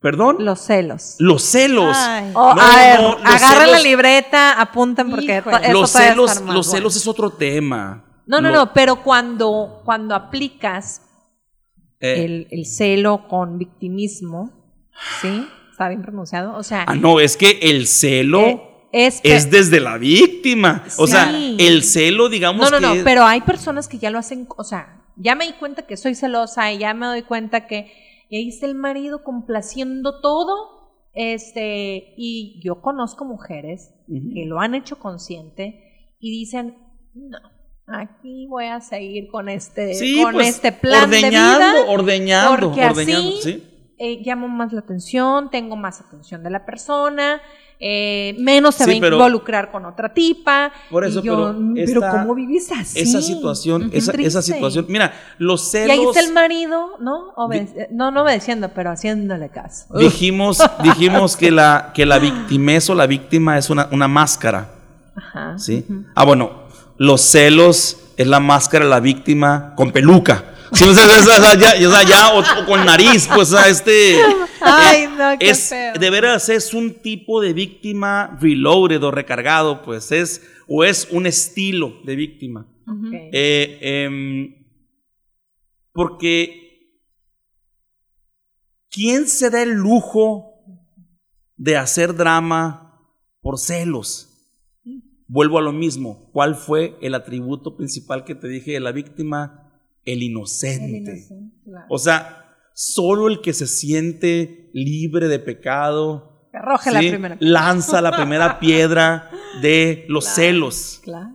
¿Perdón? 0.00 0.36
Los 0.40 0.60
celos. 0.60 1.14
Los 1.18 1.42
celos. 1.44 1.96
Ay. 1.96 2.32
Oh, 2.34 2.54
No, 2.54 2.60
a 2.60 2.76
ver, 2.76 3.00
no, 3.00 3.18
los 3.18 3.24
agarren 3.34 3.70
la 3.70 3.78
libreta, 3.78 4.60
apunten 4.60 5.08
porque 5.10 5.42
Los 5.70 5.90
celos, 5.92 6.34
los 6.36 6.44
bueno. 6.44 6.62
celos 6.64 6.96
es 6.96 7.06
otro 7.06 7.30
tema. 7.30 8.02
No, 8.26 8.40
no, 8.40 8.50
Lo- 8.50 8.56
no, 8.56 8.72
pero 8.72 8.96
cuando, 8.96 9.80
cuando 9.84 10.14
aplicas 10.16 11.02
eh, 12.02 12.24
el, 12.24 12.48
el 12.50 12.66
celo 12.66 13.26
con 13.28 13.58
victimismo, 13.58 14.50
¿sí? 15.22 15.46
¿Está 15.70 15.88
bien 15.88 16.02
pronunciado? 16.02 16.54
O 16.56 16.62
sea, 16.62 16.84
ah, 16.86 16.94
no, 16.94 17.20
es 17.20 17.38
que 17.38 17.58
el 17.62 17.86
celo 17.86 18.40
eh, 18.92 19.06
es... 19.06 19.20
es 19.24 19.50
desde 19.50 19.80
la 19.80 19.96
víctima. 19.96 20.84
O 20.98 21.06
sea, 21.06 21.34
el 21.58 21.82
celo, 21.82 22.28
digamos 22.28 22.70
No, 22.70 22.78
no, 22.78 22.94
no, 22.94 23.04
pero 23.04 23.24
hay 23.24 23.40
personas 23.40 23.88
que 23.88 23.98
ya 23.98 24.10
lo 24.10 24.18
hacen, 24.18 24.46
o 24.56 24.64
sea, 24.64 25.02
ya 25.16 25.34
me 25.34 25.46
di 25.46 25.52
cuenta 25.54 25.86
que 25.86 25.96
soy 25.96 26.14
celosa 26.14 26.70
y 26.72 26.78
ya 26.78 26.92
me 26.92 27.06
doy 27.06 27.22
cuenta 27.22 27.66
que 27.66 27.90
y 28.32 28.36
ahí 28.36 28.48
está 28.48 28.64
el 28.64 28.74
marido 28.74 29.24
complaciendo 29.24 30.22
todo, 30.22 31.04
este, 31.12 32.14
y 32.16 32.62
yo 32.64 32.80
conozco 32.80 33.26
mujeres 33.26 33.92
que 34.06 34.46
lo 34.46 34.58
han 34.58 34.74
hecho 34.74 34.98
consciente 34.98 36.14
y 36.18 36.30
dicen, 36.30 36.78
no, 37.14 37.38
aquí 37.94 38.46
voy 38.46 38.66
a 38.66 38.80
seguir 38.80 39.28
con 39.30 39.48
este, 39.48 39.94
Sí, 39.94 40.22
con 40.22 40.32
pues, 40.34 40.48
este 40.48 40.72
plan 40.72 41.10
de 41.10 41.16
ordeñando, 41.18 41.58
vida. 41.82 41.90
ordeñando, 41.90 42.66
porque 42.68 42.84
ordeñando, 42.86 43.28
así 43.28 43.40
¿sí? 43.42 43.68
eh, 43.98 44.20
llamo 44.24 44.48
más 44.48 44.72
la 44.72 44.80
atención, 44.80 45.50
tengo 45.50 45.76
más 45.76 46.00
atención 46.00 46.42
de 46.42 46.50
la 46.50 46.64
persona, 46.66 47.40
eh, 47.84 48.36
menos 48.38 48.76
se 48.76 48.84
Sí, 48.84 49.00
va 49.00 49.06
a 49.08 49.10
involucrar 49.10 49.72
con 49.72 49.84
otra 49.86 50.14
tipa. 50.14 50.70
Por 50.88 51.04
eso, 51.04 51.18
y 51.18 51.22
yo, 51.24 51.34
pero 51.36 51.52
"Mm, 51.60 51.74
pero 51.84 52.00
¿cómo 52.12 52.34
vives 52.36 52.70
así? 52.70 53.00
Esa 53.00 53.20
situación, 53.20 53.90
esa, 53.92 54.40
situación. 54.40 54.86
Mira, 54.88 55.12
los 55.38 55.68
celos. 55.68 55.88
Y 55.96 55.98
ahí 56.00 56.06
está 56.06 56.20
el 56.20 56.32
marido, 56.32 56.90
¿no? 57.00 57.32
Obede- 57.36 57.88
no, 57.90 58.12
no 58.12 58.22
obedeciendo, 58.22 58.68
pero 58.72 58.90
haciéndole 58.92 59.48
caso. 59.48 59.86
Dijimos, 59.98 60.62
dijimos 60.84 61.36
que 61.36 61.50
la, 61.50 61.90
que 61.92 62.06
la 62.06 62.20
victimez 62.20 62.88
o 62.88 62.94
la 62.94 63.08
víctima 63.08 63.58
es 63.58 63.68
una, 63.68 63.88
una 63.90 64.06
máscara. 64.06 64.68
Ajá. 65.16 65.58
¿Sí? 65.58 65.84
Ah, 66.14 66.24
bueno, 66.24 66.61
los 66.98 67.20
celos 67.20 67.98
es 68.16 68.26
la 68.26 68.40
máscara 68.40 68.84
de 68.84 68.90
la 68.90 69.00
víctima 69.00 69.74
con 69.76 69.92
peluca. 69.92 70.54
Sí, 70.72 70.84
o 70.84 70.94
sea, 70.94 71.06
ya, 71.06 71.86
o 71.86 71.90
sea, 71.90 72.02
ya, 72.02 72.32
o, 72.32 72.40
o 72.40 72.66
con 72.66 72.84
nariz, 72.84 73.28
pues, 73.34 73.48
sea, 73.48 73.68
este. 73.68 74.18
Ay, 74.60 75.06
no, 75.06 75.38
qué 75.38 75.50
es, 75.50 75.68
feo. 75.68 75.94
De 75.94 76.10
veras, 76.10 76.48
es 76.48 76.72
un 76.72 76.94
tipo 76.94 77.42
de 77.42 77.52
víctima 77.52 78.38
reloaded 78.40 79.02
o 79.02 79.10
recargado, 79.10 79.82
pues, 79.82 80.12
es, 80.12 80.42
o 80.66 80.84
es 80.84 81.08
un 81.10 81.26
estilo 81.26 82.00
de 82.04 82.16
víctima. 82.16 82.66
Eh, 83.32 83.78
em, 83.80 84.54
porque 85.92 86.88
¿quién 88.90 89.28
se 89.28 89.50
da 89.50 89.62
el 89.62 89.72
lujo 89.72 90.52
de 91.62 91.76
hacer 91.76 92.14
drama 92.14 93.00
por 93.40 93.58
celos. 93.58 94.31
Vuelvo 95.32 95.58
a 95.58 95.62
lo 95.62 95.72
mismo. 95.72 96.28
¿Cuál 96.30 96.54
fue 96.56 96.98
el 97.00 97.14
atributo 97.14 97.74
principal 97.74 98.22
que 98.24 98.34
te 98.34 98.48
dije 98.48 98.72
de 98.72 98.80
la 98.80 98.92
víctima? 98.92 99.72
El 100.04 100.22
inocente. 100.22 101.26
O 101.88 101.96
sea, 101.96 102.54
solo 102.74 103.28
el 103.28 103.40
que 103.40 103.54
se 103.54 103.66
siente 103.66 104.68
libre 104.74 105.28
de 105.28 105.38
pecado 105.38 106.50
la 106.52 106.98
primera. 106.98 107.38
lanza 107.40 108.02
la 108.02 108.14
primera 108.14 108.58
piedra 108.60 109.30
de 109.62 110.04
los 110.06 110.26
celos. 110.26 111.00
Claro. 111.02 111.32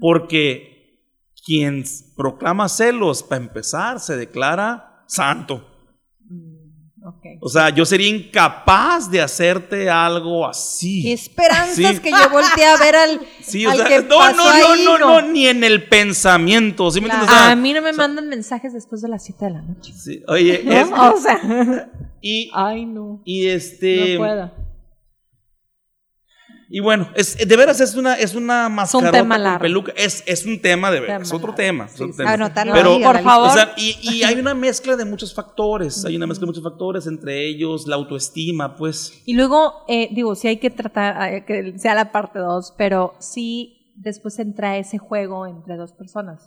Porque 0.00 1.02
quien 1.44 1.84
proclama 2.16 2.70
celos, 2.70 3.22
para 3.22 3.42
empezar, 3.42 4.00
se 4.00 4.16
declara 4.16 5.04
santo. 5.06 5.75
O 7.40 7.48
sea, 7.48 7.70
yo 7.70 7.84
sería 7.84 8.08
incapaz 8.08 9.10
de 9.10 9.20
hacerte 9.20 9.88
algo 9.90 10.46
así. 10.46 11.02
Qué 11.02 11.12
esperanzas 11.12 11.74
Sí. 11.96 11.98
que 12.00 12.10
yo 12.10 12.30
volteé 12.30 12.64
a 12.64 12.76
ver 12.76 12.96
al, 12.96 13.20
Sí, 13.42 13.64
o 13.66 13.70
al 13.70 13.76
sea, 13.78 13.86
que 13.86 14.02
no, 14.02 14.18
pasó 14.18 14.36
no, 14.36 14.44
no, 14.44 14.50
ahí, 14.72 14.84
no, 14.84 14.98
no, 14.98 15.22
ni 15.22 15.46
en 15.48 15.62
el 15.64 15.84
pensamiento. 15.88 16.90
¿sí 16.90 17.00
me 17.00 17.06
Claro. 17.08 17.22
entiendes? 17.22 17.42
O 17.42 17.44
sea, 17.46 17.52
a 17.52 17.56
mí 17.56 17.72
no 17.72 17.82
me 17.82 17.92
mandan 17.92 18.28
mensajes 18.28 18.72
después 18.72 19.02
de 19.02 19.08
las 19.08 19.24
7 19.24 19.44
de 19.46 19.50
la 19.52 19.62
noche. 19.62 19.92
sí, 19.96 20.22
oye, 20.28 20.62
¿No? 20.64 20.72
es- 20.72 20.88
O 21.16 21.20
sea, 21.20 21.88
y, 22.20 22.50
ay 22.54 22.86
no. 22.86 23.20
y 23.24 23.46
este. 23.46 24.14
no 24.14 24.18
puedo. 24.18 24.65
Y 26.68 26.80
bueno, 26.80 27.08
es, 27.14 27.36
de 27.36 27.56
veras 27.56 27.80
es 27.80 27.94
una, 27.94 28.14
es 28.14 28.34
una 28.34 28.68
mascarota 28.68 29.12
tema 29.12 29.52
con 29.52 29.60
peluca. 29.60 29.92
Es, 29.96 30.24
es 30.26 30.44
un 30.44 30.60
tema 30.60 30.90
de 30.90 31.00
veras, 31.00 31.22
es 31.22 31.32
otro 31.32 31.54
tema. 31.54 31.84
es 31.84 31.92
Sí, 31.92 32.02
otro 32.02 32.12
sí. 32.12 32.18
tema. 32.18 32.32
Anotarlo 32.32 32.72
Pero, 32.72 32.94
ahí 32.94 33.02
por 33.02 33.22
favor. 33.22 33.50
O 33.50 33.52
sea, 33.52 33.72
y, 33.76 33.96
y 34.02 34.22
hay 34.24 34.38
una 34.38 34.54
mezcla 34.54 34.96
de 34.96 35.04
muchos 35.04 35.32
factores. 35.34 36.04
Hay 36.04 36.16
una 36.16 36.26
mezcla 36.26 36.42
de 36.42 36.46
muchos 36.46 36.64
factores, 36.64 37.06
entre 37.06 37.46
ellos 37.46 37.86
la 37.86 37.96
autoestima, 37.96 38.76
pues. 38.76 39.22
Y 39.26 39.34
luego, 39.34 39.84
eh, 39.88 40.08
digo, 40.12 40.34
sí 40.34 40.48
hay 40.48 40.56
que 40.56 40.70
tratar 40.70 41.32
eh, 41.32 41.44
que 41.44 41.78
sea 41.78 41.94
la 41.94 42.10
parte 42.10 42.38
2, 42.38 42.74
pero 42.76 43.14
sí 43.20 43.92
después 43.94 44.38
entra 44.38 44.76
ese 44.76 44.98
juego 44.98 45.46
entre 45.46 45.76
dos 45.76 45.92
personas. 45.92 46.46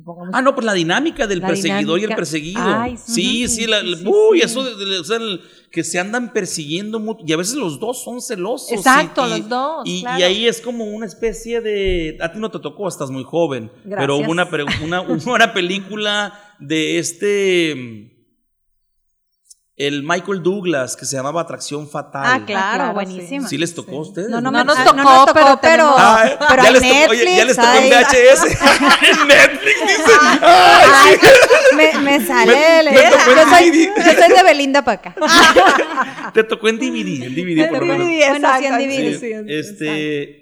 Supongamos- 0.00 0.34
Ah, 0.34 0.42
no, 0.42 0.54
pues 0.54 0.64
la 0.64 0.74
dinámica 0.74 1.26
del 1.26 1.40
La 1.40 1.46
perseguidor 1.48 2.00
y 2.00 2.04
el 2.04 2.14
perseguido. 2.14 2.60
Ay, 2.64 2.96
sí, 2.96 3.46
sí, 3.46 3.48
sí, 3.48 3.66
la- 3.66 3.80
sí, 3.80 4.04
uy, 4.06 4.38
sí. 4.40 4.44
eso 4.44 4.64
de, 4.64 4.84
de- 4.84 4.98
o 4.98 5.04
sea, 5.04 5.16
el- 5.18 5.40
que 5.70 5.84
se 5.84 6.00
andan 6.00 6.32
persiguiendo 6.32 6.98
mucho. 6.98 7.22
Y 7.24 7.32
a 7.32 7.36
veces 7.36 7.54
los 7.54 7.78
dos 7.78 8.02
son 8.02 8.20
celosos. 8.20 8.72
Exacto, 8.72 9.24
y- 9.26 9.30
los 9.38 9.48
dos, 9.48 9.82
Y, 9.86 10.04
ahí 10.06 10.48
es 10.48 10.60
como 10.60 10.84
una 10.84 11.06
especie 11.06 11.60
de. 11.60 12.18
A 12.20 12.32
ti 12.32 12.40
no 12.40 12.50
te 12.50 12.58
tocó, 12.58 12.88
estás 12.88 13.10
muy 13.10 13.22
joven. 13.22 13.70
Pero 13.84 13.96
Gracias. 13.96 14.18
hubo 14.26 14.32
una, 14.32 14.48
una, 14.82 15.00
hubo 15.28 15.32
una 15.34 15.52
película 15.54 16.56
de 16.58 16.98
este. 16.98 18.16
El 19.86 20.02
Michael 20.02 20.42
Douglas 20.42 20.94
que 20.94 21.06
se 21.06 21.16
llamaba 21.16 21.40
Atracción 21.40 21.88
Fatal. 21.88 22.22
Ah, 22.24 22.42
claro, 22.44 22.76
claro, 22.76 22.92
buenísima. 22.94 23.48
¿Sí 23.48 23.56
les 23.56 23.74
tocó 23.74 23.96
a 23.96 24.00
ustedes? 24.02 24.28
No, 24.28 24.40
no, 24.40 24.50
No 24.50 24.58
me- 24.58 24.64
nos 24.66 24.76
ah, 24.78 24.84
tocó, 24.84 24.96
no 24.96 25.02
nos 25.04 25.26
tocó, 25.26 25.32
pero 25.32 25.58
pero, 25.62 25.94
Ah, 25.96 26.24
pero 26.50 26.62
ya 26.62 26.68
en 26.68 26.74
les 26.74 26.82
tocó, 26.82 27.10
oye, 27.12 27.24
Netflix. 27.24 27.36
ya 27.38 27.44
les 27.46 27.56
tocó 27.56 27.72
en 27.78 27.88
VHS. 27.90 28.44
en 29.10 29.28
Netflix, 29.28 29.80
dice. 29.88 30.12
Ay, 30.42 30.88
ay, 30.92 31.18
me, 31.76 31.98
me 32.18 32.26
sale. 32.26 32.52
Me- 32.52 32.80
el- 32.80 32.90
me 32.94 33.02
tocó 33.10 33.24
yo, 33.34 33.40
en 33.40 33.48
soy, 33.48 33.70
DVD. 33.70 33.88
yo 33.96 34.22
soy 34.22 34.32
de 34.36 34.42
Belinda 34.42 34.84
para 34.84 34.98
acá. 34.98 35.14
Te 36.34 36.44
tocó 36.44 36.68
en 36.68 36.78
DVD, 36.78 37.24
en 37.24 37.34
DVD 37.34 37.68
por 37.70 37.78
lo 37.80 37.86
menos. 37.96 38.06
Bueno, 38.06 38.48
sí, 38.58 38.64
en 38.66 38.78
DVD. 38.78 39.18
Sí, 39.18 39.32
este, 39.48 40.39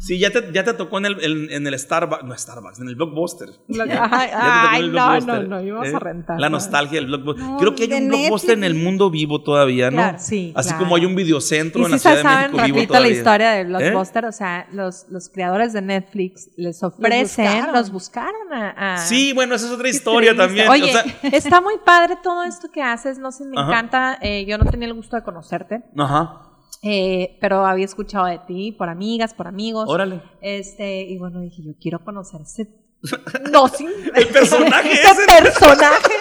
sí, 0.00 0.18
ya 0.18 0.30
te, 0.30 0.52
ya 0.52 0.64
te 0.64 0.72
tocó 0.74 0.98
en 0.98 1.06
el, 1.06 1.24
en, 1.24 1.50
en 1.52 1.66
el 1.66 1.78
Starbucks, 1.78 2.24
no 2.24 2.36
Starbucks, 2.36 2.80
en 2.80 2.88
el 2.88 2.94
Blockbuster. 2.96 3.48
Ay, 3.68 4.30
ay, 4.34 4.80
el 4.80 4.92
no, 4.92 4.98
no, 4.98 5.06
Blockbuster, 5.16 5.48
no, 5.48 5.60
ibas 5.62 5.88
¿eh? 5.88 5.96
a 5.96 5.98
rentar. 5.98 6.40
La 6.40 6.48
nostalgia 6.48 7.00
del 7.00 7.06
Blockbuster. 7.06 7.44
No, 7.44 7.56
Creo 7.58 7.74
que 7.74 7.82
hay 7.84 7.88
de 7.88 7.96
un 7.96 8.08
Blockbuster 8.08 8.58
Netflix. 8.58 8.58
en 8.58 8.64
el 8.64 8.74
mundo 8.74 9.10
vivo 9.10 9.42
todavía, 9.42 9.90
¿no? 9.90 9.96
Claro, 9.98 10.18
sí, 10.20 10.52
Así 10.54 10.68
claro. 10.70 10.84
como 10.84 10.96
hay 10.96 11.04
un 11.06 11.14
videocentro 11.14 11.82
Y 11.82 11.84
en 11.86 11.90
la 11.92 11.98
si 11.98 12.02
Ciudad 12.02 12.16
de 12.16 12.22
saben 12.22 12.38
México 12.52 12.52
vivo 12.56 12.66
rapidito 12.68 12.92
la 12.92 12.98
todavía. 12.98 13.16
historia 13.18 13.50
de 13.50 13.60
¿Eh? 13.60 13.64
Blockbuster, 13.64 14.24
o 14.26 14.32
sea, 14.32 14.66
los, 14.72 15.06
los 15.10 15.28
creadores 15.28 15.72
de 15.72 15.82
Netflix 15.82 16.50
les 16.56 16.82
ofrecen, 16.82 17.44
buscaron. 17.46 17.74
los 17.74 17.90
buscaron 17.90 18.52
a... 18.52 18.94
a- 18.94 18.98
Sí, 18.98 19.32
bueno, 19.32 19.54
esa 19.54 19.66
es 19.66 19.72
otra 19.72 19.88
historia 19.88 20.30
triste. 20.30 20.46
también. 20.46 20.68
Oye, 20.68 20.84
o 20.84 20.86
sea, 20.88 21.04
está 21.32 21.60
muy 21.60 21.74
padre 21.84 22.16
todo 22.22 22.44
esto 22.44 22.68
que 22.72 22.82
haces, 22.82 23.18
no 23.18 23.32
sé, 23.32 23.44
me 23.44 23.58
Ajá. 23.58 23.68
encanta. 23.68 24.18
eh, 24.20 24.44
yo 24.46 24.58
no 24.58 24.64
tenía 24.66 24.88
el 24.88 24.94
gusto 24.94 25.16
de 25.16 25.22
conocerte, 25.22 25.82
ajá, 25.96 26.45
eh, 26.82 27.36
pero 27.40 27.66
había 27.66 27.84
escuchado 27.84 28.26
de 28.26 28.38
ti 28.46 28.72
por 28.72 28.88
amigas, 28.88 29.34
por 29.34 29.46
amigos. 29.46 29.88
órale. 29.88 30.20
Este, 30.40 31.02
y 31.02 31.18
bueno, 31.18 31.40
dije, 31.40 31.62
yo 31.62 31.72
quiero 31.80 32.04
conocer 32.04 32.40
ese. 32.42 32.68
No, 33.50 33.68
sí. 33.68 33.86
El 34.14 34.26
personaje 34.28 34.92
ese. 35.02 35.26
personaje. 35.42 36.12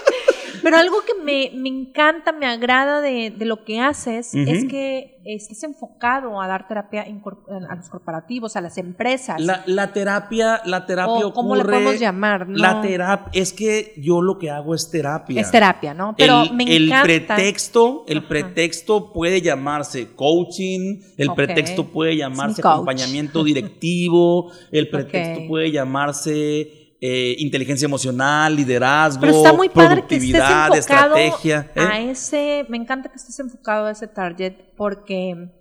Pero 0.65 0.77
algo 0.77 0.97
que 1.05 1.13
me, 1.23 1.51
me 1.55 1.69
encanta, 1.69 2.31
me 2.31 2.45
agrada 2.45 2.99
de, 3.01 3.29
de 3.31 3.45
lo 3.45 3.63
que 3.63 3.79
haces 3.79 4.33
es 4.35 4.65
que 4.65 5.21
estás 5.25 5.63
enfocado 5.63 6.39
a 6.41 6.47
dar 6.47 6.67
terapia 6.67 7.03
a 7.03 7.75
los 7.75 7.89
corporativos, 7.89 8.55
a 8.55 8.61
las 8.61 8.77
empresas. 8.77 9.41
La, 9.41 9.63
la 9.65 9.91
terapia, 9.93 10.61
la 10.65 10.85
terapia 10.85 11.25
o 11.27 11.33
cómo 11.33 11.55
le 11.55 11.61
ocurre- 11.63 11.71
podemos 11.71 11.99
llamar, 11.99 12.47
¿no? 12.47 12.57
La 12.57 12.81
terapia, 12.81 13.31
es 13.33 13.53
que 13.53 13.93
yo 13.97 14.21
lo 14.21 14.37
que 14.37 14.49
hago 14.51 14.75
es 14.75 14.91
terapia. 14.91 15.41
es 15.41 15.49
terapia, 15.49 15.93
¿no? 15.93 16.13
Pero 16.17 16.43
el, 16.43 16.53
me 16.53 16.63
el 16.75 16.85
encanta. 16.87 17.03
pretexto, 17.03 18.03
el 18.07 18.19
Ajá. 18.19 18.27
pretexto 18.27 19.13
puede 19.13 19.41
llamarse 19.41 20.13
coaching, 20.15 20.99
el 21.17 21.31
pretexto 21.35 21.85
puede 21.91 22.17
llamarse 22.17 22.61
acompañamiento 22.61 23.43
directivo, 23.43 24.51
el 24.71 24.89
pretexto 24.89 25.47
puede 25.47 25.71
llamarse 25.71 26.84
eh, 27.07 27.35
inteligencia 27.39 27.85
emocional, 27.85 28.55
liderazgo, 28.55 29.21
Pero 29.21 29.37
está 29.37 29.53
muy 29.53 29.69
padre 29.69 30.05
que 30.07 30.15
estés 30.15 30.31
productividad, 30.31 30.75
enfocado 30.75 31.15
estrategia. 31.15 31.71
¿eh? 31.75 31.79
a 31.79 32.01
ese, 32.01 32.65
me 32.67 32.77
encanta 32.77 33.09
que 33.09 33.17
estés 33.17 33.37
enfocado 33.39 33.85
a 33.85 33.91
ese 33.91 34.07
target 34.07 34.53
porque 34.75 35.51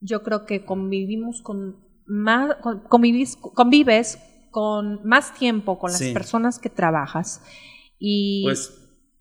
yo 0.00 0.22
creo 0.24 0.44
que 0.44 0.64
convivimos 0.64 1.40
con 1.40 1.76
más, 2.06 2.56
convives 2.88 4.18
con 4.50 5.00
más 5.04 5.34
tiempo 5.34 5.78
con 5.78 5.92
las 5.92 6.00
Sí. 6.00 6.12
personas 6.12 6.58
que 6.58 6.68
trabajas 6.68 7.42
y, 7.98 8.42
Pues 8.44 8.72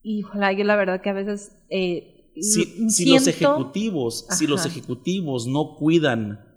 yo 0.04 0.64
la 0.64 0.76
verdad 0.76 1.00
que 1.02 1.12
a 1.12 1.14
veces 1.14 1.52
eh, 1.70 2.32
si, 2.42 3.06
los 3.06 3.28
ejecutivos, 3.28 4.26
si 4.32 4.48
los 4.48 4.66
ejecutivos 4.66 5.46
no 5.46 5.76
cuidan 5.76 6.51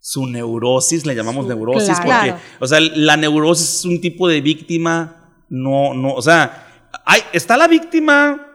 su 0.00 0.26
neurosis, 0.26 1.04
le 1.06 1.14
llamamos 1.14 1.44
Su- 1.44 1.48
neurosis, 1.50 2.00
claro. 2.00 2.32
porque, 2.32 2.44
o 2.60 2.66
sea, 2.66 2.80
la 2.80 3.16
neurosis 3.16 3.80
es 3.80 3.84
un 3.84 4.00
tipo 4.00 4.26
de 4.28 4.40
víctima, 4.40 5.16
no, 5.48 5.94
no, 5.94 6.14
o 6.14 6.22
sea, 6.22 6.66
hay, 7.04 7.20
está 7.32 7.56
la 7.56 7.68
víctima 7.68 8.46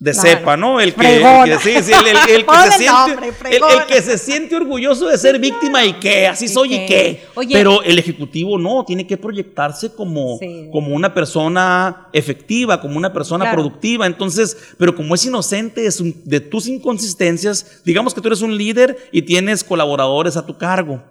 de 0.00 0.12
Claro. 0.12 0.28
cepa, 0.30 0.56
¿no? 0.56 0.80
El 0.80 0.94
que, 0.94 1.00
que- 1.02 1.54
que 1.54 1.60
se 4.02 4.16
siente, 4.16 4.48
que 4.48 4.56
orgulloso 4.56 5.06
de 5.06 5.18
ser 5.18 5.38
víctima 5.38 5.84
y 5.84 5.92
que 6.00 6.26
así 6.26 6.46
¿Y 6.46 6.48
soy 6.48 6.74
y. 6.74 7.20
Oye. 7.34 7.52
Pero 7.52 7.82
el 7.82 7.98
ejecutivo 7.98 8.58
no, 8.58 8.82
tiene 8.86 9.06
que 9.06 9.18
proyectarse 9.18 9.94
como, 9.94 10.38
Sí. 10.38 10.70
como 10.72 10.94
una 10.96 11.12
persona 11.12 12.08
efectiva, 12.14 12.80
como 12.80 12.96
una 12.96 13.12
persona 13.12 13.44
Claro. 13.44 13.56
productiva. 13.62 14.06
Entonces, 14.06 14.56
pero 14.78 14.94
como 14.96 15.14
es 15.14 15.26
inocente 15.26 15.86
de 16.24 16.40
tus 16.40 16.66
inconsistencias, 16.66 17.82
digamos 17.84 18.14
que 18.14 18.22
tú 18.22 18.28
eres 18.28 18.40
un 18.40 18.56
líder 18.56 18.96
y 19.12 19.20
tienes 19.20 19.62
colaboradores 19.62 20.38
a 20.38 20.46
tu 20.46 20.56
cargo. 20.56 21.02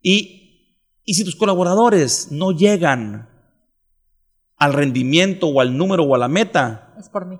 Y, 0.00 0.92
y 1.04 1.14
si 1.14 1.24
tus 1.24 1.34
colaboradores 1.34 2.28
no 2.30 2.52
llegan 2.52 3.28
al 4.56 4.72
rendimiento 4.72 5.48
o 5.48 5.60
al 5.60 5.76
número 5.76 6.04
o 6.04 6.14
a 6.14 6.18
la 6.18 6.28
meta, 6.28 6.94
es 6.96 7.08
por 7.08 7.26
mí. 7.26 7.38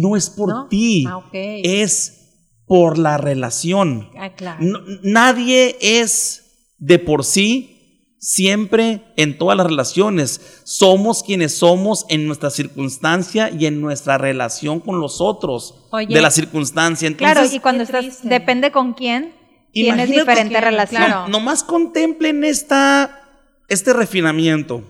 No 0.00 0.16
es 0.16 0.30
por 0.30 0.48
¿No? 0.48 0.68
ti, 0.68 1.04
Ah, 1.06 1.22
es 1.32 2.18
por 2.66 2.96
la 2.98 3.18
relación. 3.18 4.08
Ah, 4.18 4.34
claro. 4.34 4.58
No- 4.64 4.80
nadie 5.02 5.76
es 5.80 6.72
de 6.78 6.98
por 6.98 7.24
sí 7.24 8.14
siempre 8.18 9.02
en 9.16 9.36
todas 9.36 9.56
las 9.56 9.66
relaciones. 9.66 10.60
Somos 10.64 11.22
quienes 11.22 11.54
somos 11.58 12.06
en 12.08 12.26
nuestra 12.26 12.50
circunstancia 12.50 13.50
y 13.50 13.66
en 13.66 13.80
nuestra 13.80 14.16
relación 14.16 14.78
con 14.80 15.00
los 15.00 15.20
otros 15.20 15.86
Oye. 15.90 16.14
de 16.14 16.22
la 16.22 16.30
circunstancia. 16.30 17.06
Entonces, 17.08 17.34
Claro, 17.36 17.48
y 17.54 17.58
cuando 17.58 17.82
estás, 17.82 18.00
triste. 18.02 18.28
depende 18.28 18.70
con 18.70 18.94
quién, 18.94 19.34
tienes 19.72 19.94
Imagínate 20.08 20.20
diferente 20.20 20.54
que- 20.54 20.60
relación. 20.60 21.02
claro. 21.04 21.28
nomás 21.28 21.64
contemplen 21.64 22.44
esta, 22.44 23.28
este 23.68 23.92
refinamiento. 23.92 24.82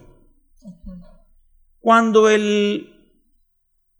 Cuando 1.80 2.28
el 2.28 3.01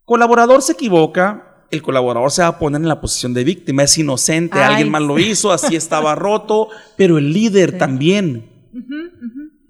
colaborador 0.05 0.61
se 0.61 0.73
equivoca, 0.73 1.65
el 1.71 1.81
colaborador 1.81 2.31
se 2.31 2.41
va 2.41 2.49
a 2.49 2.59
poner 2.59 2.81
en 2.81 2.87
la 2.87 3.01
posición 3.01 3.33
de 3.33 3.43
víctima, 3.43 3.83
es 3.83 3.97
inocente, 3.97 4.59
Ay, 4.59 4.63
alguien 4.73 4.91
más 4.91 5.01
lo 5.01 5.17
hizo, 5.19 5.51
así 5.51 5.75
estaba 5.75 6.15
roto, 6.15 6.69
pero 6.97 7.17
el 7.17 7.33
líder 7.33 7.77
también. 7.77 8.49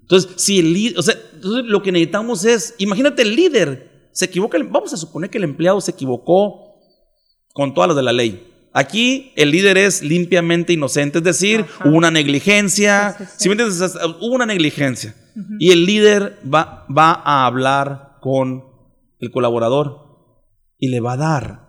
Entonces, 0.02 0.32
si 0.36 0.58
el 0.58 0.72
líder, 0.72 0.98
o 0.98 1.02
sea, 1.02 1.14
lo 1.42 1.82
que 1.82 1.92
necesitamos 1.92 2.44
es, 2.44 2.74
imagínate 2.78 3.22
el 3.22 3.34
líder, 3.34 4.08
se 4.12 4.26
equivoca, 4.26 4.58
vamos 4.70 4.92
a 4.92 4.96
suponer 4.96 5.30
que 5.30 5.38
el 5.38 5.44
empleado 5.44 5.80
se 5.80 5.92
equivocó 5.92 6.78
con 7.52 7.72
todas 7.72 7.88
las 7.88 7.96
de 7.96 8.02
la 8.02 8.12
ley. 8.12 8.50
Aquí 8.74 9.32
el 9.36 9.50
líder 9.50 9.78
es 9.78 10.02
limpiamente 10.02 10.72
inocente, 10.72 11.18
es 11.18 11.24
decir, 11.24 11.60
Ajá. 11.60 11.88
hubo 11.88 11.96
una 11.96 12.10
negligencia, 12.10 13.14
Sí, 13.16 13.24
sí, 13.24 13.30
sí. 13.30 13.36
¿sí 13.38 13.48
me 13.48 13.52
entiendes? 13.52 13.94
Hubo 14.20 14.34
una 14.34 14.46
negligencia. 14.46 15.14
Y 15.58 15.70
el 15.72 15.86
líder 15.86 16.38
va, 16.52 16.86
va 16.96 17.12
a 17.24 17.46
hablar 17.46 18.18
con 18.20 18.64
el 19.20 19.30
colaborador 19.30 20.03
y 20.78 20.88
le 20.88 21.00
va 21.00 21.12
a 21.12 21.16
dar 21.16 21.64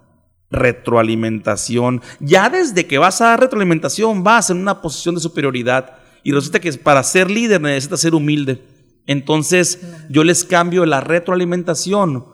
retroalimentación. 0.50 2.02
Ya 2.20 2.50
desde 2.50 2.88
que 2.88 2.98
vas 2.98 3.22
a 3.22 3.26
dar 3.26 3.40
retroalimentación 3.42 4.24
vas 4.24 4.50
en 4.50 4.58
una 4.58 4.82
posición 4.82 5.16
de 5.16 5.22
superioridad 5.22 5.98
y 6.24 6.32
resulta 6.32 6.60
que 6.60 6.72
para 6.74 7.04
ser 7.04 7.30
líder 7.30 7.62
necesitas 7.62 8.02
ser 8.02 8.16
humilde. 8.16 8.64
Entonces 9.08 9.82
yo 10.10 10.24
les 10.24 10.44
cambio 10.44 10.86
la 10.86 11.02
retroalimentación 11.02 12.26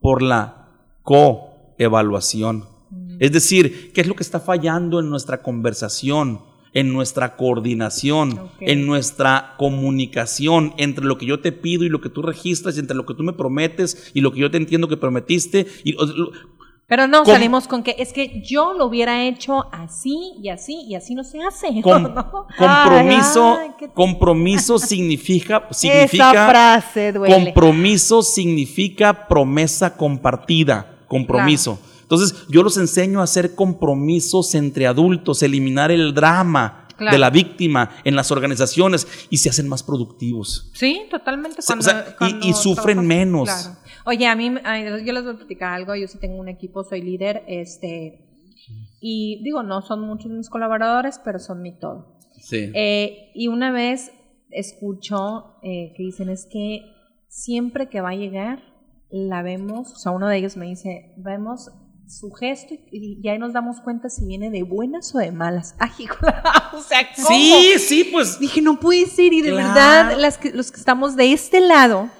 por 0.00 0.22
la 0.22 0.68
coevaluación. 1.02 2.68
Es 3.18 3.32
decir, 3.32 3.92
¿qué 3.92 4.00
es 4.00 4.06
lo 4.06 4.14
que 4.14 4.22
está 4.22 4.40
fallando 4.40 5.00
en 5.00 5.10
nuestra 5.10 5.42
conversación? 5.42 6.40
En 6.72 6.92
nuestra 6.92 7.36
coordinación, 7.36 8.48
en 8.60 8.86
nuestra 8.86 9.54
comunicación 9.58 10.72
entre 10.76 11.04
lo 11.04 11.18
que 11.18 11.26
yo 11.26 11.40
te 11.40 11.52
pido 11.52 11.84
y 11.84 11.88
lo 11.88 12.00
que 12.00 12.08
tú 12.10 12.22
registras, 12.22 12.76
y 12.76 12.80
entre 12.80 12.96
lo 12.96 13.06
que 13.06 13.14
tú 13.14 13.22
me 13.22 13.32
prometes 13.32 14.10
y 14.14 14.20
lo 14.20 14.32
que 14.32 14.40
yo 14.40 14.50
te 14.50 14.56
entiendo 14.56 14.88
que 14.88 14.96
prometiste. 14.96 15.66
Y, 15.84 15.96
Pero 16.86 17.06
no 17.08 17.24
salimos 17.24 17.66
con 17.68 17.82
que 17.82 17.96
es 17.98 18.12
que 18.12 18.42
yo 18.44 18.72
lo 18.72 18.86
hubiera 18.86 19.24
hecho 19.24 19.66
así 19.72 20.32
y 20.42 20.48
así 20.48 20.82
y 20.88 20.94
así 20.94 21.14
no 21.14 21.24
se 21.24 21.42
hace. 21.42 21.68
com- 21.82 22.02
¿no? 22.14 22.46
compromiso, 22.58 23.58
Ay, 23.58 23.70
compromiso 23.94 24.78
significa, 24.78 25.68
Esa 25.70 26.32
frase 26.48 27.12
duele. 27.12 27.34
compromiso 27.52 28.22
significa 28.22 29.26
promesa 29.28 29.96
compartida, 29.96 30.98
compromiso. 31.08 31.78
Entonces, 32.10 32.44
yo 32.48 32.64
los 32.64 32.76
enseño 32.76 33.20
a 33.20 33.24
hacer 33.24 33.54
compromisos 33.54 34.56
entre 34.56 34.88
adultos, 34.88 35.44
eliminar 35.44 35.92
el 35.92 36.12
drama 36.12 36.88
Claro. 36.96 37.14
de 37.14 37.18
la 37.18 37.30
víctima 37.30 37.90
en 38.04 38.14
las 38.14 38.30
organizaciones 38.30 39.06
y 39.30 39.38
se 39.38 39.48
hacen 39.48 39.66
más 39.68 39.82
productivos. 39.82 40.70
Sí, 40.74 41.02
totalmente. 41.10 41.60
O 41.60 41.62
sea, 41.62 41.76
Cuando, 41.76 41.88
o 41.88 41.90
sea, 41.90 42.10
y- 42.10 42.16
cuando 42.18 42.46
y 42.46 42.52
sufren 42.52 43.06
menos. 43.06 43.44
Claro. 43.48 43.76
Oye, 44.04 44.26
a 44.26 44.34
mí, 44.36 44.50
yo 45.06 45.12
les 45.14 45.24
voy 45.24 45.32
a 45.32 45.36
platicar 45.36 45.72
algo. 45.72 45.94
Yo 45.94 46.06
sí 46.08 46.18
tengo 46.18 46.36
un 46.38 46.48
equipo, 46.48 46.84
soy 46.84 47.00
líder, 47.00 47.42
este, 47.46 48.26
y 49.00 49.40
digo, 49.44 49.62
no 49.62 49.80
son 49.80 50.02
muchos 50.02 50.30
mis 50.30 50.50
colaboradores, 50.50 51.18
pero 51.24 51.38
son 51.38 51.62
mi 51.62 51.72
todo. 51.78 52.18
Sí. 52.38 52.70
Eh, 52.74 53.30
y 53.34 53.48
una 53.48 53.70
vez 53.72 54.10
escucho 54.50 55.54
eh, 55.62 55.94
que 55.96 56.02
dicen 56.02 56.28
es 56.28 56.44
que 56.50 56.82
siempre 57.28 57.88
que 57.88 58.00
va 58.02 58.10
a 58.10 58.14
llegar, 58.16 58.62
la 59.10 59.42
vemos, 59.42 59.92
o 59.92 59.96
sea, 59.96 60.12
uno 60.12 60.28
de 60.28 60.36
ellos 60.36 60.56
me 60.58 60.66
dice, 60.66 61.14
vemos 61.16 61.70
su 62.10 62.30
gesto 62.32 62.74
y, 62.90 63.18
y 63.22 63.28
ahí 63.28 63.38
nos 63.38 63.52
damos 63.52 63.80
cuenta 63.80 64.08
si 64.10 64.24
viene 64.26 64.50
de 64.50 64.62
buenas 64.64 65.14
o 65.14 65.18
de 65.18 65.30
malas. 65.32 65.74
Ay, 65.78 65.90
o 66.74 66.80
sea, 66.82 67.06
¿cómo? 67.16 67.28
sí, 67.28 67.74
sí, 67.78 68.04
pues 68.12 68.38
Dije, 68.40 68.60
no 68.60 68.80
puede 68.80 69.06
ser. 69.06 69.32
Y 69.32 69.42
de 69.42 69.50
Claro. 69.50 69.68
verdad, 69.68 70.18
las 70.18 70.36
que, 70.38 70.50
los 70.52 70.70
que 70.72 70.78
estamos 70.78 71.16
de 71.16 71.32
este 71.32 71.60
lado, 71.60 72.10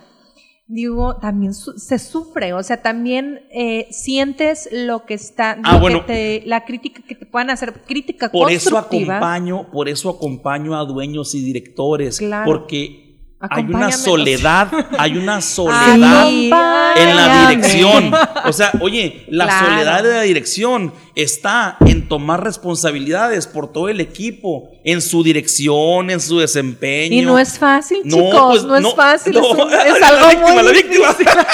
digo, 0.67 1.17
también 1.17 1.53
su- 1.55 1.77
se 1.79 1.99
sufre. 1.99 2.53
O 2.53 2.63
sea, 2.63 2.81
también 2.83 3.41
eh, 3.53 3.89
sientes 3.91 4.69
lo 4.71 5.05
que 5.05 5.15
está, 5.15 5.59
Ah, 5.65 5.73
lo 5.73 5.79
que 5.79 5.81
bueno. 5.81 6.05
te- 6.07 6.43
la 6.47 6.65
crítica 6.65 7.03
que 7.03 7.17
te 7.17 7.27
puedan 7.27 7.51
hacer, 7.51 7.73
crítica 7.85 8.31
Por 8.31 8.51
eso 8.53 8.71
constructiva. 8.71 9.17
acompaño, 9.17 9.71
por 9.73 9.89
eso 9.89 10.11
acompaño 10.11 10.79
a 10.79 10.85
dueños 10.85 11.35
y 11.35 11.43
directores, 11.45 12.19
Claro. 12.19 12.45
porque 12.51 13.10
hay 13.41 13.65
una 13.65 13.91
soledad, 13.91 14.69
hay 14.99 15.17
una 15.17 15.41
soledad 15.57 16.25
Ay, 16.25 16.51
en 16.97 17.17
la 17.17 17.49
dirección. 17.49 18.13
O 18.45 18.53
sea, 18.53 18.73
oye, 18.81 19.25
la 19.29 19.47
Claro. 19.47 19.67
soledad 19.67 20.03
de 20.03 20.11
la 20.15 20.23
dirección 20.23 20.93
está 21.15 21.77
en 21.87 22.07
tomar 22.09 22.45
responsabilidades 22.45 23.47
por 23.47 23.73
todo 23.73 23.89
el 23.89 24.01
equipo, 24.01 24.71
en 24.85 25.01
su 25.01 25.23
dirección, 25.23 26.11
en 26.11 26.21
su 26.21 26.39
desempeño. 26.39 27.15
Y 27.17 27.23
no 27.23 27.39
es 27.39 27.59
fácil, 27.59 28.01
No, 28.05 28.17
chicos, 28.17 28.51
pues, 28.51 28.65
no, 28.65 28.81
no, 28.81 28.89
es 28.91 28.95
fácil, 28.95 29.33
no. 29.35 29.41
es, 29.41 29.51
un- 29.65 29.71
La 29.71 29.83
es 29.87 30.03
algo 30.03 30.29
víctima, 30.29 30.53
muy 30.55 30.63
la 30.63 30.71
víctima. 30.73 31.09
difícil. 31.09 31.29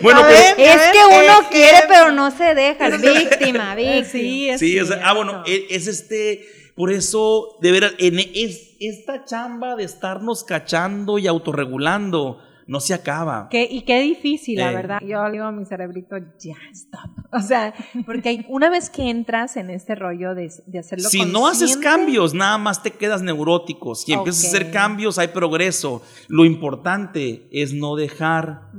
bueno, 0.00 0.20
pero 0.26 0.56
ver, 0.56 0.58
Es 0.58 0.82
que 0.92 0.98
uno 1.06 1.14
ejemplo. 1.22 1.48
quiere, 1.50 1.78
pero 1.88 2.12
no 2.12 2.30
se 2.30 2.54
deja. 2.54 2.88
Es 2.88 3.00
víctima, 3.00 3.74
víctima. 3.74 4.04
Sí, 4.10 4.48
es 4.50 4.60
Sí, 4.60 4.78
o 4.80 4.86
sea, 4.86 5.00
ah, 5.04 5.12
bueno, 5.14 5.42
es, 5.46 5.60
es 5.70 5.86
este, 5.86 6.46
por 6.74 6.90
eso, 6.92 7.56
de 7.60 7.70
veras, 7.72 7.92
en 7.98 8.18
es, 8.18 8.76
esta 8.80 9.24
chamba 9.24 9.76
de 9.76 9.84
estarnos 9.84 10.42
cachando 10.44 11.18
y 11.18 11.26
autorregulando 11.26 12.38
no 12.66 12.80
se 12.80 12.94
acaba. 12.94 13.48
Qué- 13.50 13.68
y 13.70 13.82
qué 13.82 14.00
difícil, 14.00 14.58
la 14.58 14.72
Eh. 14.72 14.74
verdad. 14.74 15.00
Yo 15.06 15.30
digo 15.30 15.44
a 15.44 15.52
mi 15.52 15.66
cerebrito, 15.66 16.16
ya, 16.38 16.54
stop. 16.72 17.10
O 17.30 17.40
sea, 17.40 17.74
porque 18.06 18.46
una 18.48 18.70
vez 18.70 18.88
que 18.88 19.10
entras 19.10 19.56
en 19.58 19.68
este 19.68 19.94
rollo 19.94 20.34
de, 20.34 20.50
de 20.66 20.78
hacerlo 20.78 21.08
Si 21.10 21.24
no 21.26 21.46
haces 21.46 21.76
cambios, 21.76 22.32
nada 22.32 22.56
más 22.56 22.82
te 22.82 22.90
quedas 22.90 23.20
neurótico. 23.22 23.94
Si 23.94 24.14
empiezas 24.14 24.44
a 24.44 24.48
hacer 24.48 24.70
cambios, 24.70 25.18
hay 25.18 25.28
progreso. 25.28 26.02
Lo 26.28 26.44
importante 26.46 27.48
es 27.52 27.74
no 27.74 27.96
dejar 27.96 28.70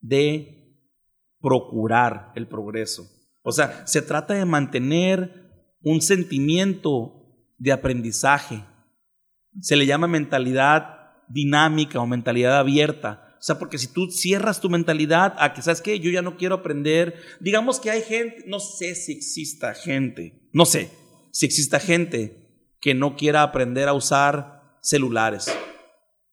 de 0.00 0.74
procurar 1.40 2.32
el 2.34 2.48
progreso. 2.48 3.08
O 3.42 3.52
sea, 3.52 3.86
se 3.86 4.02
trata 4.02 4.34
de 4.34 4.44
mantener 4.44 5.37
un 5.82 6.00
sentimiento 6.00 7.14
de 7.58 7.72
aprendizaje. 7.72 8.64
Se 9.60 9.76
le 9.76 9.86
llama 9.86 10.06
mentalidad 10.06 10.98
dinámica 11.28 12.00
o 12.00 12.06
mentalidad 12.06 12.58
abierta. 12.58 13.36
O 13.38 13.42
sea, 13.42 13.58
porque 13.58 13.78
si 13.78 13.92
tú 13.92 14.10
cierras 14.10 14.60
tu 14.60 14.68
mentalidad 14.68 15.34
a 15.38 15.54
que, 15.54 15.62
¿sabes 15.62 15.80
qué? 15.80 16.00
Yo 16.00 16.10
ya 16.10 16.22
no 16.22 16.36
quiero 16.36 16.56
aprender. 16.56 17.14
Digamos 17.40 17.78
que 17.78 17.90
hay 17.90 18.02
gente, 18.02 18.44
no 18.46 18.58
sé 18.58 18.94
si 18.94 19.12
exista 19.12 19.74
gente, 19.74 20.48
no 20.52 20.64
sé 20.66 20.90
si 21.30 21.46
exista 21.46 21.78
gente 21.78 22.74
que 22.80 22.94
no 22.94 23.16
quiera 23.16 23.42
aprender 23.42 23.88
a 23.88 23.94
usar 23.94 24.78
celulares. 24.82 25.54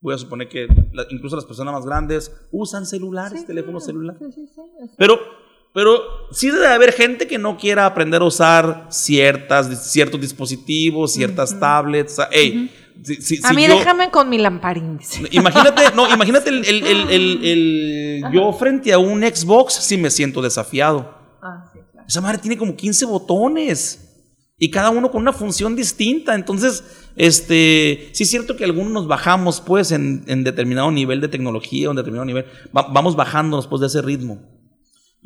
Voy 0.02 0.14
a 0.14 0.18
suponer 0.18 0.50
que 0.50 0.68
incluso 1.10 1.36
las 1.36 1.46
personas 1.46 1.74
más 1.74 1.86
grandes 1.86 2.32
usan 2.52 2.86
celulares, 2.86 3.46
teléfonos 3.46 3.86
celulares. 3.86 4.22
Pero, 4.98 5.20
pero 5.76 6.01
sí 6.32 6.49
debe 6.49 6.67
haber 6.67 6.93
gente 6.93 7.28
que 7.28 7.38
no 7.38 7.57
quiera 7.57 7.86
aprender 7.86 8.21
a 8.21 8.26
usar 8.26 8.88
ciertas, 8.89 9.91
ciertos 9.91 10.19
dispositivos, 10.21 11.13
ciertas 11.13 11.59
tablets. 11.59 12.17
Ey, 12.32 12.71
si- 13.03 13.21
si- 13.21 13.39
A 13.43 13.49
si 13.49 13.55
mí 13.55 13.67
yo- 13.67 13.78
déjame 13.78 14.09
con 14.09 14.30
mi 14.30 14.38
lamparín. 14.39 14.99
Imagínate, 15.32 15.82
no, 15.93 16.07
imagínate 16.15 16.49
el, 16.49 16.65
el- 16.65 16.86
el- 17.09 17.45
el- 17.45 18.23
yo 18.34 18.51
frente 18.53 18.93
a 18.93 18.97
un 18.97 19.21
Xbox 19.21 19.73
si 19.73 19.97
me 19.97 20.09
siento 20.09 20.41
desafiado. 20.41 21.13
Ah, 21.43 21.69
sí, 21.73 21.80
claro. 21.91 22.07
Esa 22.07 22.21
madre 22.21 22.38
tiene 22.39 22.57
como 22.57 22.76
15 22.76 23.05
botones. 23.05 24.01
Y 24.57 24.71
cada 24.71 24.89
uno 24.89 25.11
con 25.11 25.21
una 25.21 25.34
función 25.34 25.76
distinta. 25.76 26.34
Entonces, 26.34 26.82
este, 27.17 28.09
sí 28.13 28.23
es 28.23 28.30
cierto 28.30 28.55
que 28.55 28.63
algunos 28.63 28.93
nos 28.93 29.05
bajamos, 29.07 29.59
pues, 29.59 29.91
en, 29.91 30.23
en 30.28 30.45
determinado 30.45 30.89
nivel 30.91 31.19
de 31.19 31.28
tecnología 31.28 31.89
en 31.89 31.97
determinado 31.97 32.23
nivel. 32.26 32.45
Va- 32.76 32.88
vamos 32.89 33.17
bajándonos, 33.17 33.67
pues, 33.67 33.82
de 33.82 33.88
ese 33.88 34.01
ritmo. 34.01 34.55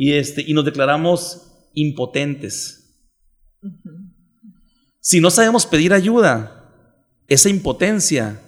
Y, 0.02 0.14
este, 0.14 0.42
y 0.48 0.54
nos 0.54 0.64
declaramos 0.64 1.70
impotentes. 1.74 3.04
Si 5.02 5.20
no 5.20 5.30
sabemos 5.30 5.66
pedir 5.66 5.92
ayuda, 5.92 6.72
esa 7.28 7.50
impotencia 7.50 8.40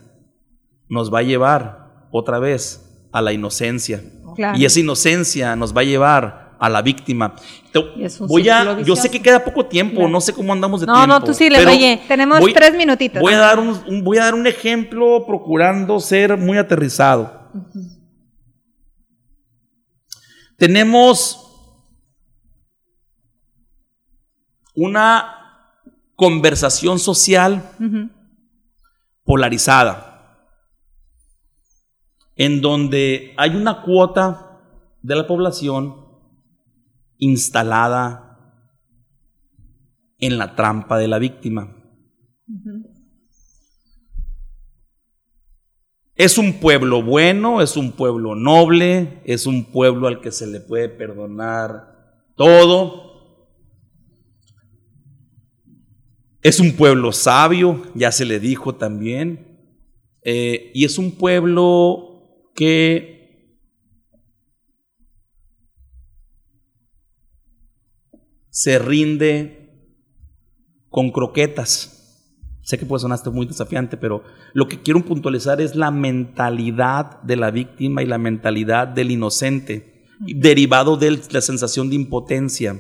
nos 0.88 1.14
va 1.14 1.20
a 1.20 1.24
llevar 1.24 2.08
otra 2.10 2.40
vez 2.40 3.08
a 3.12 3.22
la 3.22 3.34
inocencia. 3.34 4.02
Claro. 4.34 4.58
Y 4.58 4.64
esa 4.64 4.80
inocencia 4.80 5.58
nos 5.58 5.76
va 5.76 5.82
a 5.82 5.84
llevar 5.84 6.56
a 6.58 6.70
la 6.70 6.82
víctima. 6.82 7.36
Voy 8.30 8.48
a, 8.48 8.80
yo 8.84 8.96
sé 8.96 9.12
que 9.12 9.22
queda 9.22 9.44
poco 9.44 9.66
tiempo, 9.66 9.96
Claro. 9.98 10.10
no 10.10 10.22
sé 10.22 10.32
cómo 10.32 10.54
andamos 10.54 10.80
de 10.80 10.88
No, 10.88 10.94
tiempo. 10.94 11.08
no, 11.08 11.22
tú 11.22 11.34
sí 11.34 11.50
le- 11.50 11.66
oye, 11.68 12.02
Tenemos 12.08 12.40
voy- 12.40 12.54
tres 12.54 12.74
minutitos. 12.76 13.22
Voy 13.22 13.34
a, 13.34 13.40
dar 13.40 13.60
un, 13.60 13.78
un- 13.90 14.04
voy 14.06 14.20
a 14.20 14.24
dar 14.24 14.36
un 14.36 14.48
ejemplo 14.48 15.26
procurando 15.28 16.00
ser 16.00 16.38
muy 16.38 16.58
aterrizado. 16.58 17.50
Tenemos 20.58 21.41
una 24.84 25.38
conversación 26.16 27.00
social 27.00 27.72
polarizada, 29.24 30.48
en 32.36 32.62
donde 32.62 33.34
hay 33.38 33.56
una 33.56 33.82
cuota 33.84 34.60
de 35.02 35.16
la 35.16 35.28
población 35.28 35.96
instalada 37.18 38.32
en 40.18 40.38
la 40.38 40.56
trampa 40.56 40.98
de 40.98 41.08
la 41.08 41.20
víctima. 41.20 41.76
Es 46.16 46.38
un 46.38 46.60
pueblo 46.60 47.02
bueno, 47.02 47.62
es 47.62 47.78
un 47.78 47.94
pueblo 47.94 48.36
noble, 48.36 49.22
es 49.26 49.48
un 49.48 49.66
pueblo 49.66 50.08
al 50.08 50.22
que 50.22 50.32
se 50.32 50.46
le 50.46 50.60
puede 50.60 50.90
perdonar 50.90 52.26
todo. 52.36 53.11
Es 56.42 56.60
un 56.60 56.74
pueblo 56.74 57.12
sabio, 57.12 57.84
ya 57.94 58.12
se 58.12 58.26
le 58.26 58.40
dijo 58.40 58.76
también. 58.76 59.48
Eh, 60.24 60.72
y 60.74 60.86
es 60.86 60.98
un 60.98 61.12
pueblo 61.12 62.50
que 62.56 63.60
se 68.50 68.80
rinde 68.80 69.62
con 70.90 71.12
croquetas. 71.12 71.98
Sé 72.64 72.78
que 72.78 72.86
puede 72.86 73.02
sonar 73.02 73.20
muy 73.32 73.46
desafiante, 73.46 73.98
pero 73.98 74.24
lo 74.54 74.68
que 74.68 74.82
quiero 74.82 75.04
puntualizar 75.04 75.62
es 75.62 75.76
la 75.76 75.92
mentalidad 75.92 77.22
de 77.22 77.36
la 77.36 77.52
víctima 77.52 78.02
y 78.02 78.06
la 78.06 78.18
mentalidad 78.18 78.88
del 78.88 79.12
inocente. 79.12 79.90
derivado 80.24 80.98
de 80.98 81.20
la 81.32 81.42
sensación 81.42 81.90
de 81.90 81.96
impotencia. 81.96 82.80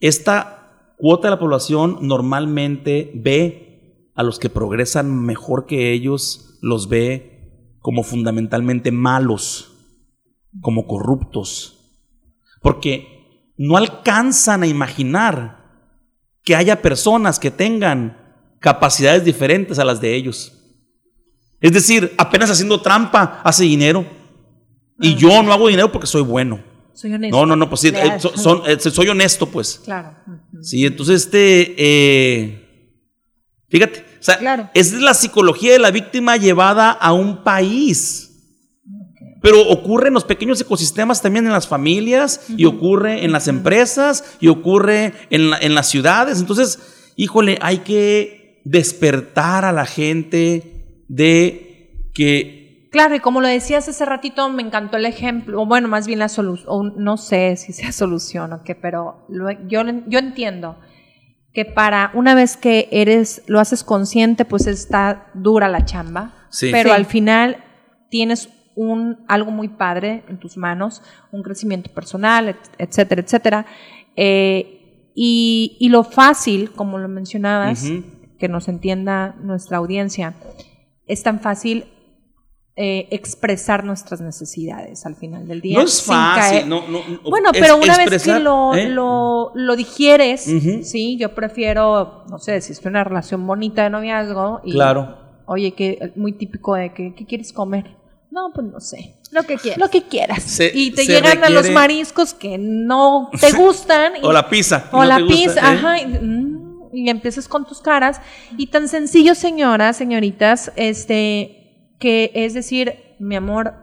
Esta 0.00 0.59
cuota 1.00 1.28
de 1.28 1.32
la 1.32 1.38
población 1.38 1.98
normalmente 2.02 3.10
ve 3.14 4.10
a 4.14 4.22
los 4.22 4.38
que 4.38 4.50
progresan 4.50 5.24
mejor 5.24 5.66
que 5.66 5.92
ellos, 5.92 6.58
los 6.60 6.88
ve 6.88 7.76
como 7.80 8.02
fundamentalmente 8.02 8.92
malos, 8.92 9.72
como 10.60 10.86
corruptos, 10.86 12.02
porque 12.60 13.52
no 13.56 13.76
alcanzan 13.76 14.62
a 14.62 14.66
imaginar 14.66 15.60
que 16.42 16.54
haya 16.54 16.82
personas 16.82 17.38
que 17.38 17.50
tengan 17.50 18.18
capacidades 18.60 19.24
diferentes 19.24 19.78
a 19.78 19.84
las 19.84 20.00
de 20.00 20.14
ellos. 20.14 20.52
Es 21.60 21.72
decir, 21.72 22.12
apenas 22.18 22.50
haciendo 22.50 22.80
trampa 22.80 23.40
hace 23.44 23.64
dinero. 23.64 24.04
Y 24.98 25.14
yo 25.14 25.42
no 25.42 25.52
hago 25.52 25.68
dinero 25.68 25.90
porque 25.90 26.06
soy 26.06 26.22
bueno. 26.22 26.69
Soy 27.00 27.14
honesto. 27.14 27.36
No, 27.36 27.46
no, 27.46 27.56
no, 27.56 27.68
pues 27.68 27.80
sí, 27.80 27.88
eh, 27.88 28.18
so- 28.18 28.36
son- 28.36 28.62
eh, 28.66 28.78
soy 28.78 29.08
honesto, 29.08 29.46
pues. 29.46 29.80
Claro. 29.84 30.14
Sí, 30.60 30.84
entonces 30.84 31.24
este, 31.24 31.74
eh, 31.78 32.68
fíjate, 33.68 34.00
o 34.20 34.22
sea, 34.22 34.38
Claro. 34.38 34.68
es 34.74 34.92
la 34.92 35.14
psicología 35.14 35.72
de 35.72 35.78
la 35.78 35.90
víctima 35.90 36.36
llevada 36.36 36.90
a 36.90 37.12
un 37.14 37.42
país. 37.42 38.26
Pero 39.42 39.62
ocurre 39.70 40.08
en 40.08 40.14
los 40.14 40.24
pequeños 40.24 40.60
ecosistemas 40.60 41.22
también 41.22 41.46
en 41.46 41.52
las 41.52 41.66
familias 41.66 42.42
y 42.54 42.66
ocurre 42.66 43.24
en 43.24 43.32
las 43.32 43.48
empresas 43.48 44.36
y 44.38 44.48
ocurre 44.48 45.14
en, 45.30 45.48
la- 45.48 45.58
en 45.58 45.74
las 45.74 45.88
ciudades. 45.88 46.38
Entonces, 46.40 46.78
híjole, 47.16 47.56
hay 47.62 47.78
que 47.78 48.60
despertar 48.66 49.64
a 49.64 49.72
la 49.72 49.86
gente 49.86 51.04
de 51.08 52.10
que 52.12 52.59
Claro, 52.90 53.14
y 53.14 53.20
como 53.20 53.40
lo 53.40 53.46
decías 53.48 53.88
hace 53.88 54.04
ratito, 54.04 54.48
me 54.48 54.62
encantó 54.62 54.96
el 54.96 55.06
ejemplo, 55.06 55.62
o 55.62 55.66
bueno, 55.66 55.86
más 55.88 56.06
bien 56.06 56.18
la 56.18 56.28
solución, 56.28 56.94
no 56.96 57.16
sé 57.16 57.56
si 57.56 57.72
sea 57.72 57.92
solución 57.92 58.52
o 58.52 58.62
qué, 58.64 58.74
pero 58.74 59.24
lo- 59.28 59.50
yo, 59.68 59.82
yo 60.06 60.18
entiendo 60.18 60.76
que 61.52 61.64
para 61.64 62.10
una 62.14 62.34
vez 62.34 62.56
que 62.56 62.88
eres, 62.92 63.42
lo 63.46 63.60
haces 63.60 63.82
consciente, 63.84 64.44
pues 64.44 64.66
está 64.66 65.28
dura 65.34 65.68
la 65.68 65.84
chamba, 65.84 66.34
Sí. 66.50 66.68
pero 66.72 66.90
Sí. 66.90 66.96
al 66.96 67.06
final 67.06 67.64
tienes 68.08 68.48
un, 68.76 69.24
algo 69.28 69.50
muy 69.50 69.68
padre 69.68 70.22
en 70.28 70.38
tus 70.38 70.56
manos, 70.56 71.02
un 71.32 71.42
crecimiento 71.42 71.90
personal, 71.92 72.48
et- 72.48 72.56
etcétera, 72.78 73.20
etcétera. 73.22 73.66
Eh, 74.16 75.10
y, 75.14 75.76
y 75.80 75.88
lo 75.90 76.02
fácil, 76.04 76.70
como 76.72 76.98
lo 76.98 77.08
mencionabas, 77.08 77.84
que 78.38 78.48
nos 78.48 78.68
entienda 78.68 79.34
nuestra 79.42 79.76
audiencia, 79.78 80.34
es 81.06 81.22
tan 81.22 81.40
fácil 81.40 81.84
eh, 82.82 83.08
expresar 83.10 83.84
nuestras 83.84 84.22
necesidades 84.22 85.04
al 85.04 85.14
final 85.14 85.46
del 85.46 85.60
día. 85.60 85.76
no 85.78 85.84
es 85.84 86.02
fácil. 86.02 86.60
caer- 86.60 86.66
No, 86.66 86.80
no, 86.88 87.00
no, 87.06 87.20
Bueno, 87.28 87.50
es 87.52 87.60
pero 87.60 87.76
una 87.76 87.94
vez 87.98 88.22
que 88.22 88.38
lo, 88.40 88.74
¿eh? 88.74 88.88
lo, 88.88 89.52
lo 89.54 89.76
digieres, 89.76 90.46
sí, 90.82 91.18
yo 91.18 91.34
prefiero, 91.34 92.24
no 92.30 92.38
sé, 92.38 92.60
si 92.62 92.72
es 92.72 92.80
una 92.86 93.04
relación 93.04 93.46
bonita 93.46 93.82
de 93.82 93.90
noviazgo 93.90 94.62
y, 94.64 94.72
Claro. 94.72 95.18
oye, 95.44 95.72
que 95.72 96.12
muy 96.16 96.32
típico 96.32 96.74
de 96.74 96.94
que, 96.94 97.14
¿qué 97.14 97.26
quieres 97.26 97.52
comer? 97.52 97.96
No, 98.30 98.50
pues 98.54 98.66
no 98.68 98.80
sé. 98.80 99.16
Lo 99.32 99.42
que 99.42 99.56
quieras. 99.56 99.78
Lo 99.78 99.90
que 99.90 100.02
quieras. 100.04 100.42
Se- 100.42 100.70
y 100.74 100.92
te 100.92 101.04
llegan 101.04 101.44
a 101.44 101.50
los 101.50 101.68
mariscos 101.70 102.32
que 102.32 102.56
no 102.58 103.28
te 103.38 103.52
gustan. 103.58 104.14
y- 104.22 104.24
O 104.26 104.32
la 104.32 104.48
pizza. 104.48 104.88
o 104.92 104.98
no 105.02 105.04
la 105.04 105.18
gusta, 105.20 105.34
pizza, 105.34 105.60
¿eh? 105.60 105.76
ajá. 105.76 106.00
Y, 106.00 106.06
mm, 106.06 106.60
y 106.94 107.10
empiezas 107.10 107.46
con 107.46 107.66
tus 107.66 107.80
caras. 107.80 108.20
Y 108.56 108.68
tan 108.68 108.88
sencillo, 108.88 109.34
señoras, 109.34 109.96
señoritas, 109.96 110.72
este, 110.76 111.59
que 112.00 112.32
es 112.34 112.54
decir, 112.54 112.94
mi 113.20 113.36
amor, 113.36 113.74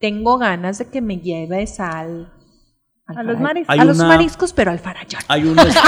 tengo 0.00 0.36
ganas 0.38 0.78
de 0.78 0.88
que 0.90 1.00
me 1.00 1.18
lleves 1.18 1.78
al. 1.80 2.32
al 3.06 3.18
A 3.18 3.22
los. 3.22 3.36
Hay 3.68 3.78
A 3.78 3.84
los 3.84 3.98
una- 3.98 4.08
mariscos, 4.08 4.52
pero 4.52 4.70
al 4.70 4.78
farallón. 4.78 5.20
Hay 5.28 5.44
un 5.44 5.58
este, 5.58 5.78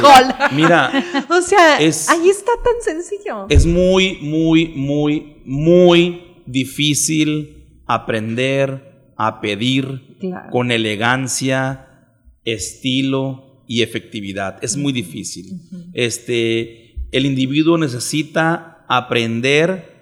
Gol. 0.00 0.34
mira, 0.52 0.90
O 1.30 1.40
sea, 1.42 1.78
Es- 1.80 2.08
ahí 2.08 2.28
está 2.28 2.52
tan 2.64 2.74
sencillo. 2.82 3.46
es 3.48 3.66
muy, 3.66 4.18
muy, 4.22 4.68
muy, 4.68 5.42
muy 5.44 6.42
difícil 6.46 7.82
aprender 7.86 9.12
a 9.16 9.40
pedir 9.40 10.16
Claro. 10.20 10.50
con 10.50 10.72
elegancia, 10.72 11.86
estilo 12.44 13.64
y 13.68 13.82
efectividad. 13.82 14.58
Es 14.62 14.76
muy 14.76 14.92
difícil. 14.92 15.60
Este, 15.92 16.94
el 17.12 17.26
individuo 17.26 17.76
necesita 17.78 18.84
aprender 18.88 19.97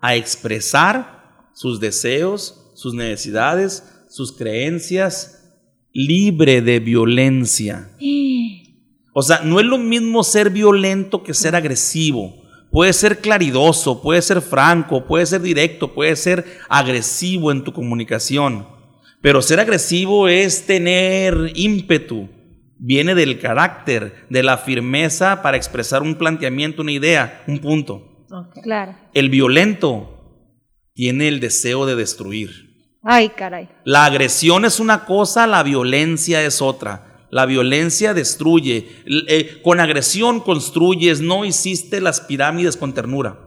a 0.00 0.16
expresar 0.16 1.48
sus 1.52 1.80
deseos, 1.80 2.72
sus 2.74 2.94
necesidades, 2.94 3.84
sus 4.08 4.32
creencias, 4.32 5.40
libre 5.92 6.62
de 6.62 6.80
violencia. 6.80 7.90
O 9.12 9.22
sea, 9.22 9.40
no 9.44 9.60
es 9.60 9.66
lo 9.66 9.78
mismo 9.78 10.22
ser 10.22 10.50
violento 10.50 11.22
que 11.22 11.34
ser 11.34 11.54
agresivo. 11.54 12.34
Puede 12.70 12.92
ser 12.92 13.18
claridoso, 13.18 14.00
puede 14.00 14.22
ser 14.22 14.40
franco, 14.40 15.04
puede 15.04 15.26
ser 15.26 15.42
directo, 15.42 15.92
puede 15.92 16.14
ser 16.14 16.44
agresivo 16.68 17.50
en 17.50 17.64
tu 17.64 17.72
comunicación. 17.72 18.66
Pero 19.20 19.42
ser 19.42 19.60
agresivo 19.60 20.28
es 20.28 20.66
tener 20.66 21.52
ímpetu. 21.54 22.28
Viene 22.78 23.14
del 23.14 23.38
carácter, 23.38 24.24
de 24.30 24.42
la 24.42 24.56
firmeza 24.56 25.42
para 25.42 25.56
expresar 25.56 26.02
un 26.02 26.14
planteamiento, 26.14 26.80
una 26.80 26.92
idea, 26.92 27.42
un 27.46 27.58
punto. 27.58 28.09
Claro. 28.62 28.94
El 29.14 29.28
violento 29.30 30.16
tiene 30.94 31.28
el 31.28 31.40
deseo 31.40 31.86
de 31.86 31.96
destruir. 31.96 32.70
Ay, 33.02 33.30
caray. 33.30 33.68
La 33.84 34.04
agresión 34.04 34.64
es 34.64 34.78
una 34.80 35.04
cosa, 35.06 35.46
la 35.46 35.62
violencia 35.62 36.42
es 36.44 36.60
otra. 36.60 37.26
La 37.30 37.46
violencia 37.46 38.12
destruye. 38.12 38.88
Eh, 39.28 39.60
con 39.62 39.80
agresión 39.80 40.40
construyes, 40.40 41.20
no 41.20 41.44
hiciste 41.44 42.00
las 42.00 42.20
pirámides 42.20 42.76
con 42.76 42.92
ternura. 42.92 43.38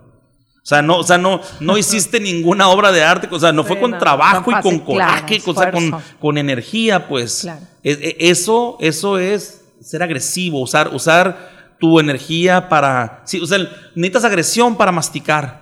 O 0.63 0.65
sea, 0.65 0.81
no, 0.81 0.97
o 0.99 1.03
sea, 1.03 1.17
no, 1.17 1.41
no 1.59 1.77
hiciste 1.77 2.19
ninguna 2.21 2.69
obra 2.69 2.91
de 2.93 3.03
arte, 3.03 3.27
o 3.29 3.39
sea, 3.39 3.51
no 3.51 3.63
fue 3.65 3.79
con 3.79 3.97
trabajo 3.97 4.49
y 4.49 4.53
con 4.53 4.63
fácil, 4.63 4.83
claro, 4.85 4.85
coraje, 4.85 5.41
o 5.45 5.53
sea, 5.53 5.71
con 6.19 6.37
energía, 6.37 7.07
pues. 7.07 7.41
Claro. 7.41 7.61
E- 7.83 8.15
e- 8.19 8.29
Eso, 8.29 8.77
eso 8.79 9.17
es 9.17 9.65
ser 9.81 10.01
agresivo, 10.01 10.61
usar, 10.61 10.95
usar 10.95 11.62
tu 11.83 11.99
energía 11.99 12.69
para. 12.69 13.21
Sí, 13.25 13.41
o 13.41 13.45
sea, 13.45 13.57
necesitas 13.93 14.23
agresión 14.23 14.77
para 14.77 14.93
masticar 14.93 15.59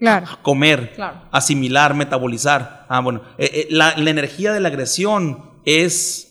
Claro. 0.00 0.26
comer, 0.42 0.94
Claro. 0.96 1.22
asimilar, 1.30 1.94
metabolizar. 1.94 2.86
Ah, 2.88 2.98
bueno, 2.98 3.22
eh, 3.38 3.48
eh, 3.54 3.66
la, 3.70 3.96
la 3.96 4.10
energía 4.10 4.52
de 4.52 4.58
la 4.58 4.66
agresión 4.66 5.52
es 5.64 6.26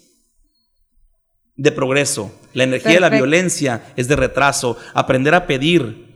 de 1.56 1.72
progreso. 1.72 2.38
La 2.54 2.66
energía 2.66 2.96
de 2.96 3.00
la 3.00 3.08
violencia 3.08 3.82
es 3.96 4.10
de 4.10 4.18
retraso. 4.18 4.78
Aprender 4.94 5.34
a 5.34 5.48
pedir, 5.48 6.09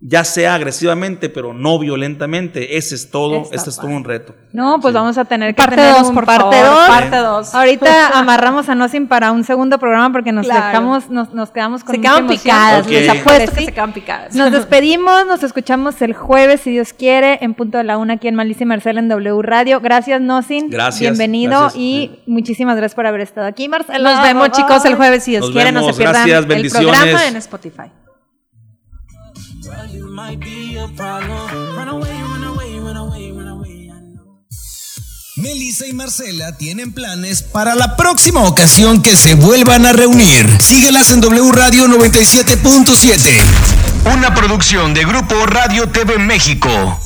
ya 0.00 0.22
sea 0.22 0.54
agresivamente, 0.54 1.28
pero 1.28 1.52
no 1.52 1.76
violentamente, 1.80 2.76
ese 2.76 2.94
es 2.94 3.10
todo, 3.10 3.42
Está 3.42 3.56
ese 3.56 3.70
es 3.70 3.76
todo 3.76 3.88
un 3.88 4.04
reto. 4.04 4.32
No, 4.52 4.78
pues 4.80 4.94
vamos 4.94 5.18
a 5.18 5.24
tener 5.24 5.56
que 5.56 5.60
Parte 5.62 5.74
tener 5.74 5.92
dos, 5.94 6.08
un 6.10 6.14
por 6.14 6.24
parte 6.24 6.56
favor, 6.56 6.78
dos. 6.78 6.88
parte 6.88 7.16
dos. 7.16 7.54
Ahorita 7.54 8.08
amarramos 8.18 8.68
a 8.68 8.76
Nosin 8.76 9.08
para 9.08 9.32
un 9.32 9.42
segundo 9.42 9.78
programa 9.78 10.12
porque 10.12 10.30
nos 10.30 10.46
Claro. 10.46 10.66
dejamos, 10.66 11.10
nos, 11.10 11.34
nos 11.34 11.50
quedamos 11.50 11.82
con 11.82 11.96
Se 11.96 12.00
quedan 12.00 12.28
picadas, 12.28 12.84
Ok. 12.86 12.90
les 12.92 13.08
apuesto 13.08 13.50
que 13.52 13.58
Sí. 13.60 13.66
se 13.66 13.72
quedan 13.72 13.92
picadas. 13.92 14.34
Nos 14.36 14.52
despedimos, 14.58 15.26
nos 15.26 15.42
escuchamos 15.42 16.00
el 16.00 16.12
jueves, 16.14 16.60
si 16.60 16.70
Dios 16.70 16.92
quiere, 16.92 17.38
en 17.42 17.54
punto 17.54 17.78
de 17.78 17.84
la 17.84 17.98
una 17.98 18.14
aquí 18.14 18.28
en 18.28 18.36
Malicia 18.36 18.62
y 18.62 18.66
Marcela 18.66 19.00
en 19.00 19.08
W 19.08 19.42
Radio. 19.42 19.80
Gracias, 19.80 20.20
Nosin. 20.20 20.70
Gracias, 20.70 21.00
Bienvenido 21.00 21.58
gracias. 21.60 21.74
y 21.82 22.20
muchísimas 22.26 22.76
gracias 22.76 22.94
por 22.94 23.06
haber 23.06 23.22
estado 23.22 23.48
aquí, 23.48 23.68
Marcela. 23.68 23.98
Nos 24.14 24.22
vemos, 24.22 24.48
Bye, 24.50 24.52
chicos, 24.52 24.84
el 24.84 24.94
jueves, 24.94 25.24
si 25.24 25.32
Dios 25.32 25.42
Nos 25.46 25.50
quiere. 25.50 25.72
No 25.72 25.80
se 25.80 25.86
vemos, 25.86 25.96
pierdan 25.96 26.14
gracias, 26.24 26.38
el 26.38 26.70
programa 26.84 27.26
en 27.26 27.36
Spotify. 27.36 27.90
You 29.92 30.08
might 30.08 30.40
be 30.40 30.78
a 30.78 30.88
problem. 30.88 31.76
Run 31.76 31.88
away, 31.88 32.12
run 32.22 32.44
away, 32.44 32.78
run 32.80 32.96
away, 32.96 33.32
run 33.32 33.48
away. 33.48 33.90
I 33.90 34.00
know. 34.00 34.44
Melissa 35.36 35.86
y 35.86 35.92
Marcela 35.92 36.56
tienen 36.56 36.92
planes 36.92 37.42
para 37.42 37.74
la 37.74 37.96
próxima 37.96 38.42
ocasión 38.44 39.02
que 39.02 39.16
se 39.16 39.34
vuelvan 39.34 39.86
a 39.86 39.92
reunir. 39.92 40.46
Síguelas 40.60 41.10
en 41.10 41.20
W 41.20 41.52
Radio 41.52 41.86
97.7. 41.86 44.14
Una 44.14 44.34
producción 44.34 44.94
de 44.94 45.04
Grupo 45.04 45.46
Radio 45.46 45.88
TV 45.88 46.18
México. 46.18 46.98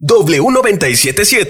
W977 0.00 1.46